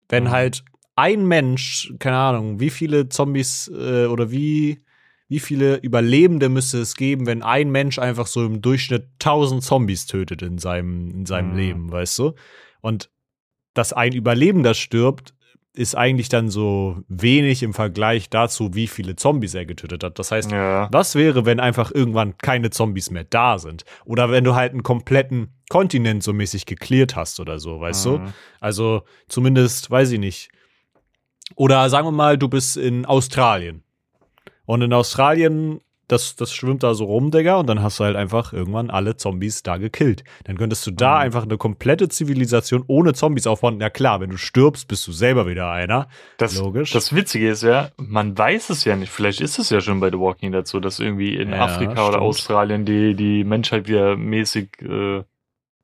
wenn 0.09 0.25
Mhm. 0.25 0.29
halt 0.29 0.63
ein 0.95 1.25
Mensch, 1.25 1.93
keine 1.99 2.17
Ahnung, 2.17 2.59
wie 2.59 2.69
viele 2.69 3.09
Zombies 3.09 3.69
äh, 3.73 4.05
oder 4.05 4.31
wie, 4.31 4.83
wie 5.27 5.39
viele 5.39 5.75
Überlebende 5.77 6.47
müsste 6.49 6.79
es 6.79 6.95
geben, 6.95 7.25
wenn 7.25 7.43
ein 7.43 7.69
Mensch 7.69 7.99
einfach 7.99 8.27
so 8.27 8.45
im 8.45 8.61
Durchschnitt 8.61 9.07
1000 9.19 9.63
Zombies 9.63 10.05
tötet 10.05 10.41
in 10.41 10.57
seinem, 10.57 11.09
in 11.11 11.25
seinem 11.25 11.51
Mhm. 11.51 11.57
Leben, 11.57 11.91
weißt 11.91 12.19
du? 12.19 12.33
Und 12.81 13.09
dass 13.73 13.91
ein 13.91 14.13
Überlebender 14.13 14.73
stirbt, 14.73 15.34
ist 15.75 15.95
eigentlich 15.95 16.29
dann 16.29 16.49
so 16.49 16.97
wenig 17.07 17.61
im 17.63 17.73
Vergleich 17.73 18.29
dazu, 18.29 18.73
wie 18.73 18.87
viele 18.87 19.15
Zombies 19.15 19.53
er 19.53 19.65
getötet 19.65 20.03
hat. 20.03 20.17
Das 20.17 20.31
heißt, 20.31 20.51
Ja. 20.51 20.87
was 20.91 21.15
wäre, 21.15 21.45
wenn 21.45 21.59
einfach 21.59 21.91
irgendwann 21.91 22.37
keine 22.37 22.69
Zombies 22.69 23.11
mehr 23.11 23.25
da 23.25 23.59
sind? 23.59 23.83
Oder 24.05 24.31
wenn 24.31 24.43
du 24.43 24.55
halt 24.55 24.71
einen 24.71 24.83
kompletten 24.83 25.49
Kontinent 25.69 26.23
so 26.23 26.31
mäßig 26.33 26.65
geklärt 26.65 27.15
hast 27.15 27.39
oder 27.39 27.59
so, 27.59 27.79
weißt 27.81 28.05
du? 28.05 28.17
Mhm. 28.19 28.33
Also 28.59 29.03
zumindest, 29.27 29.91
weiß 29.91 30.11
ich 30.11 30.19
nicht. 30.19 30.49
Oder 31.55 31.89
sagen 31.89 32.07
wir 32.07 32.11
mal, 32.11 32.37
du 32.37 32.47
bist 32.47 32.77
in 32.77 33.05
Australien. 33.05 33.83
Und 34.65 34.81
in 34.81 34.93
Australien, 34.93 35.79
das, 36.07 36.35
das 36.35 36.53
schwimmt 36.53 36.83
da 36.83 36.93
so 36.93 37.05
rum, 37.05 37.31
Digga, 37.31 37.55
und 37.57 37.67
dann 37.67 37.81
hast 37.81 37.99
du 37.99 38.03
halt 38.03 38.15
einfach 38.15 38.53
irgendwann 38.53 38.89
alle 38.89 39.17
Zombies 39.17 39.63
da 39.63 39.77
gekillt. 39.77 40.23
Dann 40.43 40.57
könntest 40.57 40.85
du 40.87 40.91
da 40.91 41.15
Mhm. 41.15 41.21
einfach 41.21 41.43
eine 41.43 41.57
komplette 41.57 42.09
Zivilisation 42.09 42.83
ohne 42.87 43.13
Zombies 43.13 43.47
aufbauen. 43.47 43.79
Ja 43.79 43.89
klar, 43.89 44.19
wenn 44.21 44.29
du 44.29 44.37
stirbst, 44.37 44.87
bist 44.87 45.07
du 45.07 45.11
selber 45.11 45.47
wieder 45.47 45.71
einer. 45.71 46.07
Das, 46.37 46.57
Logisch. 46.59 46.91
das 46.91 47.15
Witzige 47.15 47.49
ist 47.49 47.63
ja, 47.63 47.89
man 47.97 48.37
weiß 48.37 48.69
es 48.69 48.85
ja 48.85 48.95
nicht. 48.95 49.09
Vielleicht 49.11 49.41
ist 49.41 49.57
es 49.59 49.69
ja 49.69 49.81
schon 49.81 49.99
bei 49.99 50.09
The 50.11 50.19
Walking 50.19 50.51
Dead 50.51 50.67
so, 50.67 50.79
dass 50.79 50.99
irgendwie 50.99 51.35
in 51.35 51.49
Ja, 51.51 51.65
Afrika 51.65 52.01
oder 52.03 52.13
stimmt. 52.13 52.23
Australien 52.23 52.85
die, 52.85 53.15
die 53.15 53.43
Menschheit 53.43 53.87
wieder 53.87 54.15
mäßig 54.15 54.69
äh, 54.81 55.23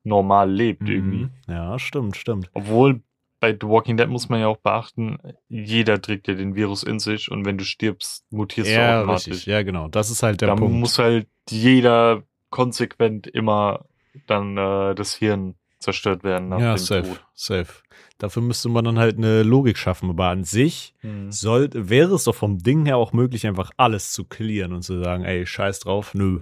normal 0.03 0.51
lebt 0.51 0.87
irgendwie. 0.89 1.25
Mhm. 1.25 1.29
Ja, 1.47 1.77
stimmt, 1.79 2.17
stimmt. 2.17 2.49
Obwohl 2.53 3.01
bei 3.41 3.51
The 3.51 3.67
Walking 3.67 3.97
Dead 3.97 4.07
muss 4.07 4.29
man 4.29 4.39
ja 4.39 4.47
auch 4.47 4.57
beachten, 4.57 5.17
jeder 5.49 6.01
trägt 6.01 6.29
ja 6.29 6.35
den 6.35 6.55
Virus 6.55 6.83
in 6.83 6.99
sich 6.99 7.29
und 7.29 7.43
wenn 7.43 7.57
du 7.57 7.65
stirbst, 7.65 8.23
mutierst 8.29 8.69
du 8.69 8.75
Ja, 8.75 8.99
automatisch. 8.99 9.27
richtig. 9.33 9.45
Ja, 9.47 9.63
genau. 9.63 9.89
Das 9.89 10.09
ist 10.09 10.23
halt 10.23 10.39
der 10.39 10.47
da 10.47 10.55
Punkt. 10.55 10.73
muss 10.75 10.97
halt 10.99 11.27
jeder 11.49 12.23
konsequent 12.51 13.27
immer 13.27 13.85
dann 14.27 14.57
äh, 14.57 14.95
das 14.95 15.13
Hirn 15.15 15.55
zerstört 15.79 16.23
werden 16.23 16.51
ja, 16.59 16.77
safe, 16.77 17.07
Tod. 17.07 17.25
safe. 17.33 17.81
Dafür 18.19 18.43
müsste 18.43 18.69
man 18.69 18.85
dann 18.85 18.99
halt 18.99 19.17
eine 19.17 19.41
Logik 19.41 19.77
schaffen. 19.79 20.09
Aber 20.11 20.27
an 20.27 20.43
sich 20.43 20.93
Mhm. 21.01 21.31
soll, 21.31 21.69
wäre 21.73 22.13
es 22.13 22.25
doch 22.25 22.35
vom 22.35 22.59
Ding 22.59 22.85
her 22.85 22.97
auch 22.97 23.13
möglich, 23.13 23.47
einfach 23.47 23.71
alles 23.77 24.11
zu 24.11 24.25
clearen 24.25 24.73
und 24.73 24.83
zu 24.83 25.01
sagen, 25.03 25.23
ey, 25.25 25.45
scheiß 25.47 25.79
drauf, 25.79 26.13
nö. 26.13 26.41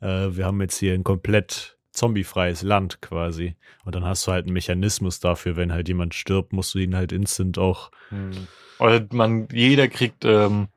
Äh, 0.00 0.34
wir 0.34 0.46
haben 0.46 0.60
jetzt 0.62 0.78
hier 0.78 0.94
ein 0.94 1.04
komplett 1.04 1.76
zombiefreies 2.00 2.62
Land 2.62 3.00
quasi. 3.00 3.54
Und 3.84 3.94
dann 3.94 4.04
hast 4.04 4.26
du 4.26 4.32
halt 4.32 4.46
einen 4.46 4.54
Mechanismus 4.54 5.20
dafür, 5.20 5.56
wenn 5.56 5.72
halt 5.72 5.88
jemand 5.88 6.14
stirbt, 6.14 6.52
musst 6.52 6.74
du 6.74 6.78
ihn 6.78 6.96
halt 6.96 7.12
instant 7.12 7.58
auch. 7.58 7.90
Mhm. 8.10 8.48
Oder 8.78 9.06
man, 9.12 9.48
jeder 9.52 9.88
kriegt 9.88 10.24
ähm, 10.24 10.68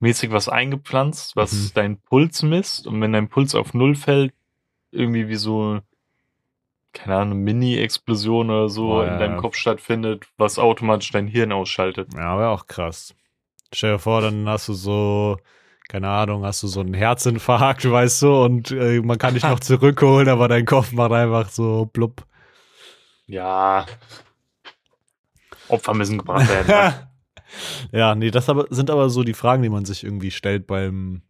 mäßig 0.00 0.30
was 0.30 0.48
eingepflanzt, 0.48 1.34
was 1.36 1.52
Mhm. 1.52 1.74
deinen 1.74 2.00
Puls 2.00 2.42
misst. 2.42 2.86
Und 2.86 3.00
wenn 3.00 3.12
dein 3.12 3.28
Puls 3.28 3.54
auf 3.54 3.74
Null 3.74 3.96
fällt, 3.96 4.32
irgendwie 4.92 5.28
wie 5.28 5.34
so, 5.34 5.80
keine 6.92 7.16
Ahnung, 7.16 7.38
Mini-Explosion 7.40 8.50
oder 8.50 8.68
so 8.68 8.92
Oh, 8.92 9.02
in 9.02 9.08
ja, 9.08 9.18
deinem 9.18 9.34
ja. 9.34 9.40
Kopf 9.40 9.56
stattfindet, 9.56 10.26
was 10.38 10.58
automatisch 10.60 11.10
dein 11.10 11.26
Hirn 11.26 11.50
ausschaltet. 11.50 12.08
Ja, 12.14 12.38
wäre 12.38 12.50
auch 12.50 12.66
krass. 12.68 13.14
Stell 13.72 13.94
dir 13.94 13.98
vor, 13.98 14.20
dann 14.20 14.48
hast 14.48 14.68
du 14.68 14.74
so, 14.74 15.38
keine 15.88 16.08
Ahnung, 16.08 16.44
hast 16.44 16.62
du 16.62 16.66
so 16.66 16.80
einen 16.80 16.94
Herzinfarkt, 16.94 17.84
weißt 17.90 18.22
du, 18.22 18.44
und 18.44 18.70
äh, 18.70 19.00
man 19.00 19.18
kann 19.18 19.34
dich 19.34 19.42
noch 19.42 19.60
zurückholen, 19.60 20.28
aber 20.28 20.48
dein 20.48 20.66
Kopf 20.66 20.92
macht 20.92 21.12
einfach 21.12 21.48
so 21.50 21.86
blub. 21.86 22.24
Ja. 23.26 23.86
Opfer 25.68 25.94
müssen 25.94 26.18
gebracht 26.18 26.48
werden. 26.48 26.94
ja, 27.92 28.14
nee, 28.14 28.30
das 28.30 28.48
aber, 28.48 28.66
sind 28.70 28.90
aber 28.90 29.08
so 29.08 29.22
die 29.22 29.34
Fragen, 29.34 29.62
die 29.62 29.70
man 29.70 29.84
sich 29.84 30.04
irgendwie 30.04 30.30
stellt 30.30 30.66
beim. 30.66 31.22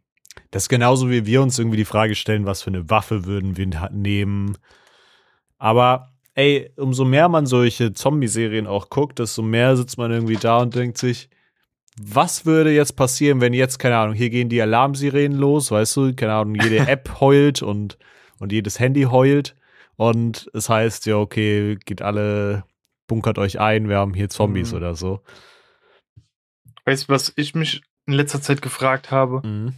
Das 0.51 0.63
ist 0.63 0.69
genauso 0.69 1.09
wie 1.09 1.25
wir 1.25 1.41
uns 1.41 1.57
irgendwie 1.57 1.77
die 1.77 1.85
Frage 1.85 2.15
stellen, 2.15 2.45
was 2.45 2.61
für 2.61 2.69
eine 2.69 2.89
Waffe 2.89 3.25
würden 3.25 3.57
wir 3.57 3.67
nehmen. 3.91 4.57
Aber 5.57 6.11
ey, 6.33 6.71
umso 6.75 7.05
mehr 7.05 7.29
man 7.29 7.45
solche 7.45 7.93
Zombie-Serien 7.93 8.67
auch 8.67 8.89
guckt, 8.89 9.19
desto 9.19 9.41
mehr 9.41 9.75
sitzt 9.77 9.97
man 9.97 10.11
irgendwie 10.11 10.35
da 10.35 10.57
und 10.57 10.75
denkt 10.75 10.97
sich, 10.97 11.29
was 11.99 12.45
würde 12.45 12.71
jetzt 12.73 12.95
passieren, 12.97 13.39
wenn 13.41 13.53
jetzt, 13.53 13.77
keine 13.79 13.97
Ahnung, 13.97 14.15
hier 14.15 14.29
gehen 14.29 14.49
die 14.49 14.61
Alarmsirenen 14.61 15.37
los, 15.37 15.71
weißt 15.71 15.95
du, 15.97 16.13
keine 16.15 16.33
Ahnung, 16.33 16.55
jede 16.55 16.77
App 16.87 17.19
heult 17.21 17.61
und, 17.61 17.97
und 18.39 18.51
jedes 18.51 18.79
Handy 18.79 19.03
heult 19.03 19.55
und 19.95 20.49
es 20.53 20.67
heißt, 20.69 21.05
ja, 21.05 21.15
okay, 21.17 21.77
geht 21.85 22.01
alle, 22.01 22.65
bunkert 23.07 23.37
euch 23.37 23.59
ein, 23.59 23.87
wir 23.87 23.97
haben 23.97 24.13
hier 24.13 24.29
Zombies 24.29 24.71
Mhm. 24.71 24.77
oder 24.77 24.95
so. 24.95 25.21
Weißt 26.85 27.07
du, 27.07 27.13
was 27.13 27.33
ich 27.35 27.55
mich 27.55 27.81
in 28.05 28.13
letzter 28.13 28.41
Zeit 28.41 28.61
gefragt 28.61 29.11
habe? 29.11 29.41
Mhm. 29.47 29.73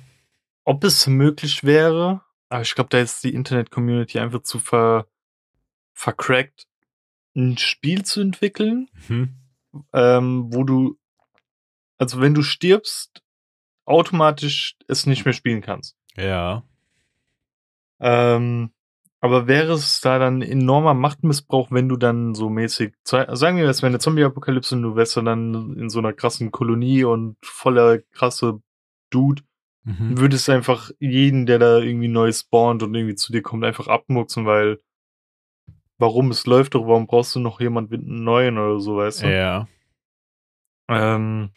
ob 0.65 0.83
es 0.83 1.07
möglich 1.07 1.63
wäre, 1.63 2.21
aber 2.49 2.61
ich 2.61 2.75
glaube, 2.75 2.89
da 2.89 2.99
ist 2.99 3.23
die 3.23 3.33
Internet-Community 3.33 4.19
einfach 4.19 4.41
zu 4.41 4.59
ver 4.59 5.07
vercrackt, 5.93 6.65
ein 7.37 7.57
Spiel 7.57 8.03
zu 8.03 8.19
entwickeln, 8.21 8.89
Mhm. 9.07 9.29
ähm, 9.93 10.47
wo 10.53 10.63
du, 10.65 10.97
also 11.97 12.21
wenn 12.21 12.33
du 12.33 12.41
stirbst, 12.41 13.23
automatisch 13.85 14.75
es 14.87 15.05
nicht 15.05 15.25
mehr 15.25 15.33
spielen 15.33 15.61
kannst. 15.61 15.95
Ja. 16.15 16.63
Ähm, 17.99 18.71
Aber 19.19 19.47
wäre 19.47 19.73
es 19.73 19.99
da 20.01 20.19
dann 20.19 20.41
enormer 20.43 20.93
Machtmissbrauch, 20.93 21.71
wenn 21.71 21.89
du 21.89 21.97
dann 21.97 22.35
so 22.35 22.49
mäßig, 22.49 22.93
sagen 23.03 23.57
wir, 23.57 23.67
es 23.67 23.81
wäre 23.81 23.87
eine 23.87 23.99
Zombie-Apokalypse 23.99 24.75
und 24.75 24.83
du 24.83 24.95
wärst 24.95 25.17
dann 25.17 25.75
in 25.75 25.89
so 25.89 25.99
einer 25.99 26.13
krassen 26.13 26.51
Kolonie 26.51 27.03
und 27.03 27.37
voller 27.43 27.99
krasse 27.99 28.61
Dude, 29.09 29.41
Mhm. 29.85 30.19
würdest 30.19 30.49
einfach 30.49 30.91
jeden, 30.99 31.45
der 31.45 31.59
da 31.59 31.77
irgendwie 31.79 32.09
neu 32.09 32.31
spawnt 32.33 32.83
und 32.83 32.93
irgendwie 32.93 33.15
zu 33.15 33.31
dir 33.31 33.41
kommt, 33.41 33.63
einfach 33.63 33.87
abmuxen, 33.87 34.45
weil 34.45 34.81
warum? 35.97 36.29
Es 36.29 36.45
läuft 36.45 36.75
doch, 36.75 36.85
warum 36.85 37.07
brauchst 37.07 37.33
du 37.35 37.39
noch 37.39 37.61
jemand 37.61 37.89
mit 37.89 38.01
einem 38.01 38.23
neuen 38.23 38.57
oder 38.57 38.81
so, 38.81 38.97
weißt 38.97 39.23
du? 39.23 39.33
Ja. 39.33 39.67
Ähm, 40.89 41.51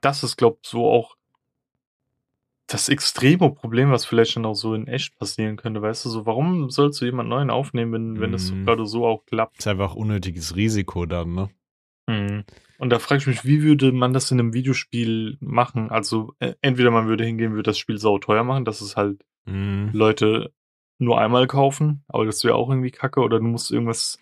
das 0.00 0.22
ist, 0.22 0.36
glaub 0.36 0.64
so 0.64 0.88
auch 0.90 1.16
das 2.66 2.88
extreme 2.90 3.50
Problem, 3.50 3.90
was 3.90 4.04
vielleicht 4.04 4.32
schon 4.32 4.44
auch 4.44 4.54
so 4.54 4.74
in 4.74 4.86
echt 4.88 5.18
passieren 5.18 5.56
könnte, 5.56 5.80
weißt 5.80 6.04
du? 6.04 6.10
So, 6.10 6.26
warum 6.26 6.68
sollst 6.70 7.00
du 7.00 7.06
jemand 7.06 7.30
neuen 7.30 7.50
aufnehmen, 7.50 7.92
wenn, 7.92 8.20
wenn 8.20 8.32
das 8.32 8.52
Mhm. 8.52 8.66
gerade 8.66 8.86
so 8.86 9.06
auch 9.06 9.24
klappt? 9.24 9.58
Ist 9.58 9.66
einfach 9.66 9.94
unnötiges 9.94 10.54
Risiko 10.54 11.06
dann, 11.06 11.34
ne? 11.34 11.50
Mhm. 12.06 12.44
Und 12.78 12.90
da 12.90 12.98
frage 12.98 13.20
ich 13.22 13.26
mich, 13.26 13.44
wie 13.44 13.62
würde 13.62 13.90
man 13.92 14.12
das 14.12 14.30
in 14.30 14.38
einem 14.38 14.52
Videospiel 14.52 15.38
machen? 15.40 15.90
Also, 15.90 16.34
äh, 16.40 16.54
entweder 16.60 16.90
man 16.90 17.08
würde 17.08 17.24
hingehen, 17.24 17.52
würde 17.52 17.70
das 17.70 17.78
Spiel 17.78 17.98
sauteuer 17.98 18.44
machen, 18.44 18.64
dass 18.64 18.80
es 18.82 18.96
halt 18.96 19.24
Mhm. 19.46 19.90
Leute 19.94 20.52
nur 20.98 21.18
einmal 21.18 21.46
kaufen, 21.46 22.04
aber 22.06 22.26
das 22.26 22.44
wäre 22.44 22.56
auch 22.56 22.68
irgendwie 22.68 22.90
kacke, 22.90 23.20
oder 23.20 23.38
du 23.38 23.44
musst 23.46 23.70
irgendwas 23.70 24.18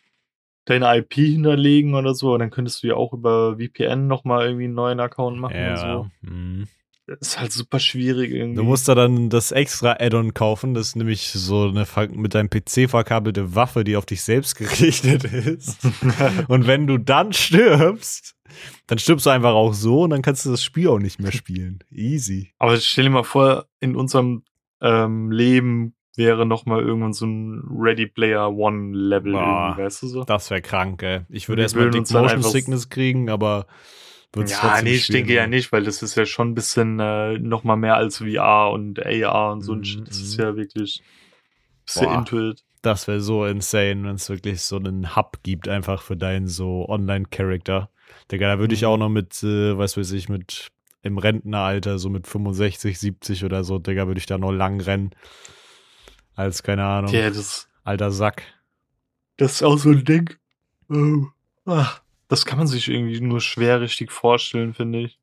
deine 0.67 0.99
IP 0.99 1.15
hinterlegen 1.15 1.95
oder 1.95 2.15
so, 2.15 2.35
und 2.35 2.41
dann 2.41 2.51
könntest 2.51 2.83
du 2.83 2.89
ja 2.89 2.95
auch 2.95 3.13
über 3.15 3.57
VPN 3.59 4.07
nochmal 4.07 4.47
irgendwie 4.47 4.65
einen 4.65 4.75
neuen 4.75 5.01
Account 5.01 5.39
machen 5.39 5.57
und 5.57 5.63
Ja. 5.63 5.77
so. 5.77 6.07
Mhm. 6.29 6.69
Das 7.09 7.19
ist 7.21 7.41
halt 7.41 7.53
super 7.53 7.79
schwierig 7.79 8.33
irgendwie. 8.33 8.57
Du 8.57 8.65
musst 8.65 8.89
da 8.89 8.97
dann 8.97 9.31
das 9.31 9.53
extra 9.53 9.93
Add-on 10.01 10.35
kaufen, 10.35 10.75
das 10.75 10.89
ist 10.89 10.97
nämlich 10.97 11.29
so 11.31 11.69
eine 11.69 11.87
mit 12.13 12.35
deinem 12.35 12.51
PC 12.51 12.91
verkabelte 12.91 13.55
Waffe, 13.55 13.85
die 13.85 13.97
auf 13.97 14.07
dich 14.07 14.23
selbst 14.25 14.57
gerichtet 14.59 15.23
ist. 15.23 15.79
Und 16.49 16.67
wenn 16.67 16.89
du 16.89 16.99
dann 16.99 17.33
stirbst, 17.33 18.35
dann 18.89 18.99
stirbst 18.99 19.25
du 19.27 19.31
einfach 19.31 19.53
auch 19.55 19.73
so 19.73 20.03
und 20.03 20.11
dann 20.11 20.23
kannst 20.23 20.47
du 20.47 20.51
das 20.51 20.63
Spiel 20.63 20.89
auch 20.89 20.99
nicht 20.99 21.21
mehr 21.21 21.33
spielen. 21.33 21.81
Easy. 21.93 22.53
Aber 22.59 22.77
stell 22.77 23.05
dir 23.05 23.11
mal 23.11 23.25
vor, 23.25 23.67
in 23.81 23.95
unserem 23.97 24.43
ähm, 24.81 25.31
Leben 25.31 25.95
wäre 26.17 26.47
noch 26.47 26.67
mal 26.67 26.81
irgendwann 26.81 27.13
so 27.13 27.27
ein 27.27 27.63
Ready 27.71 28.07
Player 28.07 28.53
One 28.53 28.97
Level, 28.97 29.33
Boah. 29.33 29.75
weißt 29.77 30.03
du 30.03 30.07
so? 30.09 30.25
Das 30.25 30.51
wäre 30.51 30.63
krank, 30.63 31.03
ey. 31.03 31.21
Ich 31.29 31.49
würde 31.49 31.63
erstmal 31.63 31.91
Dick 31.91 32.11
Motion 32.11 32.43
Sickness 32.43 32.89
kriegen, 32.89 33.31
aber 33.31 33.67
würde 34.33 34.51
Ja, 34.51 34.81
nee, 34.83 34.95
ich 34.95 35.09
denke 35.09 35.35
ja 35.35 35.47
nicht, 35.47 35.73
weil 35.73 35.85
das 35.85 36.03
ist 36.03 36.17
ja 36.17 36.27
schon 36.27 36.51
ein 36.51 36.55
bisschen 36.55 37.01
äh, 37.01 37.39
noch 37.39 37.65
mal 37.65 37.77
mehr 37.77 37.97
als 37.97 38.19
VR 38.19 38.71
und 38.71 39.05
AR 39.05 39.53
und 39.53 39.63
so 39.63 39.73
ein 39.73 39.85
Shit. 39.85 40.09
Das 40.09 40.19
ist 40.19 40.39
mhm. 40.39 40.45
ja 40.45 40.57
wirklich 40.57 41.03
bist 41.87 42.01
du 42.01 42.05
Boah. 42.05 42.19
into 42.19 42.51
it. 42.51 42.65
Das 42.83 43.09
wäre 43.09 43.21
so 43.21 43.45
insane, 43.47 44.05
wenn 44.05 44.17
es 44.17 44.29
wirklich 44.29 44.61
so 44.63 44.77
einen 44.77 45.17
Hub 45.17 45.39
gibt, 45.43 45.69
einfach 45.69 46.03
für 46.03 46.17
deinen 46.17 46.47
so 46.47 46.89
Online-Charakter. 46.89 47.91
Digga, 48.31 48.49
da 48.55 48.59
würde 48.59 48.75
ich 48.75 48.83
Mhm. 48.83 48.89
auch 48.89 48.97
noch 48.97 49.09
mit, 49.09 49.43
äh, 49.43 49.77
was 49.79 49.97
weiß 49.97 50.13
ich, 50.13 50.29
mit 50.29 50.69
im 51.03 51.19
Rentenalter, 51.19 51.99
so 51.99 52.11
mit 52.11 52.27
65, 52.27 52.99
70 52.99 53.45
oder 53.45 53.63
so, 53.65 53.79
Digga, 53.79 54.07
würde 54.09 54.19
ich 54.19 54.27
da 54.27 54.39
noch 54.39 54.53
lang 54.53 54.81
rennen. 54.81 55.11
Als, 56.37 56.63
keine 56.63 56.85
Ahnung, 56.85 57.13
Ja, 57.13 57.29
das, 57.31 57.69
alter 57.83 58.13
Sack. 58.13 58.43
das 59.39 59.55
ist 59.55 59.63
auch 59.65 59.77
so 59.79 59.91
ein 59.91 60.05
Ding. 60.05 60.31
Oh. 60.89 61.27
Ach, 61.65 62.01
das 62.29 62.47
kann 62.47 62.59
man 62.59 62.67
sich 62.69 62.89
irgendwie 62.89 63.21
nur 63.21 63.41
schwer 63.41 63.81
richtig 63.81 64.13
vorstellen, 64.13 64.75
finde 64.75 65.01
ich. 65.01 65.19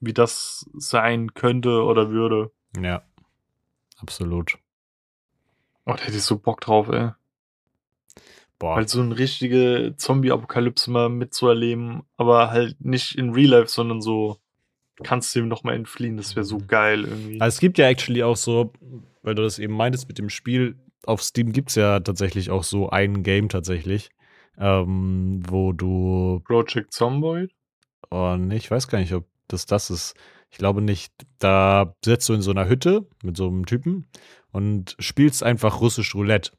Wie 0.00 0.12
das 0.12 0.68
sein 0.74 1.34
könnte 1.34 1.82
oder 1.82 2.10
würde. 2.10 2.52
Ja, 2.80 3.02
absolut. 3.96 4.58
Oh, 5.86 5.94
da 5.94 6.02
hätte 6.04 6.16
ich 6.16 6.22
so 6.22 6.38
Bock 6.38 6.60
drauf, 6.60 6.88
ey. 6.88 7.10
Boah, 8.58 8.76
Halt 8.76 8.88
so 8.90 9.00
eine 9.00 9.16
richtige 9.18 9.94
Zombie-Apokalypse 9.96 10.90
mal 10.90 11.08
mitzuerleben, 11.08 12.02
aber 12.16 12.50
halt 12.50 12.80
nicht 12.84 13.16
in 13.16 13.32
Real 13.32 13.50
Life, 13.50 13.68
sondern 13.68 14.00
so 14.02 14.38
kannst 15.02 15.34
du 15.34 15.38
ihm 15.40 15.48
noch 15.48 15.62
mal 15.62 15.74
entfliehen. 15.74 16.16
Das 16.16 16.34
wäre 16.36 16.44
so 16.44 16.58
geil 16.58 17.04
irgendwie. 17.04 17.40
Also 17.40 17.54
es 17.56 17.60
gibt 17.60 17.78
ja 17.78 17.86
actually 17.88 18.22
auch 18.24 18.36
so, 18.36 18.72
weil 19.22 19.34
du 19.34 19.42
das 19.42 19.58
eben 19.58 19.74
meintest 19.74 20.08
mit 20.08 20.18
dem 20.18 20.30
Spiel, 20.30 20.76
auf 21.04 21.22
Steam 21.22 21.52
gibt 21.52 21.70
es 21.70 21.74
ja 21.76 22.00
tatsächlich 22.00 22.50
auch 22.50 22.64
so 22.64 22.90
ein 22.90 23.22
Game 23.22 23.48
tatsächlich, 23.48 24.10
ähm, 24.58 25.40
wo 25.48 25.72
du, 25.72 26.40
Project 26.44 26.92
Zomboid? 26.92 27.50
oh 28.10 28.36
nee, 28.38 28.56
ich 28.56 28.70
weiß 28.70 28.88
gar 28.88 28.98
nicht, 28.98 29.14
ob 29.14 29.26
das 29.48 29.66
das 29.66 29.90
ist. 29.90 30.14
Ich 30.50 30.58
glaube 30.58 30.80
nicht. 30.80 31.12
Da 31.38 31.94
sitzt 32.04 32.28
du 32.28 32.34
in 32.34 32.42
so 32.42 32.50
einer 32.50 32.68
Hütte 32.68 33.06
mit 33.22 33.36
so 33.36 33.48
einem 33.48 33.66
Typen 33.66 34.06
und 34.50 34.96
spielst 34.98 35.42
einfach 35.42 35.80
russisch 35.80 36.14
Roulette. 36.14 36.52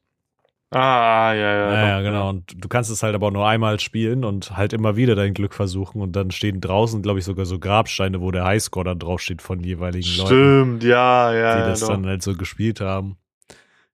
Ah, 0.72 1.32
ja, 1.34 1.34
ja. 1.34 1.58
Ja, 1.58 1.68
doch, 1.68 1.88
ja, 1.88 2.00
genau. 2.02 2.28
Und 2.28 2.54
du 2.56 2.68
kannst 2.68 2.90
es 2.90 3.02
halt 3.02 3.16
aber 3.16 3.32
nur 3.32 3.46
einmal 3.46 3.80
spielen 3.80 4.24
und 4.24 4.56
halt 4.56 4.72
immer 4.72 4.94
wieder 4.94 5.16
dein 5.16 5.34
Glück 5.34 5.52
versuchen. 5.52 6.00
Und 6.00 6.14
dann 6.14 6.30
stehen 6.30 6.60
draußen, 6.60 7.02
glaube 7.02 7.18
ich, 7.18 7.24
sogar 7.24 7.44
so 7.44 7.58
Grabsteine, 7.58 8.20
wo 8.20 8.30
der 8.30 8.44
Highscore 8.44 8.84
dann 8.84 9.00
draufsteht 9.00 9.42
von 9.42 9.60
jeweiligen 9.60 10.08
Leuten. 10.16 10.26
Stimmt, 10.26 10.84
ja, 10.84 11.34
ja. 11.34 11.54
die 11.56 11.60
ja, 11.62 11.68
das 11.68 11.80
doch. 11.80 11.88
dann 11.88 12.06
halt 12.06 12.22
so 12.22 12.36
gespielt 12.36 12.80
haben. 12.80 13.16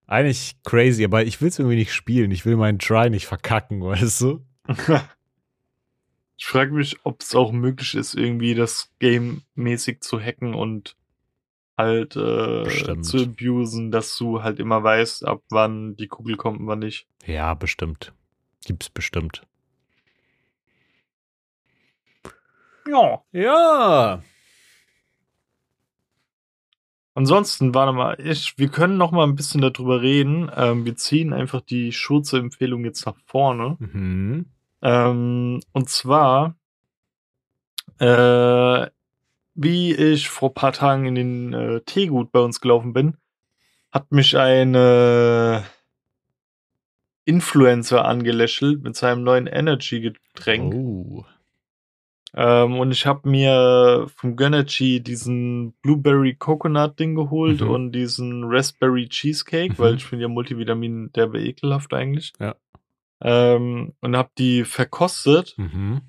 Eigentlich 0.07 0.57
crazy, 0.65 1.05
aber 1.05 1.25
ich 1.25 1.41
will 1.41 1.49
es 1.49 1.59
irgendwie 1.59 1.77
nicht 1.77 1.95
spielen. 1.95 2.31
Ich 2.31 2.45
will 2.45 2.57
meinen 2.57 2.79
Try 2.79 3.09
nicht 3.09 3.27
verkacken, 3.27 3.81
weißt 3.85 4.21
du? 4.21 4.45
Ich 6.37 6.45
frage 6.45 6.73
mich, 6.73 6.99
ob 7.05 7.23
es 7.23 7.35
auch 7.35 7.53
möglich 7.53 7.95
ist, 7.95 8.15
irgendwie 8.15 8.55
das 8.55 8.93
Game 8.99 9.43
mäßig 9.55 10.03
zu 10.03 10.21
hacken 10.21 10.55
und 10.55 10.95
halt 11.77 12.17
äh, 12.17 12.65
Bestimmt. 12.65 13.05
zu 13.05 13.19
abusen, 13.25 13.91
dass 13.91 14.17
du 14.17 14.43
halt 14.43 14.59
immer 14.59 14.83
weißt, 14.83 15.27
ab 15.27 15.43
wann 15.51 15.97
die 15.97 16.09
Kugel 16.09 16.37
kommt 16.37 16.61
und 16.61 16.67
wann 16.67 16.79
nicht. 16.81 17.07
Ja, 17.25 17.55
bestimmt. 17.55 18.12
Gibt's 18.65 18.89
bestimmt. 18.91 19.43
Ja. 22.89 23.23
Ja. 23.33 24.23
Ansonsten, 27.15 27.75
warte 27.75 27.93
mal, 27.93 28.21
ich, 28.21 28.59
wir 28.59 28.69
können 28.69 28.99
noch 28.99 29.11
mal 29.11 29.25
ein 29.25 29.37
bisschen 29.37 29.62
darüber 29.62 30.03
reden. 30.03 30.51
Ähm, 30.55 30.85
wir 30.85 30.97
ziehen 30.97 31.33
einfach 31.33 31.62
die 31.62 31.93
Schurze-Empfehlung 31.93 32.85
jetzt 32.85 33.07
nach 33.07 33.17
vorne. 33.25 33.77
Mhm. 33.79 34.47
Ähm, 34.83 35.61
und 35.73 35.89
zwar, 35.89 36.57
äh, 37.99 38.87
wie 39.57 39.95
ich 39.95 40.29
vor 40.29 40.55
paar 40.55 40.73
Tagen 40.73 41.07
in 41.07 41.14
den 41.14 41.53
äh, 41.55 41.81
Teegut 41.83 42.31
bei 42.33 42.40
uns 42.40 42.61
gelaufen 42.61 42.92
bin, 42.92 43.16
hat 43.90 44.12
mich 44.12 44.37
ein 44.37 44.75
äh, 44.75 45.62
Influencer 47.25 48.05
angelächelt 48.05 48.83
mit 48.83 48.95
seinem 48.97 49.25
neuen 49.25 49.47
Energy-Getränk. 49.47 50.75
Oh. 50.75 51.25
Ähm, 52.35 52.79
und 52.79 52.92
ich 52.92 53.07
habe 53.07 53.29
mir 53.29 54.07
vom 54.14 54.37
Gönnergy 54.37 55.01
diesen 55.03 55.73
Blueberry 55.83 56.35
Coconut 56.35 56.99
Ding 57.01 57.14
geholt 57.14 57.62
Mhm. 57.62 57.71
und 57.71 57.92
diesen 57.92 58.45
Raspberry 58.45 59.09
Cheesecake, 59.09 59.73
Mhm. 59.73 59.79
weil 59.79 59.95
ich 59.97 60.05
finde 60.05 60.23
ja 60.25 60.29
Multivitamin 60.29 61.11
derbe 61.12 61.40
ekelhaft 61.40 61.95
eigentlich. 61.95 62.33
Ja. 62.38 62.55
Ähm, 63.23 63.95
und 64.01 64.16
habe 64.16 64.31
die 64.37 64.64
verkostet. 64.64 65.55
Mhm. 65.57 66.03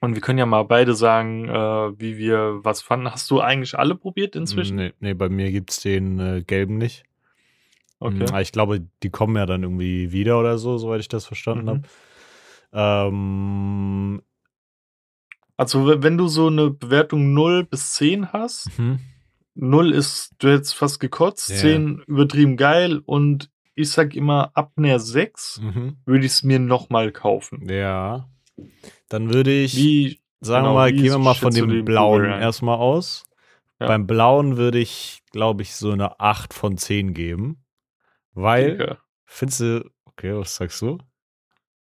Und 0.00 0.14
wir 0.14 0.22
können 0.22 0.38
ja 0.38 0.46
mal 0.46 0.62
beide 0.64 0.94
sagen, 0.94 1.46
äh, 1.48 1.52
wie 2.00 2.16
wir 2.16 2.60
was 2.62 2.80
fanden. 2.80 3.10
Hast 3.10 3.30
du 3.30 3.40
eigentlich 3.40 3.78
alle 3.78 3.94
probiert 3.94 4.34
inzwischen? 4.34 4.76
Nee, 4.76 4.92
nee, 5.00 5.12
bei 5.14 5.28
mir 5.28 5.50
gibt's 5.52 5.80
den 5.80 6.18
äh, 6.18 6.42
gelben 6.42 6.78
nicht. 6.78 7.04
Okay. 7.98 8.24
Aber 8.28 8.40
ich 8.40 8.50
glaube, 8.52 8.86
die 9.02 9.10
kommen 9.10 9.36
ja 9.36 9.44
dann 9.44 9.62
irgendwie 9.62 10.10
wieder 10.10 10.40
oder 10.40 10.56
so, 10.56 10.78
soweit 10.78 11.00
ich 11.00 11.08
das 11.08 11.26
verstanden 11.26 11.64
Mhm. 11.66 11.68
habe. 11.68 11.82
Ähm, 12.72 14.22
Also, 15.58 16.02
wenn 16.02 16.16
du 16.16 16.26
so 16.28 16.46
eine 16.46 16.70
Bewertung 16.70 17.34
0 17.34 17.64
bis 17.64 17.92
10 17.92 18.32
hast, 18.32 18.70
mhm. 18.78 19.00
0 19.54 19.92
ist, 19.92 20.32
du 20.38 20.48
hättest 20.48 20.74
fast 20.74 21.00
gekotzt, 21.00 21.50
Ja. 21.50 21.56
10 21.56 22.02
übertrieben 22.06 22.56
geil 22.56 23.02
und 23.04 23.50
ich 23.74 23.90
sag 23.90 24.14
immer, 24.14 24.50
ab 24.54 24.72
einer 24.76 24.98
6 24.98 25.60
Mhm. 25.60 25.98
würde 26.06 26.24
ich 26.24 26.32
es 26.32 26.42
mir 26.42 26.58
nochmal 26.58 27.12
kaufen. 27.12 27.68
Ja. 27.68 28.26
Dann 29.10 29.34
würde 29.34 29.52
ich. 29.52 29.76
Wie, 29.76 30.20
Sagen 30.42 30.64
Genau, 30.64 30.74
wir 30.76 30.78
mal, 30.78 30.92
gehen 30.92 31.04
wir 31.04 31.18
mal 31.18 31.34
von 31.34 31.52
dem 31.52 31.84
blauen 31.84 32.24
ein? 32.24 32.40
erstmal 32.40 32.78
aus. 32.78 33.24
Ja. 33.78 33.88
Beim 33.88 34.06
blauen 34.06 34.56
würde 34.56 34.78
ich, 34.78 35.22
glaube 35.32 35.60
ich, 35.62 35.74
so 35.76 35.90
eine 35.90 36.18
8 36.18 36.54
von 36.54 36.78
10 36.78 37.12
geben. 37.12 37.62
Weil, 38.32 38.70
Digga. 38.78 38.98
findest 39.26 39.60
du, 39.60 39.90
okay, 40.06 40.34
was 40.34 40.56
sagst 40.56 40.80
du? 40.80 40.96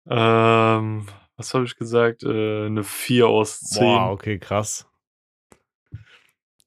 ähm, 0.09 1.07
was 1.37 1.53
habe 1.53 1.65
ich 1.67 1.77
gesagt? 1.77 2.23
Äh, 2.23 2.67
eine 2.67 2.85
4 2.85 3.29
aus 3.29 3.61
10. 3.61 3.83
Boah, 3.83 4.11
okay, 4.13 4.39
krass. 4.39 4.87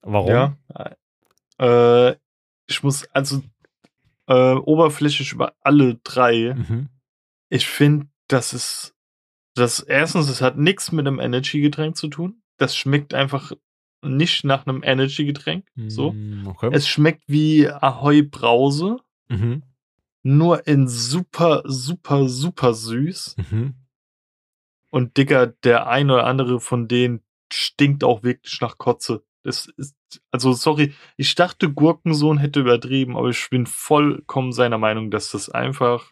Warum? 0.01 0.29
Ja. 0.29 0.55
Äh, 1.59 2.15
ich 2.67 2.83
muss, 2.83 3.07
also, 3.11 3.41
äh, 4.27 4.53
oberflächlich 4.53 5.31
über 5.33 5.53
alle 5.61 5.95
drei. 6.03 6.53
Mhm. 6.55 6.89
Ich 7.49 7.67
finde, 7.67 8.07
das 8.27 8.53
ist, 8.53 8.95
das 9.55 9.79
erstens, 9.79 10.29
es 10.29 10.41
hat 10.41 10.57
nichts 10.57 10.91
mit 10.91 11.07
einem 11.07 11.19
Energy-Getränk 11.19 11.95
zu 11.97 12.07
tun. 12.07 12.41
Das 12.57 12.75
schmeckt 12.75 13.13
einfach 13.13 13.51
nicht 14.03 14.43
nach 14.45 14.65
einem 14.65 14.81
Energy-Getränk. 14.83 15.67
So. 15.87 16.13
Mm, 16.13 16.47
Okay. 16.47 16.69
Es 16.73 16.87
schmeckt 16.87 17.23
wie 17.27 17.69
Ahoi 17.69 18.21
Brause. 18.23 18.97
mhm. 19.29 19.63
nur 20.23 20.67
in 20.67 20.87
super, 20.87 21.63
super, 21.65 22.27
super 22.29 22.73
süß. 22.73 23.35
Mhm. 23.37 23.75
Und 24.91 25.17
Digga, 25.17 25.47
der 25.47 25.87
ein 25.87 26.09
oder 26.11 26.25
andere 26.25 26.59
von 26.59 26.87
denen 26.87 27.21
stinkt 27.51 28.03
auch 28.03 28.23
wirklich 28.23 28.59
nach 28.61 28.77
Kotze. 28.77 29.23
Das 29.43 29.67
ist, 29.77 29.95
also 30.31 30.53
sorry, 30.53 30.93
ich 31.17 31.33
dachte, 31.35 31.71
Gurkensohn 31.71 32.37
hätte 32.37 32.59
übertrieben, 32.59 33.17
aber 33.17 33.29
ich 33.29 33.49
bin 33.49 33.65
vollkommen 33.65 34.51
seiner 34.51 34.77
Meinung, 34.77 35.09
dass 35.09 35.31
das 35.31 35.49
einfach 35.49 36.11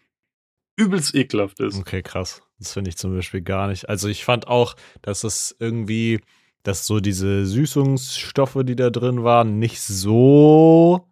übelst 0.77 1.13
ekelhaft 1.13 1.59
ist. 1.59 1.77
Okay, 1.79 2.01
krass. 2.01 2.41
Das 2.59 2.73
finde 2.73 2.89
ich 2.89 2.97
zum 2.97 3.15
Beispiel 3.15 3.41
gar 3.41 3.67
nicht. 3.67 3.89
Also 3.89 4.07
ich 4.07 4.23
fand 4.25 4.47
auch, 4.47 4.75
dass 5.01 5.21
das 5.21 5.55
irgendwie, 5.59 6.19
dass 6.63 6.85
so 6.85 6.99
diese 6.99 7.45
Süßungsstoffe, 7.45 8.59
die 8.63 8.75
da 8.75 8.89
drin 8.89 9.23
waren, 9.23 9.59
nicht 9.59 9.81
so 9.81 11.07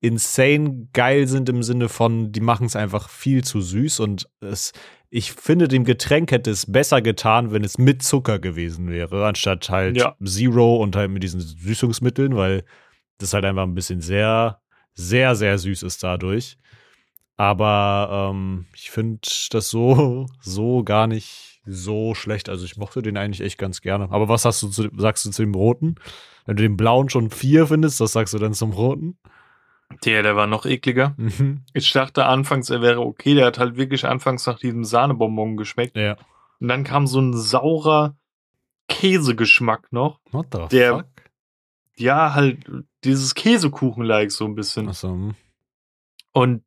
insane 0.00 0.88
geil 0.92 1.26
sind 1.26 1.48
im 1.48 1.62
Sinne 1.62 1.88
von, 1.88 2.30
die 2.30 2.40
machen 2.40 2.66
es 2.66 2.76
einfach 2.76 3.08
viel 3.08 3.42
zu 3.42 3.60
süß 3.62 4.00
und 4.00 4.28
es, 4.40 4.72
ich 5.08 5.32
finde, 5.32 5.66
dem 5.66 5.84
Getränk 5.84 6.30
hätte 6.30 6.50
es 6.50 6.70
besser 6.70 7.00
getan, 7.00 7.52
wenn 7.52 7.64
es 7.64 7.78
mit 7.78 8.02
Zucker 8.02 8.38
gewesen 8.38 8.90
wäre, 8.90 9.26
anstatt 9.26 9.70
halt 9.70 9.96
Ja. 9.96 10.14
Zero 10.22 10.76
und 10.76 10.94
halt 10.94 11.10
mit 11.10 11.22
diesen 11.22 11.40
Süßungsmitteln, 11.40 12.36
weil 12.36 12.64
das 13.18 13.32
halt 13.32 13.46
einfach 13.46 13.62
ein 13.62 13.74
bisschen 13.74 14.02
sehr, 14.02 14.60
sehr, 14.92 15.34
sehr 15.36 15.56
süß 15.58 15.82
ist 15.82 16.02
dadurch. 16.02 16.58
Aber 17.36 18.30
ähm, 18.32 18.66
ich 18.74 18.90
finde 18.90 19.20
das 19.50 19.68
so, 19.70 20.26
so 20.40 20.82
gar 20.84 21.06
nicht 21.06 21.60
so 21.66 22.14
schlecht. 22.14 22.48
Also 22.48 22.64
ich 22.64 22.76
mochte 22.76 23.02
den 23.02 23.16
eigentlich 23.16 23.40
echt 23.40 23.58
ganz 23.58 23.80
gerne. 23.80 24.10
Aber 24.10 24.28
was 24.28 24.44
hast 24.44 24.62
du 24.62 24.68
zu, 24.68 24.88
sagst 24.96 25.24
du 25.24 25.30
zu 25.30 25.42
dem 25.42 25.54
Roten? 25.54 25.96
Wenn 26.46 26.56
du 26.56 26.62
den 26.62 26.76
Blauen 26.76 27.08
schon 27.08 27.30
vier 27.30 27.66
findest, 27.66 28.00
was 28.00 28.12
sagst 28.12 28.34
du 28.34 28.38
dann 28.38 28.52
zum 28.54 28.72
Roten? 28.72 29.16
Der, 30.04 30.22
der 30.22 30.36
war 30.36 30.46
noch 30.46 30.66
ekliger. 30.66 31.14
Mhm. 31.16 31.62
Ich 31.72 31.90
dachte 31.92 32.26
anfangs, 32.26 32.68
er 32.70 32.82
wäre 32.82 33.00
okay. 33.00 33.34
Der 33.34 33.46
hat 33.46 33.58
halt 33.58 33.76
wirklich 33.76 34.06
anfangs 34.06 34.46
nach 34.46 34.58
diesem 34.58 34.84
Sahnebonbon 34.84 35.56
geschmeckt. 35.56 35.96
Ja. 35.96 36.16
Und 36.60 36.68
dann 36.68 36.84
kam 36.84 37.06
so 37.06 37.20
ein 37.20 37.34
saurer 37.34 38.16
Käsegeschmack 38.88 39.92
noch. 39.92 40.20
What 40.30 40.48
the 40.52 40.66
Der- 40.76 40.96
fuck? 40.98 41.06
Ja, 41.96 42.34
halt 42.34 42.64
dieses 43.04 43.34
Käsekuchen-like 43.36 44.32
so 44.32 44.44
ein 44.46 44.56
bisschen. 44.56 44.88
Achso, 44.88 45.10
hm. 45.10 45.34
Und 46.32 46.64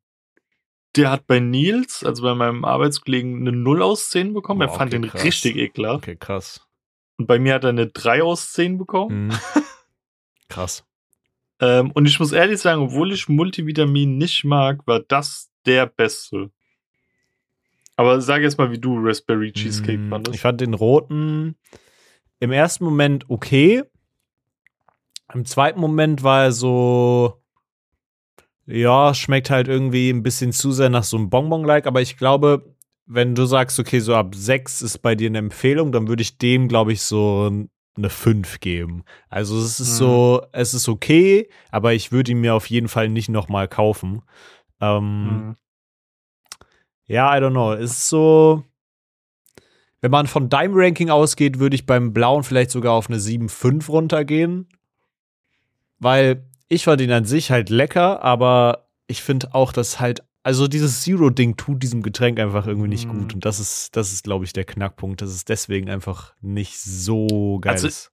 der 0.96 1.10
hat 1.10 1.26
bei 1.26 1.40
Nils, 1.40 2.04
also 2.04 2.22
bei 2.22 2.34
meinem 2.34 2.64
Arbeitskollegen, 2.64 3.40
eine 3.40 3.52
0 3.52 3.82
aus 3.82 4.10
10 4.10 4.34
bekommen. 4.34 4.60
er 4.62 4.68
Boah, 4.68 4.78
fand 4.78 4.92
okay, 4.94 5.02
den 5.02 5.10
krass. 5.10 5.24
richtig 5.24 5.56
ekelhaft. 5.56 6.04
okay, 6.04 6.16
krass. 6.16 6.66
Und 7.16 7.26
bei 7.26 7.38
mir 7.38 7.54
hat 7.54 7.64
er 7.64 7.70
eine 7.70 7.86
3 7.88 8.22
aus 8.22 8.52
10 8.52 8.78
bekommen. 8.78 9.28
Mhm. 9.28 9.38
krass. 10.48 10.84
Ähm, 11.60 11.90
und 11.92 12.06
ich 12.06 12.18
muss 12.20 12.32
ehrlich 12.32 12.60
sagen, 12.60 12.82
obwohl 12.82 13.12
ich 13.12 13.28
Multivitamin 13.28 14.16
nicht 14.16 14.44
mag, 14.44 14.86
war 14.86 15.00
das 15.00 15.50
der 15.66 15.86
beste. 15.86 16.50
Aber 17.96 18.20
sag 18.20 18.42
jetzt 18.42 18.58
mal, 18.58 18.70
wie 18.70 18.78
du 18.78 18.96
Raspberry 19.00 19.52
Cheesecake 19.52 19.98
Mm, 19.98 20.10
fandest. 20.10 20.34
Ich 20.36 20.40
fand 20.40 20.60
den 20.60 20.74
roten 20.74 21.56
im 22.38 22.52
ersten 22.52 22.84
Moment 22.84 23.28
okay. 23.28 23.82
Im 25.34 25.44
zweiten 25.44 25.80
Moment 25.80 26.22
war 26.22 26.44
er 26.44 26.52
so, 26.52 27.42
ja, 28.70 29.14
schmeckt 29.14 29.48
halt 29.50 29.66
irgendwie 29.66 30.10
ein 30.10 30.22
bisschen 30.22 30.52
zu 30.52 30.72
sehr 30.72 30.90
nach 30.90 31.04
so 31.04 31.16
einem 31.16 31.30
Bonbon-like, 31.30 31.86
aber 31.86 32.02
ich 32.02 32.16
glaube, 32.18 32.74
wenn 33.06 33.34
du 33.34 33.46
sagst, 33.46 33.78
okay, 33.78 33.98
so 34.00 34.14
ab 34.14 34.34
6 34.34 34.82
ist 34.82 34.98
bei 34.98 35.14
dir 35.14 35.28
eine 35.28 35.38
Empfehlung, 35.38 35.90
dann 35.90 36.06
würde 36.08 36.20
ich 36.22 36.36
dem, 36.36 36.68
glaube 36.68 36.92
ich, 36.92 37.00
so 37.00 37.50
eine 37.96 38.10
5 38.10 38.60
geben. 38.60 39.04
Also 39.30 39.58
es 39.58 39.80
ist 39.80 39.94
Mhm. 39.94 39.94
so, 39.94 40.42
es 40.52 40.74
ist 40.74 40.88
okay, 40.88 41.48
aber 41.70 41.94
ich 41.94 42.12
würde 42.12 42.32
ihn 42.32 42.40
mir 42.42 42.54
auf 42.54 42.66
jeden 42.68 42.88
Fall 42.88 43.08
nicht 43.08 43.30
nochmal 43.30 43.66
kaufen. 43.68 44.22
Ähm, 44.80 45.24
Mhm. 45.24 45.56
ja, 47.06 47.34
I 47.34 47.40
don't 47.40 47.50
know. 47.52 47.72
Es 47.72 47.92
ist 47.92 48.08
so. 48.10 48.62
Wenn 50.00 50.10
man 50.12 50.26
von 50.28 50.48
deinem 50.48 50.74
Ranking 50.76 51.10
ausgeht, 51.10 51.58
würde 51.58 51.74
ich 51.74 51.86
beim 51.86 52.12
Blauen 52.12 52.44
vielleicht 52.44 52.70
sogar 52.70 52.92
auf 52.92 53.08
eine 53.08 53.18
7,5 53.18 53.88
runtergehen. 53.88 54.68
Weil 55.98 56.44
ich 56.68 56.84
fand 56.84 57.00
ihn 57.00 57.12
an 57.12 57.24
sich 57.24 57.50
halt 57.50 57.70
lecker, 57.70 58.22
aber 58.22 58.88
ich 59.06 59.22
finde 59.22 59.54
auch, 59.54 59.72
dass 59.72 60.00
halt, 60.00 60.22
also 60.42 60.68
dieses 60.68 61.02
Zero-Ding 61.02 61.56
tut 61.56 61.82
diesem 61.82 62.02
Getränk 62.02 62.38
einfach 62.40 62.66
irgendwie 62.66 62.88
nicht 62.88 63.06
Mm. 63.08 63.10
gut. 63.10 63.34
Und 63.34 63.44
das 63.44 63.58
ist, 63.60 63.96
das 63.96 64.12
ist, 64.12 64.24
glaube 64.24 64.44
ich, 64.44 64.52
der 64.52 64.64
Knackpunkt, 64.64 65.20
dass 65.22 65.30
es 65.30 65.44
deswegen 65.44 65.88
einfach 65.90 66.34
nicht 66.40 66.78
so 66.80 67.58
geil 67.60 67.72
Also, 67.72 67.88
ist. 67.88 68.12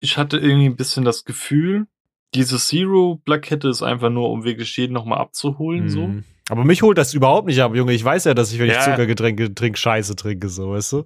Ich 0.00 0.16
hatte 0.18 0.38
irgendwie 0.38 0.66
ein 0.66 0.76
bisschen 0.76 1.04
das 1.04 1.24
Gefühl, 1.24 1.86
diese 2.34 2.58
Zero-Plakette 2.58 3.68
ist 3.68 3.82
einfach 3.82 4.10
nur, 4.10 4.30
um 4.30 4.44
wirklich 4.44 4.76
jeden 4.76 4.92
nochmal 4.94 5.18
abzuholen. 5.18 5.88
So. 5.88 6.08
Mhm. 6.08 6.24
Aber 6.48 6.64
mich 6.64 6.82
holt 6.82 6.98
das 6.98 7.14
überhaupt 7.14 7.46
nicht 7.46 7.60
ab, 7.62 7.74
Junge. 7.74 7.92
Ich 7.92 8.02
weiß 8.04 8.24
ja, 8.24 8.34
dass 8.34 8.52
ich, 8.52 8.58
wenn 8.58 8.66
ich 8.68 8.74
Ja. 8.74 8.82
Zuckergetränke 8.84 9.54
trinke, 9.54 9.78
Scheiße 9.78 10.16
trinke, 10.16 10.48
so, 10.48 10.70
weißt 10.70 10.92
du? 10.94 11.04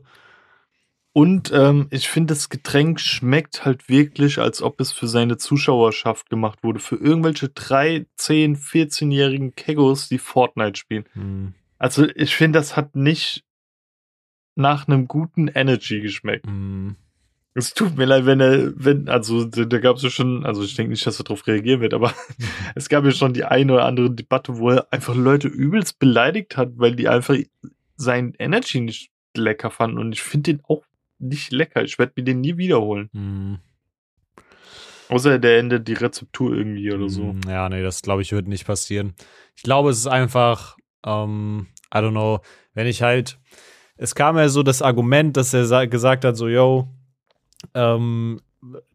Und 1.17 1.51
ähm, 1.51 1.87
ich 1.89 2.11
finde, 2.11 2.35
das 2.35 2.51
Getränk 2.51 3.01
schmeckt 3.01 3.65
halt 3.65 3.89
wirklich, 3.89 4.39
als 4.39 4.61
ob 4.61 4.79
es 4.83 4.93
für 4.93 5.09
seine 5.09 5.39
Zuschauerschaft 5.39 6.29
gemacht 6.29 6.63
wurde. 6.63 6.79
Für 6.79 6.97
irgendwelche 6.97 7.49
3, 7.49 8.05
10, 8.17 8.59
14-jährigen 8.59 9.55
Kegos, 9.55 10.11
die 10.11 10.19
Fortnite 10.19 10.79
spielen. 10.79 11.07
Mhm. 11.15 11.55
Also 11.79 12.07
ich 12.07 12.37
finde, 12.37 12.59
das 12.59 12.77
hat 12.77 12.97
nicht 12.97 13.45
nach 14.57 14.89
einem 14.89 15.09
guten 15.09 15.49
Energy 15.49 16.03
geschmeckt. 16.03 16.45
Mhm. 16.45 16.97
Es 17.55 17.73
tut 17.73 17.97
mir 17.97 18.05
leid, 18.05 18.27
wenn 18.27 18.41
er, 18.41 18.75
wenn, 18.77 19.09
also 19.09 19.47
da, 19.47 19.79
gab 19.79 19.97
es 19.97 20.03
ja 20.03 20.11
schon, 20.11 20.45
also 20.45 20.63
ich 20.63 20.75
denke 20.75 20.91
nicht, 20.91 21.07
dass 21.07 21.19
er 21.19 21.25
darauf 21.25 21.47
reagieren 21.47 21.81
wird, 21.81 21.95
aber 21.95 22.13
es 22.75 22.91
gab 22.91 23.07
ja 23.07 23.11
schon 23.11 23.33
die 23.33 23.45
eine 23.45 23.73
oder 23.73 23.87
andere 23.87 24.11
Debatte, 24.11 24.59
wo 24.59 24.69
er 24.69 24.93
einfach 24.93 25.15
Leute 25.15 25.49
übelst 25.49 25.99
beleidigt 25.99 26.59
hat, 26.59 26.73
weil 26.77 26.95
die 26.95 27.09
einfach 27.09 27.37
sein 27.97 28.35
Energy 28.39 28.83
nicht 28.83 29.13
lecker 29.35 29.71
fanden. 29.71 29.97
Und 29.97 30.13
ich 30.13 30.23
finde 30.23 30.53
den 30.53 30.63
auch 30.69 30.85
nicht 31.19 31.53
lecker. 31.53 31.83
Ich 31.85 31.99
werde 31.99 32.13
mir 32.17 32.25
den 32.25 32.41
nie 32.41 32.57
wiederholen. 32.57 33.09
Mhm. 33.13 33.59
Außer 35.09 35.39
der 35.39 35.59
ändert 35.61 35.87
die 35.87 35.93
Rezeptur 35.95 36.55
irgendwie 36.57 36.93
oder 36.93 37.09
so. 37.09 37.33
Mm, 37.35 37.41
Ja, 37.49 37.69
nee, 37.69 37.83
das 37.83 38.03
glaube 38.03 38.23
ich 38.23 38.33
wird 38.33 38.49
nicht 38.49 38.67
passieren. 38.67 39.15
Ich 39.55 39.63
glaube, 39.63 39.91
es 39.91 39.99
ist 39.99 40.09
einfach, 40.09 40.77
ähm, 41.05 41.69
I 41.95 41.99
don't 41.99 42.11
know, 42.11 42.41
wenn 42.75 42.89
ich 42.89 43.03
halt, 43.03 43.39
es 43.97 44.15
kam 44.17 44.37
ja 44.37 44.49
so 44.49 44.63
das 44.65 44.83
Argument, 44.83 45.37
dass 45.37 45.55
er 45.55 45.65
sa- 45.67 45.85
gesagt 45.87 46.25
hat, 46.25 46.37
so, 46.37 46.49
yo, 46.49 46.89
ähm, 47.75 48.41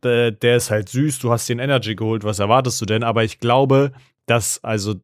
der, 0.04 0.32
der 0.32 0.58
ist 0.58 0.70
halt 0.70 0.90
süß, 0.90 1.20
du 1.20 1.32
hast 1.32 1.48
den 1.48 1.60
Energy 1.60 1.96
geholt, 1.96 2.26
was 2.26 2.40
erwartest 2.40 2.82
du 2.82 2.86
denn? 2.86 3.04
Aber 3.04 3.24
ich 3.24 3.40
glaube, 3.40 3.94
dass, 4.26 4.62
also, 4.64 4.96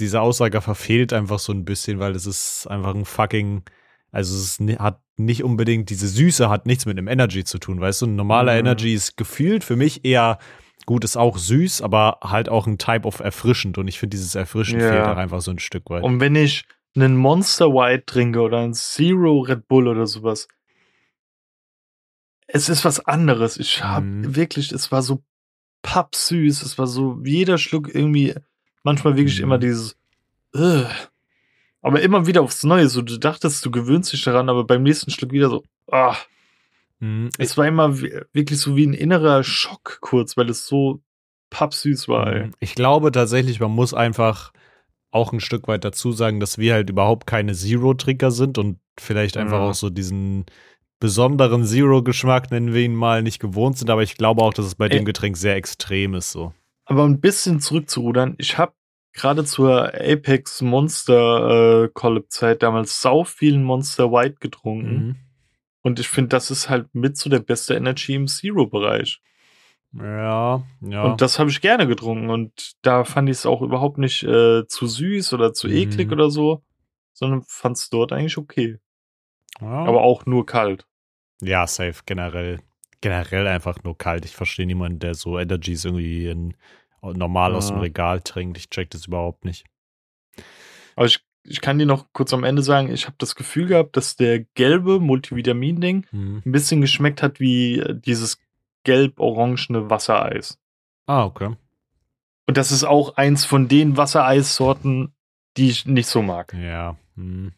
diese 0.00 0.20
Aussage 0.20 0.60
verfehlt 0.60 1.12
einfach 1.12 1.38
so 1.38 1.52
ein 1.52 1.64
bisschen, 1.64 2.00
weil 2.00 2.14
es 2.16 2.26
ist 2.26 2.66
einfach 2.66 2.94
ein 2.94 3.04
fucking, 3.04 3.62
also 4.10 4.34
es 4.34 4.58
ist, 4.60 4.78
hat 4.80 5.00
nicht 5.18 5.42
unbedingt, 5.44 5.90
diese 5.90 6.08
Süße 6.08 6.48
hat 6.50 6.66
nichts 6.66 6.86
mit 6.86 6.98
dem 6.98 7.08
Energy 7.08 7.44
zu 7.44 7.58
tun, 7.58 7.80
weißt 7.80 8.02
du? 8.02 8.06
Ein 8.06 8.16
normaler 8.16 8.52
Mhm. 8.54 8.58
Energy 8.60 8.94
ist 8.94 9.16
gefühlt 9.16 9.64
für 9.64 9.76
mich 9.76 10.04
eher 10.04 10.38
Gut, 10.84 11.02
ist 11.02 11.16
auch 11.16 11.36
süß, 11.36 11.82
aber 11.82 12.18
halt 12.22 12.48
auch 12.48 12.68
ein 12.68 12.78
Type 12.78 13.08
of 13.08 13.18
erfrischend. 13.18 13.76
Und 13.76 13.88
ich 13.88 13.98
finde, 13.98 14.16
dieses 14.16 14.36
Erfrischend 14.36 14.82
Ja. 14.82 14.88
fehlt 14.88 15.08
auch 15.08 15.16
einfach 15.16 15.40
so 15.40 15.50
ein 15.50 15.58
Stück 15.58 15.90
weit. 15.90 16.04
Und 16.04 16.20
wenn 16.20 16.36
ich 16.36 16.64
einen 16.94 17.16
Monster 17.16 17.70
White 17.72 18.04
trinke 18.06 18.40
oder 18.40 18.60
ein 18.60 18.72
Zero 18.72 19.40
Red 19.40 19.66
Bull 19.66 19.88
oder 19.88 20.06
sowas, 20.06 20.46
es 22.46 22.68
ist 22.68 22.84
was 22.84 23.00
anderes. 23.04 23.56
Ich 23.56 23.82
habe 23.82 24.06
Mhm. 24.06 24.36
wirklich, 24.36 24.70
es 24.70 24.92
war 24.92 25.02
so 25.02 25.24
pappsüß, 25.82 26.62
es 26.62 26.78
war 26.78 26.86
so 26.86 27.20
jeder 27.24 27.58
Schluck 27.58 27.92
irgendwie, 27.92 28.34
manchmal 28.84 29.16
wirklich 29.16 29.38
Mhm. 29.38 29.44
immer 29.44 29.58
dieses, 29.58 29.96
Ugh. 30.54 30.86
Aber 31.86 32.02
immer 32.02 32.26
wieder 32.26 32.42
aufs 32.42 32.64
Neue. 32.64 32.88
So, 32.88 33.02
du 33.02 33.18
dachtest, 33.18 33.64
du 33.64 33.70
gewöhnst 33.70 34.12
dich 34.12 34.22
daran, 34.24 34.48
aber 34.48 34.64
beim 34.64 34.82
nächsten 34.82 35.10
Schluck 35.10 35.32
wieder 35.32 35.48
so, 35.50 35.62
ah. 35.90 36.16
Mhm. 36.98 37.30
Es 37.38 37.56
war 37.56 37.66
immer 37.66 38.00
wirklich 38.00 38.58
so 38.58 38.76
wie 38.76 38.86
ein 38.86 38.94
innerer 38.94 39.44
Schock 39.44 39.98
kurz, 40.00 40.36
weil 40.36 40.48
es 40.50 40.66
so 40.66 41.00
pappsüß 41.50 42.08
war. 42.08 42.32
Ey. 42.32 42.46
Mhm. 42.46 42.54
ich 42.60 42.74
glaube 42.74 43.12
tatsächlich, 43.12 43.60
man 43.60 43.70
muss 43.70 43.94
einfach 43.94 44.52
auch 45.10 45.32
ein 45.32 45.40
Stück 45.40 45.68
weit 45.68 45.84
dazu 45.84 46.12
sagen, 46.12 46.40
dass 46.40 46.58
wir 46.58 46.74
halt 46.74 46.90
überhaupt 46.90 47.26
keine 47.26 47.54
Zero-Trinker 47.54 48.30
sind 48.30 48.58
und 48.58 48.78
vielleicht 48.98 49.36
einfach 49.36 49.58
Mhm. 49.60 49.64
auch 49.70 49.74
so 49.74 49.88
diesen 49.90 50.46
besonderen 50.98 51.64
Zero-Geschmack, 51.64 52.50
nennen 52.50 52.72
wir 52.74 52.82
ihn 52.82 52.94
mal, 52.94 53.22
nicht 53.22 53.38
gewohnt 53.38 53.78
sind. 53.78 53.90
Aber 53.90 54.02
ich 54.02 54.16
glaube 54.16 54.42
auch, 54.42 54.54
dass 54.54 54.66
es 54.66 54.74
bei 54.74 54.86
Ey. 54.86 54.96
dem 54.98 55.04
Getränk 55.04 55.36
sehr 55.36 55.54
extrem 55.56 56.14
ist. 56.14 56.32
So. 56.32 56.52
Aber 56.86 57.04
ein 57.04 57.20
bisschen 57.20 57.60
zurückzurudern, 57.60 58.34
ich 58.38 58.58
habe 58.58 58.72
gerade 59.16 59.44
zur 59.44 59.92
Apex 59.94 60.62
Monster 60.62 61.84
äh, 61.84 61.88
Collab 61.92 62.30
Zeit 62.30 62.62
damals 62.62 63.00
sau 63.02 63.24
vielen 63.24 63.64
Monster 63.64 64.12
White 64.12 64.36
getrunken 64.40 64.94
Mhm. 64.94 65.16
und 65.82 65.98
ich 66.00 66.08
finde, 66.08 66.28
das 66.28 66.50
ist 66.50 66.68
halt 66.68 66.94
mit 66.94 67.16
so 67.16 67.28
der 67.30 67.40
beste 67.40 67.74
Energy 67.74 68.14
im 68.14 68.28
Zero 68.28 68.66
Bereich. 68.66 69.20
Ja, 69.92 70.62
ja. 70.82 71.02
Und 71.04 71.20
das 71.22 71.38
habe 71.38 71.48
ich 71.50 71.60
gerne 71.60 71.86
getrunken 71.86 72.28
und 72.28 72.72
da 72.82 73.04
fand 73.04 73.28
ich 73.30 73.38
es 73.38 73.46
auch 73.46 73.62
überhaupt 73.62 73.96
nicht 73.98 74.22
äh, 74.24 74.66
zu 74.66 74.86
süß 74.86 75.32
oder 75.32 75.52
zu 75.54 75.68
Mhm. 75.68 75.74
eklig 75.74 76.12
oder 76.12 76.30
so, 76.30 76.62
sondern 77.14 77.42
fand 77.46 77.78
es 77.78 77.88
dort 77.88 78.12
eigentlich 78.12 78.36
okay. 78.36 78.78
ja. 79.60 79.66
Aber 79.66 80.02
auch 80.02 80.26
nur 80.26 80.44
kalt. 80.44 80.86
Ja, 81.40 81.66
safe, 81.66 82.02
generell. 82.04 82.60
Generell 83.00 83.46
einfach 83.46 83.82
nur 83.84 83.96
kalt. 83.96 84.24
Ich 84.24 84.34
verstehe 84.34 84.66
niemanden, 84.66 84.98
der 84.98 85.14
so 85.14 85.38
Energies 85.38 85.84
irgendwie 85.84 86.26
in, 86.28 86.56
normal 87.14 87.54
aus 87.54 87.68
dem 87.68 87.76
Ja. 87.76 87.82
Regal 87.82 88.20
trinkt. 88.20 88.58
Ich 88.58 88.70
check 88.70 88.90
das 88.90 89.06
überhaupt 89.06 89.44
nicht. 89.44 89.64
Aber 90.96 91.06
ich 91.06 91.20
ich 91.48 91.60
kann 91.60 91.78
dir 91.78 91.86
noch 91.86 92.06
kurz 92.12 92.32
am 92.34 92.42
Ende 92.42 92.60
sagen, 92.60 92.90
ich 92.92 93.06
habe 93.06 93.14
das 93.18 93.36
Gefühl 93.36 93.66
gehabt, 93.66 93.96
dass 93.96 94.16
der 94.16 94.40
gelbe 94.54 94.98
Multivitamin-Ding 94.98 96.04
Mhm. 96.10 96.42
ein 96.44 96.50
bisschen 96.52 96.80
geschmeckt 96.80 97.22
hat 97.22 97.38
wie 97.38 97.78
äh, 97.78 97.94
dieses 97.94 98.40
gelb-orangene 98.82 99.88
Wassereis. 99.88 100.58
Ah, 101.06 101.24
okay. 101.24 101.54
Und 102.48 102.56
das 102.56 102.72
ist 102.72 102.82
auch 102.82 103.16
eins 103.16 103.44
von 103.44 103.68
den 103.68 103.96
Wassereissorten, 103.96 105.12
die 105.56 105.70
ich 105.70 105.86
nicht 105.86 106.08
so 106.08 106.20
mag. 106.20 106.52
Ja. 106.52 106.96
Mhm. 107.14 107.52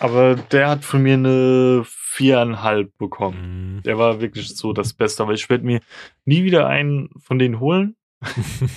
Aber 0.00 0.34
der 0.34 0.68
hat 0.68 0.84
von 0.84 1.02
mir 1.02 1.14
eine 1.14 1.82
viereinhalb 1.84 2.96
bekommen. 2.98 3.76
Mhm. 3.76 3.82
Der 3.84 3.98
war 3.98 4.20
wirklich 4.20 4.48
so 4.56 4.72
das 4.72 4.92
Beste. 4.94 5.22
Aber 5.22 5.32
ich 5.32 5.48
werde 5.48 5.64
mir 5.64 5.80
nie 6.24 6.42
wieder 6.42 6.66
einen 6.66 7.10
von 7.18 7.38
denen 7.38 7.60
holen. 7.60 7.94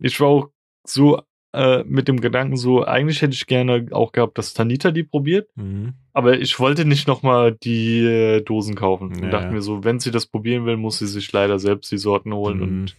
Ich 0.00 0.20
war 0.20 0.28
auch 0.28 0.48
so 0.84 1.22
äh, 1.52 1.84
mit 1.84 2.08
dem 2.08 2.20
Gedanken 2.20 2.56
so, 2.56 2.84
eigentlich 2.84 3.22
hätte 3.22 3.32
ich 3.32 3.46
gerne 3.46 3.86
auch 3.92 4.12
gehabt, 4.12 4.36
dass 4.38 4.54
Tanita 4.54 4.90
die 4.90 5.04
probiert. 5.04 5.48
Mhm. 5.56 5.94
Aber 6.12 6.38
ich 6.38 6.58
wollte 6.58 6.84
nicht 6.84 7.06
nochmal 7.06 7.52
die 7.52 8.00
äh, 8.00 8.40
Dosen 8.42 8.74
kaufen. 8.74 9.14
Ja, 9.14 9.24
und 9.24 9.30
dachte 9.30 9.50
mir 9.52 9.62
so, 9.62 9.84
wenn 9.84 10.00
sie 10.00 10.10
das 10.10 10.26
probieren 10.26 10.66
will, 10.66 10.76
muss 10.76 10.98
sie 10.98 11.06
sich 11.06 11.30
leider 11.32 11.58
selbst 11.58 11.90
die 11.92 11.98
Sorten 11.98 12.34
holen. 12.34 12.56
Mhm. 12.58 12.62
Und 12.62 12.96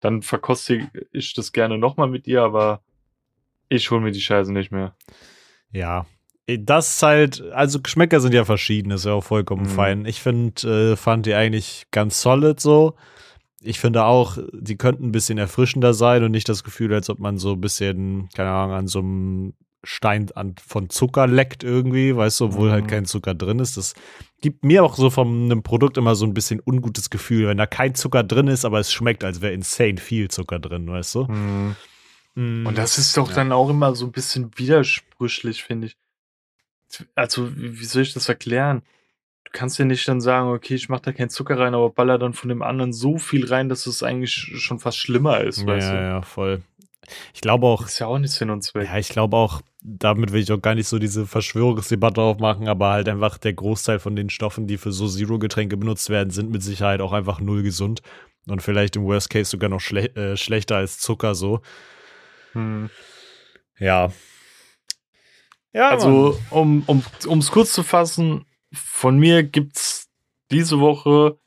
dann 0.00 0.22
verkoste 0.22 0.90
ich 1.12 1.32
das 1.34 1.52
gerne 1.52 1.78
nochmal 1.78 2.08
mit 2.08 2.26
ihr, 2.26 2.42
aber 2.42 2.82
ich 3.68 3.90
hole 3.90 4.00
mir 4.00 4.12
die 4.12 4.20
Scheiße 4.20 4.52
nicht 4.52 4.72
mehr. 4.72 4.94
Ja. 5.72 6.06
Das 6.48 6.94
ist 6.96 7.02
halt, 7.02 7.40
also 7.52 7.80
Geschmäcker 7.80 8.20
sind 8.20 8.34
ja 8.34 8.44
verschieden, 8.44 8.90
ist 8.92 9.04
ja 9.04 9.12
auch 9.14 9.24
vollkommen 9.24 9.62
Mhm. 9.62 9.70
fein. 9.70 10.04
Ich 10.06 10.20
finde, 10.20 10.92
äh, 10.92 10.96
fand 10.96 11.26
die 11.26 11.34
eigentlich 11.34 11.86
ganz 11.92 12.20
solid 12.20 12.60
so. 12.60 12.94
Ich 13.62 13.80
finde 13.80 14.04
auch, 14.04 14.38
die 14.52 14.76
könnten 14.76 15.06
ein 15.06 15.12
bisschen 15.12 15.38
erfrischender 15.38 15.94
sein 15.94 16.22
und 16.24 16.30
nicht 16.30 16.48
das 16.48 16.62
Gefühl, 16.62 16.92
als 16.92 17.08
ob 17.10 17.18
man 17.18 17.38
so 17.38 17.52
ein 17.52 17.60
bisschen, 17.60 18.28
keine 18.34 18.50
Ahnung, 18.50 18.74
an 18.76 18.86
so 18.86 18.98
einem 19.00 19.54
Stein 19.82 20.30
an, 20.34 20.56
von 20.66 20.90
Zucker 20.90 21.26
leckt 21.26 21.62
irgendwie, 21.62 22.14
weißt 22.16 22.40
du, 22.40 22.44
obwohl 22.46 22.68
Mhm. 22.68 22.72
halt 22.72 22.88
kein 22.88 23.04
Zucker 23.06 23.34
drin 23.34 23.60
ist. 23.60 23.76
Das 23.76 23.94
gibt 24.40 24.64
mir 24.64 24.84
auch 24.84 24.96
so 24.96 25.10
von 25.10 25.44
einem 25.44 25.62
Produkt 25.62 25.96
immer 25.96 26.16
so 26.16 26.26
ein 26.26 26.34
bisschen 26.34 26.60
ungutes 26.64 27.08
Gefühl, 27.08 27.46
wenn 27.46 27.56
da 27.56 27.66
kein 27.66 27.94
Zucker 27.94 28.24
drin 28.24 28.48
ist, 28.48 28.64
aber 28.64 28.80
es 28.80 28.92
schmeckt, 28.92 29.22
als 29.24 29.40
wäre 29.40 29.52
insane 29.54 29.98
viel 29.98 30.28
Zucker 30.28 30.58
drin, 30.58 30.88
weißt 30.88 31.14
du? 31.14 31.24
Mhm. 31.24 31.76
Und 32.34 32.76
das 32.76 32.98
ist 32.98 33.16
doch 33.16 33.28
Ja. 33.30 33.36
dann 33.36 33.52
auch 33.52 33.70
immer 33.70 33.94
so 33.94 34.04
ein 34.06 34.12
bisschen 34.12 34.50
widersprüchlich, 34.58 35.62
finde 35.64 35.86
ich. 35.88 35.96
Also, 37.14 37.50
wie 37.56 37.84
soll 37.84 38.02
ich 38.02 38.12
das 38.12 38.28
erklären? 38.28 38.82
Du 39.56 39.60
kannst 39.60 39.78
ja 39.78 39.86
nicht 39.86 40.06
dann 40.06 40.20
sagen, 40.20 40.50
okay, 40.50 40.74
ich 40.74 40.90
mache 40.90 41.00
da 41.00 41.12
keinen 41.12 41.30
Zucker 41.30 41.58
rein, 41.58 41.74
aber 41.74 41.88
baller 41.88 42.18
dann 42.18 42.34
von 42.34 42.50
dem 42.50 42.60
anderen 42.60 42.92
so 42.92 43.16
viel 43.16 43.46
rein, 43.46 43.70
dass 43.70 43.86
es 43.86 44.02
eigentlich 44.02 44.34
schon 44.34 44.78
fast 44.78 44.98
schlimmer 44.98 45.40
ist, 45.40 45.60
ja, 45.60 45.66
weißt 45.66 45.92
du? 45.92 45.94
ja, 45.94 46.20
voll. 46.20 46.62
Ich 47.32 47.40
glaube 47.40 47.66
auch, 47.66 47.80
Das 47.80 47.92
ist 47.92 47.98
ja 48.00 48.06
auch 48.06 48.18
nicht 48.18 48.32
Sinn 48.32 48.50
und 48.50 48.60
Zweck. 48.62 48.86
Ja, 48.86 48.98
ich 48.98 49.08
glaube 49.08 49.34
auch, 49.34 49.62
damit 49.82 50.32
will 50.32 50.42
ich 50.42 50.52
auch 50.52 50.60
gar 50.60 50.74
nicht 50.74 50.88
so 50.88 50.98
diese 50.98 51.26
Verschwörungsdebatte 51.26 52.20
aufmachen, 52.20 52.68
aber 52.68 52.90
halt 52.90 53.08
einfach 53.08 53.38
der 53.38 53.54
Großteil 53.54 53.98
von 53.98 54.14
den 54.14 54.28
Stoffen, 54.28 54.66
die 54.66 54.76
für 54.76 54.92
so 54.92 55.08
Zero-Getränke 55.08 55.78
benutzt 55.78 56.10
werden, 56.10 56.28
sind 56.28 56.50
mit 56.50 56.62
Sicherheit 56.62 57.00
auch 57.00 57.14
einfach 57.14 57.40
null 57.40 57.62
gesund 57.62 58.02
und 58.46 58.60
vielleicht 58.60 58.96
im 58.96 59.04
Worst 59.06 59.30
Case 59.30 59.50
sogar 59.50 59.70
noch 59.70 59.80
schle 59.80 60.14
äh, 60.16 60.36
schlechter 60.36 60.76
als 60.76 60.98
Zucker 60.98 61.34
so. 61.34 61.62
Hm. 62.52 62.90
Ja. 63.78 64.12
Ja, 65.72 65.90
Also, 65.90 66.38
um 66.50 66.82
um 66.86 67.02
um's 67.26 67.50
kurz 67.50 67.72
zu 67.72 67.82
fassen, 67.82 68.45
von 68.72 69.18
mir 69.18 69.42
gibt's 69.42 70.08
diese 70.50 70.80
Woche 70.80 71.38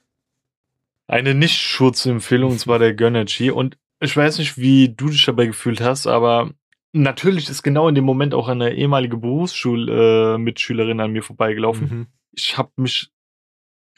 eine 1.07 1.34
Nicht-Schurz-Empfehlung, 1.34 2.51
und 2.51 2.59
zwar 2.59 2.80
der 2.80 2.93
Gönnergy. 2.93 3.51
Und 3.51 3.78
ich 3.99 4.15
weiß 4.15 4.38
nicht, 4.39 4.57
wie 4.57 4.89
du 4.89 5.09
dich 5.09 5.26
dabei 5.26 5.47
gefühlt 5.47 5.82
hast, 5.82 6.07
aber 6.07 6.51
natürlich 6.93 7.49
ist 7.49 7.63
genau 7.63 7.88
in 7.88 7.95
dem 7.95 8.05
Moment 8.05 8.34
auch 8.34 8.47
eine 8.47 8.74
ehemalige 8.74 9.17
Berufsschul-Mitschülerin 9.17 10.99
an 10.99 11.11
mir 11.11 11.24
vorbeigelaufen. 11.24 11.89
Mhm. 11.89 12.07
Ich 12.32 12.57
habe 12.57 12.72
mich 12.78 13.11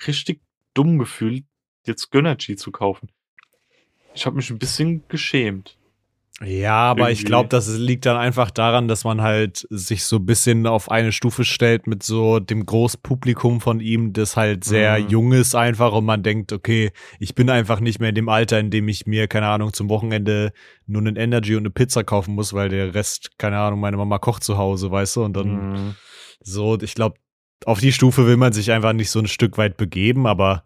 richtig 0.08 0.42
dumm 0.74 0.98
gefühlt, 0.98 1.44
jetzt 1.86 2.12
Gönnergy 2.12 2.56
zu 2.56 2.72
kaufen. 2.72 3.10
Ich 4.14 4.26
habe 4.26 4.36
mich 4.36 4.50
ein 4.50 4.60
bisschen 4.60 5.04
geschämt. 5.08 5.78
Ja, 6.44 6.90
aber 6.90 7.12
ich 7.12 7.20
Irgendwie. 7.20 7.26
glaube, 7.26 7.50
das 7.50 7.68
liegt 7.78 8.06
dann 8.08 8.18
einfach 8.18 8.50
daran, 8.50 8.88
dass 8.88 9.04
man 9.04 9.22
halt 9.22 9.68
sich 9.70 10.06
so 10.06 10.16
ein 10.16 10.26
bisschen 10.26 10.66
auf 10.66 10.90
eine 10.90 11.12
Stufe 11.12 11.44
stellt 11.46 11.86
mit 11.86 12.02
so 12.02 12.40
dem 12.40 12.66
Großpublikum 12.66 13.62
von 13.62 13.80
ihm, 13.80 14.12
das 14.14 14.38
halt 14.38 14.64
sehr 14.64 15.00
Mhm. 15.00 15.08
jung 15.10 15.32
ist 15.34 15.54
einfach 15.54 15.92
und 15.94 16.06
man 16.06 16.24
denkt, 16.24 16.52
okay, 16.52 16.92
ich 17.20 17.36
bin 17.36 17.50
einfach 17.52 17.80
nicht 17.80 18.00
mehr 18.00 18.10
in 18.10 18.16
dem 18.16 18.30
Alter, 18.30 18.60
in 18.60 18.72
dem 18.72 18.88
ich 18.88 19.06
mir, 19.06 19.28
keine 19.28 19.48
Ahnung, 19.50 19.72
zum 19.74 19.88
Wochenende 19.90 20.52
nur 20.88 21.02
einen 21.04 21.16
Energy 21.16 21.56
und 21.56 21.62
eine 21.64 21.70
Pizza 21.70 22.04
kaufen 22.04 22.34
muss, 22.34 22.54
weil 22.54 22.70
der 22.70 22.96
Rest, 22.96 23.38
keine 23.38 23.60
Ahnung, 23.60 23.80
meine 23.80 23.98
Mama 23.98 24.18
kocht 24.18 24.44
zu 24.44 24.58
Hause, 24.58 24.90
weißt 24.90 25.18
du, 25.18 25.24
und 25.26 25.34
dann 25.34 25.48
Mhm. 25.70 25.96
so, 26.40 26.80
ich 26.82 26.96
glaube, 26.96 27.18
auf 27.66 27.80
die 27.82 27.92
Stufe 27.92 28.26
will 28.26 28.38
man 28.38 28.54
sich 28.54 28.72
einfach 28.72 28.94
nicht 28.94 29.12
so 29.12 29.20
ein 29.20 29.28
Stück 29.28 29.60
weit 29.60 29.78
begeben, 29.78 30.26
aber 30.26 30.64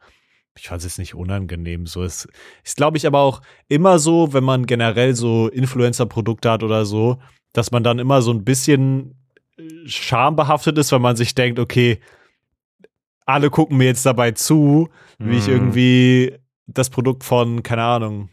ich 0.57 0.67
fand 0.69 0.79
es 0.79 0.85
jetzt 0.85 0.99
nicht 0.99 1.15
unangenehm. 1.15 1.85
So 1.85 2.03
ist, 2.03 2.27
ist 2.63 2.77
glaube 2.77 2.97
ich, 2.97 3.05
aber 3.05 3.19
auch 3.19 3.41
immer 3.67 3.99
so, 3.99 4.33
wenn 4.33 4.43
man 4.43 4.65
generell 4.65 5.15
so 5.15 5.47
Influencer-Produkte 5.49 6.49
hat 6.51 6.63
oder 6.63 6.85
so, 6.85 7.19
dass 7.53 7.71
man 7.71 7.83
dann 7.83 7.99
immer 7.99 8.21
so 8.21 8.31
ein 8.31 8.43
bisschen 8.45 9.15
äh, 9.57 9.63
schambehaftet 9.87 10.77
ist, 10.77 10.91
weil 10.91 10.99
man 10.99 11.15
sich 11.15 11.35
denkt, 11.35 11.59
okay, 11.59 11.99
alle 13.25 13.49
gucken 13.49 13.77
mir 13.77 13.85
jetzt 13.85 14.05
dabei 14.05 14.31
zu, 14.31 14.89
wie 15.19 15.37
ich 15.37 15.47
Mhm. 15.47 15.53
irgendwie 15.53 16.35
das 16.67 16.89
Produkt 16.89 17.23
von, 17.23 17.63
keine 17.63 17.83
Ahnung, 17.83 18.29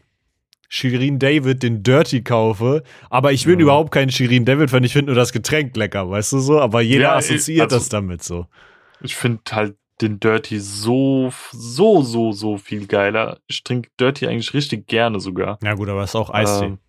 Shirin 0.69 1.19
David, 1.19 1.61
den 1.61 1.83
Dirty 1.83 2.23
kaufe, 2.23 2.83
aber 3.09 3.31
ich 3.31 3.45
will 3.45 3.55
Mhm. 3.55 3.61
überhaupt 3.61 3.91
keinen 3.91 4.11
Shirin 4.11 4.45
David, 4.45 4.71
wenn 4.71 4.83
ich 4.83 4.93
finde 4.93 5.11
nur 5.11 5.15
das 5.15 5.31
Getränk 5.31 5.75
lecker, 5.77 6.09
weißt 6.09 6.33
du 6.33 6.39
so? 6.39 6.59
Aber 6.59 6.81
jeder 6.81 7.03
Ja, 7.03 7.15
assoziiert 7.15 7.65
also- 7.65 7.77
das 7.77 7.89
damit 7.89 8.23
so. 8.23 8.47
Ich 9.01 9.15
finde 9.15 9.41
halt 9.51 9.75
den 10.03 10.19
Dirty 10.19 10.59
so, 10.59 11.31
so, 11.51 12.01
so, 12.01 12.31
so 12.31 12.57
viel 12.57 12.87
geiler. 12.87 13.39
Ich 13.47 13.63
trinke 13.63 13.89
Dirty 13.99 14.27
eigentlich 14.27 14.53
richtig 14.53 14.87
gerne 14.87 15.19
sogar. 15.19 15.57
Ja 15.63 15.73
gut, 15.73 15.89
aber 15.89 16.03
es 16.03 16.11
ist 16.11 16.15
auch 16.15 16.29
Eistee. 16.29 16.65
Ähm, 16.65 16.79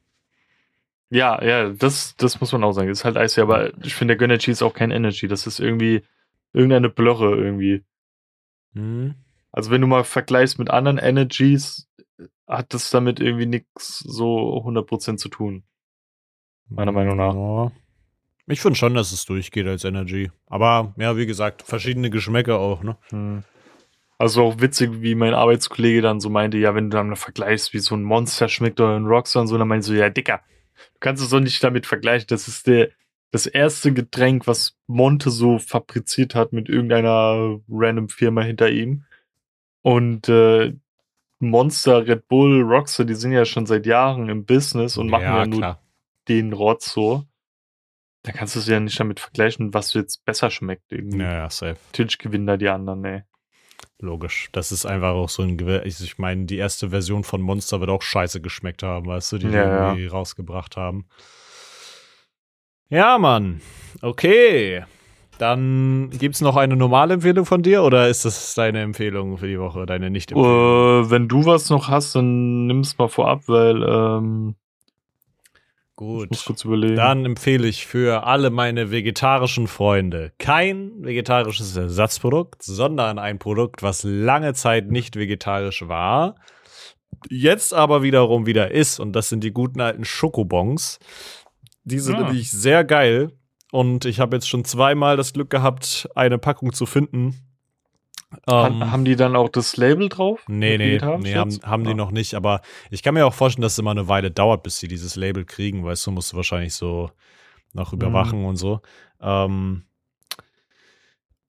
ja, 1.10 1.42
ja, 1.42 1.70
das, 1.70 2.16
das 2.16 2.40
muss 2.40 2.52
man 2.52 2.64
auch 2.64 2.72
sagen. 2.72 2.88
Ist 2.88 3.04
halt 3.04 3.16
Eistee, 3.16 3.42
aber 3.42 3.72
ich 3.84 3.94
finde, 3.94 4.12
der 4.12 4.18
Gönnergy 4.18 4.50
ist 4.50 4.62
auch 4.62 4.74
kein 4.74 4.90
Energy. 4.90 5.28
Das 5.28 5.46
ist 5.46 5.60
irgendwie 5.60 6.02
irgendeine 6.52 6.90
Blöre 6.90 7.36
irgendwie. 7.36 7.84
Hm. 8.74 9.14
Also 9.52 9.70
wenn 9.70 9.80
du 9.80 9.86
mal 9.86 10.04
vergleichst 10.04 10.58
mit 10.58 10.70
anderen 10.70 10.98
Energies, 10.98 11.88
hat 12.46 12.74
das 12.74 12.90
damit 12.90 13.20
irgendwie 13.20 13.46
nichts 13.46 14.00
so 14.00 14.62
100% 14.64 15.16
zu 15.16 15.28
tun. 15.28 15.62
Meiner 16.68 16.92
Meinung 16.92 17.16
nach. 17.16 17.34
Ja. 17.34 17.72
Ich 18.46 18.60
finde 18.60 18.78
schon, 18.78 18.94
dass 18.94 19.12
es 19.12 19.24
durchgeht 19.24 19.66
als 19.66 19.84
Energy. 19.84 20.30
Aber 20.46 20.94
ja, 20.98 21.16
wie 21.16 21.26
gesagt, 21.26 21.62
verschiedene 21.62 22.10
Geschmäcker 22.10 22.58
auch, 22.58 22.82
ne? 22.82 22.96
Hm. 23.08 23.44
Also 24.18 24.44
auch 24.44 24.60
witzig, 24.60 25.02
wie 25.02 25.14
mein 25.14 25.34
Arbeitskollege 25.34 26.00
dann 26.00 26.20
so 26.20 26.30
meinte, 26.30 26.56
ja, 26.58 26.74
wenn 26.74 26.88
du 26.88 26.96
dann 26.96 27.16
vergleichst, 27.16 27.72
wie 27.72 27.80
so 27.80 27.96
ein 27.96 28.02
Monster 28.02 28.48
schmeckt 28.48 28.80
oder 28.80 28.96
ein 28.96 29.06
Rockstar 29.06 29.42
und 29.42 29.48
so, 29.48 29.58
dann 29.58 29.66
meinte 29.66 29.86
so, 29.86 29.94
ja, 29.94 30.08
Dicker, 30.08 30.40
du 30.94 31.00
kannst 31.00 31.22
es 31.22 31.30
doch 31.30 31.40
nicht 31.40 31.62
damit 31.64 31.86
vergleichen. 31.86 32.26
Das 32.28 32.46
ist 32.46 32.66
der, 32.66 32.90
das 33.32 33.46
erste 33.46 33.92
Getränk, 33.92 34.46
was 34.46 34.76
Monte 34.86 35.30
so 35.30 35.58
fabriziert 35.58 36.34
hat 36.34 36.52
mit 36.52 36.68
irgendeiner 36.68 37.58
random 37.68 38.08
Firma 38.08 38.42
hinter 38.42 38.70
ihm. 38.70 39.04
Und 39.82 40.28
äh, 40.28 40.74
Monster, 41.40 42.06
Red 42.06 42.28
Bull, 42.28 42.62
Rockstar, 42.62 43.06
die 43.06 43.14
sind 43.14 43.32
ja 43.32 43.44
schon 43.44 43.66
seit 43.66 43.84
Jahren 43.84 44.28
im 44.28 44.44
Business 44.44 44.96
und 44.96 45.08
machen 45.08 45.24
ja, 45.24 45.46
nur 45.46 45.78
den 46.28 46.52
Rotz 46.52 46.92
so. 46.92 47.24
Da 48.24 48.32
kannst 48.32 48.56
du 48.56 48.60
es 48.60 48.66
ja 48.66 48.80
nicht 48.80 48.98
damit 48.98 49.20
vergleichen, 49.20 49.74
was 49.74 49.92
jetzt 49.92 50.24
besser 50.24 50.50
schmeckt 50.50 50.90
irgendwie. 50.90 51.18
Ja, 51.18 51.32
ja, 51.32 51.50
safe. 51.50 51.76
Natürlich 51.92 52.18
gewinnen 52.18 52.46
da 52.46 52.56
die 52.56 52.70
anderen, 52.70 53.02
ne. 53.02 53.26
Logisch. 54.00 54.48
Das 54.52 54.72
ist 54.72 54.86
einfach 54.86 55.10
auch 55.10 55.28
so 55.28 55.42
ein 55.42 55.58
Gewehr. 55.58 55.84
Ich, 55.84 56.18
meine, 56.18 56.46
die 56.46 56.56
erste 56.56 56.88
Version 56.88 57.22
von 57.22 57.42
Monster 57.42 57.80
wird 57.80 57.90
auch 57.90 58.00
scheiße 58.00 58.40
geschmeckt 58.40 58.82
haben, 58.82 59.06
weißt 59.06 59.32
du, 59.32 59.38
die 59.38 59.48
die 59.48 59.54
Ja, 59.54 59.90
irgendwie 59.90 60.06
rausgebracht 60.06 60.76
haben. 60.78 61.06
Ja, 62.88 63.18
Mann. 63.18 63.60
Okay. 64.00 64.84
Dann 65.38 66.10
gibt's 66.10 66.40
noch 66.40 66.56
eine 66.56 66.76
normale 66.76 67.14
Empfehlung 67.14 67.44
von 67.44 67.62
dir 67.62 67.82
oder 67.82 68.08
ist 68.08 68.24
das 68.24 68.54
deine 68.54 68.80
Empfehlung 68.80 69.36
für 69.36 69.48
die 69.48 69.58
Woche, 69.58 69.84
deine 69.84 70.08
Nicht-Empfehlung? 70.08 71.04
Äh, 71.04 71.10
wenn 71.10 71.28
du 71.28 71.44
was 71.44 71.68
noch 71.68 71.88
hast, 71.88 72.14
dann 72.14 72.66
nimm 72.68 72.80
es 72.80 72.96
mal 72.96 73.08
vorab, 73.08 73.42
weil 73.48 73.82
ähm, 73.82 74.54
ich 75.96 76.28
muss 76.30 76.38
Gut. 76.40 76.44
kurz 76.46 76.64
überlegen. 76.64 76.96
Dann 76.96 77.24
empfehle 77.24 77.68
ich 77.68 77.86
für 77.86 78.26
alle 78.26 78.50
meine 78.50 78.90
vegetarischen 78.90 79.68
Freunde 79.68 80.32
kein 80.38 80.92
vegetarisches 81.04 81.76
Ersatzprodukt, 81.76 82.62
sondern 82.62 83.18
ein 83.18 83.38
Produkt, 83.38 83.82
was 83.82 84.02
lange 84.02 84.54
Zeit 84.54 84.90
nicht 84.90 85.16
vegetarisch 85.16 85.86
war, 85.86 86.34
jetzt 87.30 87.72
aber 87.74 88.02
wiederum 88.02 88.46
wieder 88.46 88.70
ist. 88.72 88.98
Und 88.98 89.12
das 89.12 89.28
sind 89.28 89.44
die 89.44 89.52
guten 89.52 89.80
alten 89.80 90.04
Schokobons. 90.04 90.98
Die 91.84 91.98
sind 92.00 92.16
Ah. 92.16 92.22
nämlich 92.24 92.50
sehr 92.50 92.84
geil. 92.84 93.30
Und 93.70 94.04
ich 94.04 94.20
habe 94.20 94.36
jetzt 94.36 94.48
schon 94.48 94.64
zweimal 94.64 95.16
das 95.16 95.32
Glück 95.32 95.50
gehabt, 95.50 96.08
eine 96.14 96.38
Packung 96.38 96.72
zu 96.72 96.86
finden. 96.86 97.53
Ähm, 98.48 98.90
haben 98.90 99.04
die 99.04 99.16
dann 99.16 99.36
auch 99.36 99.48
das 99.48 99.76
Label 99.76 100.08
drauf? 100.08 100.40
Nee, 100.48 100.78
nee, 100.78 100.98
nee 101.18 101.34
haben, 101.34 101.58
haben 101.64 101.84
die 101.84 101.90
Ah. 101.90 101.94
noch 101.94 102.10
nicht. 102.10 102.34
Aber 102.34 102.60
ich 102.90 103.02
kann 103.02 103.14
mir 103.14 103.26
auch 103.26 103.34
vorstellen, 103.34 103.62
dass 103.62 103.72
es 103.72 103.78
immer 103.78 103.90
eine 103.92 104.08
Weile 104.08 104.30
dauert, 104.30 104.62
bis 104.62 104.78
sie 104.78 104.88
dieses 104.88 105.16
Label 105.16 105.44
kriegen. 105.44 105.84
Weißt 105.84 106.06
du, 106.06 106.10
musst 106.10 106.32
du 106.32 106.36
wahrscheinlich 106.36 106.74
so 106.74 107.10
noch 107.72 107.92
überwachen 107.92 108.44
und 108.44 108.56
so. 108.56 108.80
Ähm, 109.20 109.82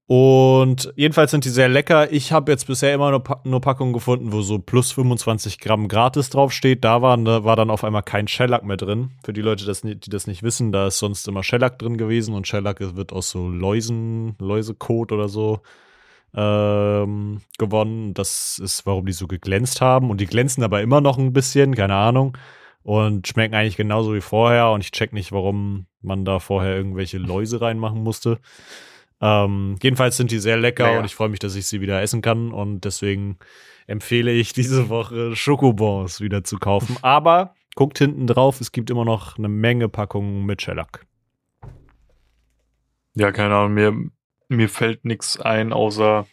und 0.08 0.94
jedenfalls 0.96 1.32
sind 1.32 1.46
die 1.46 1.50
sehr 1.50 1.68
lecker. 1.68 2.12
Ich 2.12 2.32
habe 2.32 2.52
jetzt 2.52 2.68
bisher 2.68 2.94
immer 2.94 3.10
nur, 3.10 3.24
Pa- 3.24 3.42
nur 3.44 3.60
Packungen 3.60 3.92
gefunden, 3.92 4.32
wo 4.32 4.42
so 4.44 4.60
plus 4.60 4.92
25 4.92 5.58
Gramm 5.60 5.88
gratis 5.88 6.30
draufsteht. 6.30 6.84
Da, 6.84 7.02
waren, 7.02 7.26
da 7.26 7.44
war 7.44 7.56
dann 7.56 7.72
auf 7.72 7.84
einmal 7.84 8.04
kein 8.04 8.28
Shellac 8.28 8.64
mehr 8.64 8.78
drin. 8.78 9.14
Für 9.24 9.34
die 9.34 9.42
Leute, 9.42 9.66
das, 9.66 9.82
die 9.82 9.98
das 10.00 10.28
nicht 10.28 10.44
wissen, 10.44 10.72
da 10.72 10.88
ist 10.88 11.00
sonst 11.00 11.28
immer 11.28 11.42
Shellac 11.42 11.80
drin 11.80 11.98
gewesen 11.98 12.36
und 12.36 12.46
Shellac 12.48 12.82
wird 12.96 13.14
aus 13.14 13.32
so 13.32 13.50
Läusen, 13.50 14.36
Läusekot 14.40 15.12
oder 15.12 15.28
so 15.28 15.62
ähm, 16.36 17.42
gewonnen. 17.58 18.14
Das 18.14 18.60
ist, 18.62 18.86
warum 18.86 19.06
die 19.06 19.14
so 19.14 19.28
geglänzt 19.28 19.82
haben. 19.82 20.10
Und 20.10 20.20
die 20.22 20.28
glänzen 20.28 20.64
aber 20.64 20.82
immer 20.82 21.02
noch 21.02 21.18
ein 21.18 21.34
bisschen, 21.34 21.76
keine 21.76 21.96
Ahnung. 21.96 22.38
Und 22.84 23.28
schmecken 23.28 23.56
eigentlich 23.56 23.78
genauso 23.78 24.14
wie 24.14 24.22
vorher. 24.22 24.70
Und 24.72 24.82
ich 24.82 24.92
check 24.92 25.14
nicht, 25.14 25.32
warum 25.32 25.88
man 26.02 26.26
da 26.26 26.40
vorher 26.40 26.76
irgendwelche 26.76 27.18
Läuse 27.18 27.62
reinmachen 27.62 28.04
musste. 28.04 28.40
Ähm, 29.22 29.76
jedenfalls 29.82 30.18
sind 30.18 30.32
die 30.32 30.40
sehr 30.40 30.58
lecker 30.58 30.84
Naja. 30.84 31.00
und 31.00 31.06
ich 31.06 31.16
freue 31.16 31.30
mich, 31.30 31.40
dass 31.40 31.56
ich 31.56 31.68
sie 31.68 31.82
wieder 31.82 32.02
essen 32.02 32.22
kann. 32.22 32.52
Und 32.52 32.82
deswegen 32.82 33.38
empfehle 33.88 34.32
ich 34.32 34.54
diese 34.54 34.90
Woche 34.90 35.36
Schokobons 35.36 36.22
wieder 36.22 36.44
zu 36.44 36.58
kaufen. 36.58 36.98
Aber 37.02 37.54
guckt 37.76 37.98
hinten 37.98 38.28
drauf, 38.28 38.62
es 38.62 38.72
gibt 38.72 38.90
immer 38.90 39.06
noch 39.06 39.38
eine 39.38 39.50
Menge 39.50 39.90
Packungen 39.90 40.46
mit 40.46 40.62
Shellac. 40.62 41.06
Ja, 43.16 43.32
keine 43.32 43.56
Ahnung, 43.56 43.74
mir, 43.74 43.94
mir 44.48 44.70
fällt 44.70 45.06
nichts 45.06 45.40
ein, 45.40 45.74
außer 45.74 46.28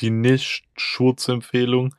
die 0.00 0.10
Nicht-Schurz-Empfehlung. 0.10 1.94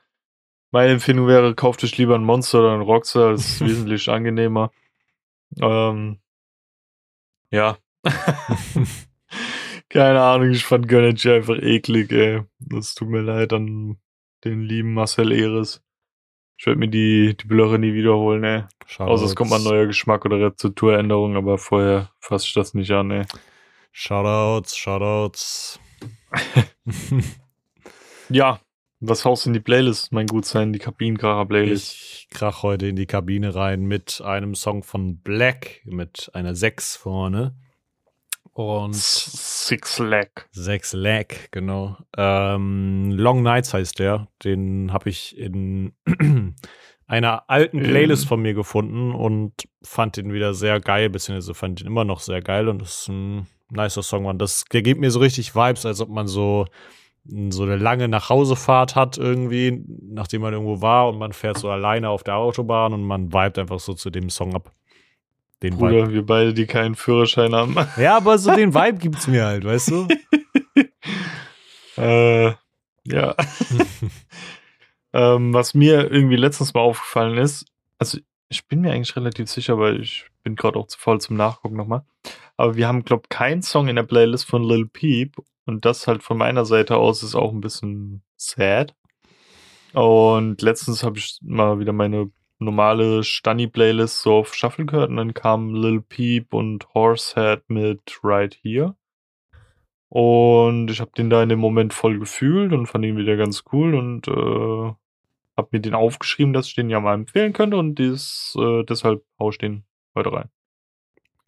Meine 0.71 0.93
Empfehlung 0.93 1.27
wäre, 1.27 1.55
kauft 1.55 1.83
euch 1.83 1.97
lieber 1.97 2.15
ein 2.15 2.23
Monster 2.23 2.59
oder 2.59 2.73
ein 2.73 2.81
Roxer, 2.81 3.31
das 3.31 3.45
ist 3.45 3.61
wesentlich 3.65 4.09
angenehmer. 4.09 4.71
Ähm, 5.61 6.19
ja. 7.51 7.77
Keine 9.89 10.21
Ahnung, 10.21 10.51
ich 10.51 10.65
fand 10.65 10.87
Gönnergy 10.87 11.31
einfach 11.31 11.57
eklig, 11.57 12.11
ey. 12.11 12.43
Das 12.59 12.93
tut 12.93 13.09
mir 13.09 13.21
leid 13.21 13.53
an 13.53 13.97
den 14.43 14.61
lieben 14.61 14.93
Marcel 14.93 15.31
Eres. 15.31 15.81
Ich 16.57 16.67
werde 16.67 16.79
mir 16.79 16.89
die, 16.89 17.35
die 17.35 17.47
Blöre 17.47 17.79
nie 17.79 17.93
wiederholen, 17.93 18.43
ey. 18.43 18.63
Außer 18.97 19.25
es 19.25 19.35
kommt 19.35 19.49
mal 19.49 19.57
ein 19.57 19.63
neuer 19.63 19.87
Geschmack 19.87 20.25
oder 20.25 20.39
Rezepturänderung, 20.39 21.35
aber 21.35 21.57
vorher 21.57 22.11
fasse 22.19 22.45
ich 22.47 22.53
das 22.53 22.73
nicht 22.73 22.91
an, 22.91 23.11
ey. 23.11 23.25
Shoutouts, 23.99 24.77
Shoutouts. 24.77 25.79
Ja, 28.29 28.61
was 28.99 29.25
haust 29.25 29.43
du 29.43 29.49
in 29.49 29.55
die 29.55 29.59
Playlist, 29.59 30.13
mein 30.13 30.27
Gutsein, 30.27 30.71
die 30.71 30.79
Kabinenkracher-Playlist? 30.79 31.93
Ich 31.93 32.27
krach 32.29 32.63
heute 32.63 32.87
in 32.87 32.95
die 32.95 33.07
Kabine 33.07 33.55
rein 33.55 33.81
mit 33.81 34.21
einem 34.23 34.55
Song 34.55 34.83
von 34.83 35.17
Black 35.17 35.81
mit 35.83 36.29
einer 36.33 36.55
6 36.55 36.95
vorne. 36.95 37.55
Und 38.53 38.95
Six 38.95 39.99
Leg. 39.99 40.47
6 40.51 40.93
Lag, 40.93 41.33
genau. 41.51 41.97
Ähm, 42.15 43.11
Long 43.11 43.41
Nights 43.41 43.73
heißt 43.73 43.99
der. 43.99 44.27
Den 44.45 44.93
habe 44.93 45.09
ich 45.09 45.37
in 45.37 45.93
einer 47.07 47.49
alten 47.49 47.83
Playlist 47.83 48.27
von 48.27 48.41
mir 48.41 48.53
gefunden 48.53 49.11
und 49.13 49.67
fand 49.81 50.15
den 50.15 50.31
wieder 50.31 50.53
sehr 50.53 50.79
geil, 50.79 51.09
beziehungsweise 51.09 51.53
fand 51.53 51.81
ihn 51.81 51.87
immer 51.87 52.05
noch 52.05 52.21
sehr 52.21 52.41
geil 52.41 52.69
und 52.69 52.81
das 52.81 53.01
ist 53.01 53.09
ein 53.09 53.47
nicer 53.71 54.03
Song. 54.03 54.25
Und 54.25 54.39
das, 54.39 54.65
der 54.71 54.81
gibt 54.81 54.99
mir 54.99 55.11
so 55.11 55.19
richtig 55.19 55.55
Vibes, 55.55 55.85
als 55.85 56.01
ob 56.01 56.09
man 56.09 56.27
so 56.27 56.65
so 57.49 57.63
eine 57.63 57.75
lange 57.75 58.07
Nachhausefahrt 58.07 58.95
hat 58.95 59.17
irgendwie, 59.17 59.83
nachdem 60.01 60.41
man 60.41 60.53
irgendwo 60.53 60.81
war 60.81 61.09
und 61.09 61.17
man 61.19 61.33
fährt 61.33 61.57
so 61.57 61.69
alleine 61.69 62.09
auf 62.09 62.23
der 62.23 62.35
Autobahn 62.35 62.93
und 62.93 63.03
man 63.03 63.31
vibet 63.31 63.59
einfach 63.59 63.79
so 63.79 63.93
zu 63.93 64.09
dem 64.09 64.29
Song 64.29 64.55
ab. 64.55 64.71
Den 65.61 65.73
Vibe. 65.73 65.89
Bruder, 65.89 66.11
wir 66.11 66.25
beide, 66.25 66.53
die 66.53 66.65
keinen 66.65 66.95
Führerschein 66.95 67.53
haben. 67.53 67.75
Ja, 67.97 68.17
aber 68.17 68.37
so 68.37 68.55
den 68.55 68.73
Vibe 68.73 68.97
gibt's 68.97 69.27
mir 69.27 69.45
halt, 69.45 69.65
weißt 69.65 69.91
du? 69.91 70.07
äh, 71.97 72.53
ja. 73.03 73.35
ähm, 75.13 75.53
was 75.53 75.73
mir 75.73 76.11
irgendwie 76.11 76.37
letztens 76.37 76.73
mal 76.73 76.81
aufgefallen 76.81 77.37
ist, 77.37 77.65
also 77.97 78.17
ich 78.47 78.67
bin 78.67 78.81
mir 78.81 78.91
eigentlich 78.91 79.15
relativ 79.15 79.49
sicher, 79.49 79.77
weil 79.77 80.01
ich 80.01 80.25
bin 80.43 80.55
gerade 80.55 80.79
auch 80.79 80.87
zu 80.87 80.97
voll 80.97 81.19
zum 81.19 81.35
Nachgucken 81.35 81.75
nochmal. 81.75 82.03
Aber 82.59 82.75
wir 82.75 82.89
haben, 82.89 83.05
glaube 83.05 83.23
ich, 83.23 83.29
keinen 83.29 83.61
Song 83.61 83.87
in 83.87 83.95
der 83.95 84.03
Playlist 84.03 84.45
von 84.45 84.65
Lil 84.65 84.85
Peep. 84.85 85.37
Und 85.65 85.85
das 85.85 86.07
halt 86.07 86.23
von 86.23 86.37
meiner 86.37 86.65
Seite 86.65 86.97
aus 86.97 87.23
ist 87.23 87.33
auch 87.33 87.53
ein 87.53 87.61
bisschen 87.61 88.21
sad. 88.35 88.93
Und 89.93 90.61
letztens 90.61 91.01
habe 91.03 91.17
ich 91.17 91.39
mal 91.41 91.79
wieder 91.79 91.93
meine 91.93 92.31
normale 92.57 93.23
Stani-Playlist 93.23 94.21
so 94.21 94.33
auf 94.35 94.53
Shuffle 94.53 94.85
gehört 94.85 95.09
und 95.09 95.15
dann 95.15 95.33
kam 95.33 95.73
Lil 95.73 96.01
Peep 96.01 96.53
und 96.53 96.93
Horsehead 96.93 97.63
mit 97.69 98.19
Right 98.23 98.59
Here. 98.61 98.97
Und 100.09 100.91
ich 100.91 100.99
habe 100.99 101.11
den 101.15 101.29
da 101.29 101.41
in 101.41 101.47
dem 101.47 101.59
Moment 101.59 101.93
voll 101.93 102.19
gefühlt 102.19 102.73
und 102.73 102.87
fand 102.87 103.05
ihn 103.05 103.15
wieder 103.15 103.37
ganz 103.37 103.63
cool 103.71 103.95
und 103.95 104.27
äh, 104.27 104.93
habe 105.55 105.69
mir 105.71 105.79
den 105.79 105.93
aufgeschrieben, 105.93 106.51
dass 106.51 106.67
ich 106.67 106.75
den 106.75 106.89
ja 106.89 106.99
mal 106.99 107.13
empfehlen 107.13 107.53
könnte 107.53 107.77
und 107.77 107.95
dies, 107.95 108.53
äh, 108.59 108.83
deshalb 108.83 109.23
hau 109.39 109.49
ich 109.49 109.59
den 109.59 109.85
heute 110.13 110.33
rein. 110.33 110.49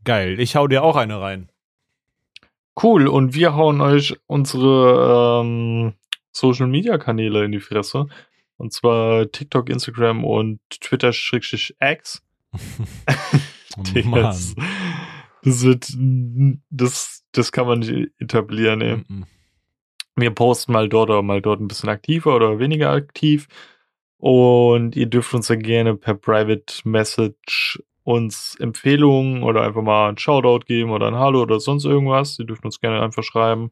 Geil. 0.04 0.40
Ich 0.40 0.56
hau 0.56 0.68
dir 0.68 0.84
auch 0.84 0.96
eine 0.96 1.22
rein. 1.22 1.50
Cool, 2.82 3.08
und 3.08 3.36
wir 3.36 3.56
hauen 3.56 3.82
euch 3.82 4.18
unsere 4.28 5.42
ähm, 5.44 5.94
Social 6.32 6.68
Media 6.68 6.98
Kanäle 6.98 7.44
in 7.46 7.52
die 7.52 7.60
Fresse. 7.60 8.08
Und 8.58 8.74
zwar 8.74 9.30
TikTok, 9.32 9.70
Instagram 9.70 10.24
und 10.24 10.60
Twitter-X. 10.70 12.24
Das, 14.12 14.54
das 15.44 15.64
wird, 15.64 15.88
das, 16.70 17.24
das 17.32 17.52
kann 17.54 17.68
man 17.68 17.80
nicht 17.80 18.12
etablieren, 18.20 18.82
ey. 18.82 19.02
Wir 20.18 20.32
posten 20.32 20.74
mal 20.74 20.90
dort 20.90 21.10
oder 21.10 21.22
mal 21.22 21.42
dort 21.42 21.62
ein 21.62 21.70
bisschen 21.70 21.90
aktiver 21.90 22.36
oder 22.36 22.60
weniger 22.60 22.92
aktiv. 22.92 23.48
Und 24.18 24.96
ihr 24.96 25.08
dürft 25.08 25.34
uns 25.34 25.48
dann 25.48 25.64
gerne 25.64 25.96
per 25.96 26.16
Private 26.16 26.74
Message 26.84 27.82
uns 28.04 28.56
Empfehlungen 28.60 29.44
oder 29.44 29.62
einfach 29.62 29.82
mal 29.82 30.10
ein 30.10 30.18
Shoutout 30.18 30.66
geben 30.66 30.92
oder 30.92 31.08
ein 31.08 31.16
Hallo 31.16 31.42
oder 31.42 31.60
sonst 31.60 31.86
irgendwas. 31.86 32.40
Ihr 32.40 32.46
dürft 32.46 32.66
uns 32.66 32.80
gerne 32.80 33.02
einfach 33.02 33.24
schreiben. 33.24 33.72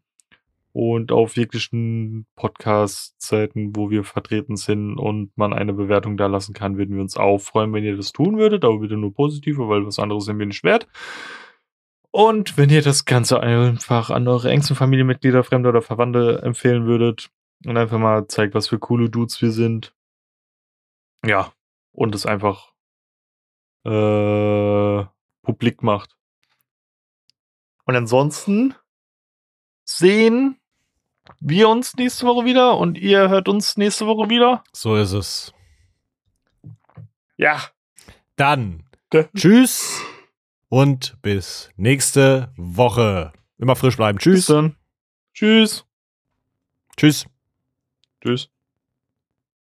Und 0.71 1.11
auf 1.11 1.35
jeglichen 1.35 2.27
Podcast-Seiten, 2.35 3.75
wo 3.75 3.89
wir 3.89 4.03
vertreten 4.03 4.55
sind 4.55 4.97
und 4.97 5.35
man 5.35 5.51
eine 5.51 5.73
Bewertung 5.73 6.15
da 6.15 6.27
lassen 6.27 6.53
kann, 6.53 6.77
würden 6.77 6.95
wir 6.95 7.01
uns 7.01 7.17
auch 7.17 7.39
freuen, 7.39 7.73
wenn 7.73 7.83
ihr 7.83 7.97
das 7.97 8.11
tun 8.11 8.37
würdet. 8.37 8.63
Aber 8.63 8.77
bitte 8.77 8.95
nur 8.95 9.13
positive, 9.13 9.67
weil 9.67 9.85
was 9.85 9.97
anderes 9.97 10.25
sind 10.25 10.37
wir 10.37 10.45
nicht 10.45 10.63
wert. 10.63 10.87
Und 12.11 12.57
wenn 12.57 12.69
ihr 12.69 12.83
das 12.83 13.05
Ganze 13.05 13.39
einfach 13.39 14.09
an 14.09 14.27
eure 14.27 14.51
engsten 14.51 14.75
Familienmitglieder, 14.75 15.43
Fremde 15.43 15.69
oder 15.69 15.81
Verwandte 15.81 16.41
empfehlen 16.43 16.85
würdet 16.85 17.29
und 17.65 17.77
einfach 17.77 17.99
mal 17.99 18.27
zeigt, 18.27 18.53
was 18.53 18.67
für 18.67 18.79
coole 18.79 19.09
Dudes 19.09 19.41
wir 19.41 19.51
sind. 19.51 19.93
Ja, 21.25 21.51
und 21.91 22.15
es 22.15 22.25
einfach 22.25 22.68
äh, 23.85 25.05
publik 25.43 25.81
macht. 25.83 26.15
Und 27.85 27.95
ansonsten 27.95 28.75
sehen 29.83 30.59
wir 31.39 31.69
uns 31.69 31.95
nächste 31.95 32.25
Woche 32.25 32.45
wieder 32.45 32.77
und 32.77 32.97
ihr 32.97 33.29
hört 33.29 33.47
uns 33.47 33.77
nächste 33.77 34.05
Woche 34.07 34.29
wieder. 34.29 34.63
So 34.73 34.95
ist 34.95 35.13
es. 35.13 35.53
Ja. 37.37 37.61
Dann 38.35 38.83
Dann- 39.09 39.29
tschüss 39.35 40.01
und 40.69 41.17
bis 41.21 41.69
nächste 41.77 42.51
Woche. 42.57 43.33
Immer 43.57 43.75
frisch 43.75 43.97
bleiben. 43.97 44.17
Bis 44.17 44.23
Tschüss. 44.23 44.45
dann. 44.47 44.75
Tschüss. 45.33 45.85
Tschüss. 46.95 47.25
Tschüss. 48.21 48.49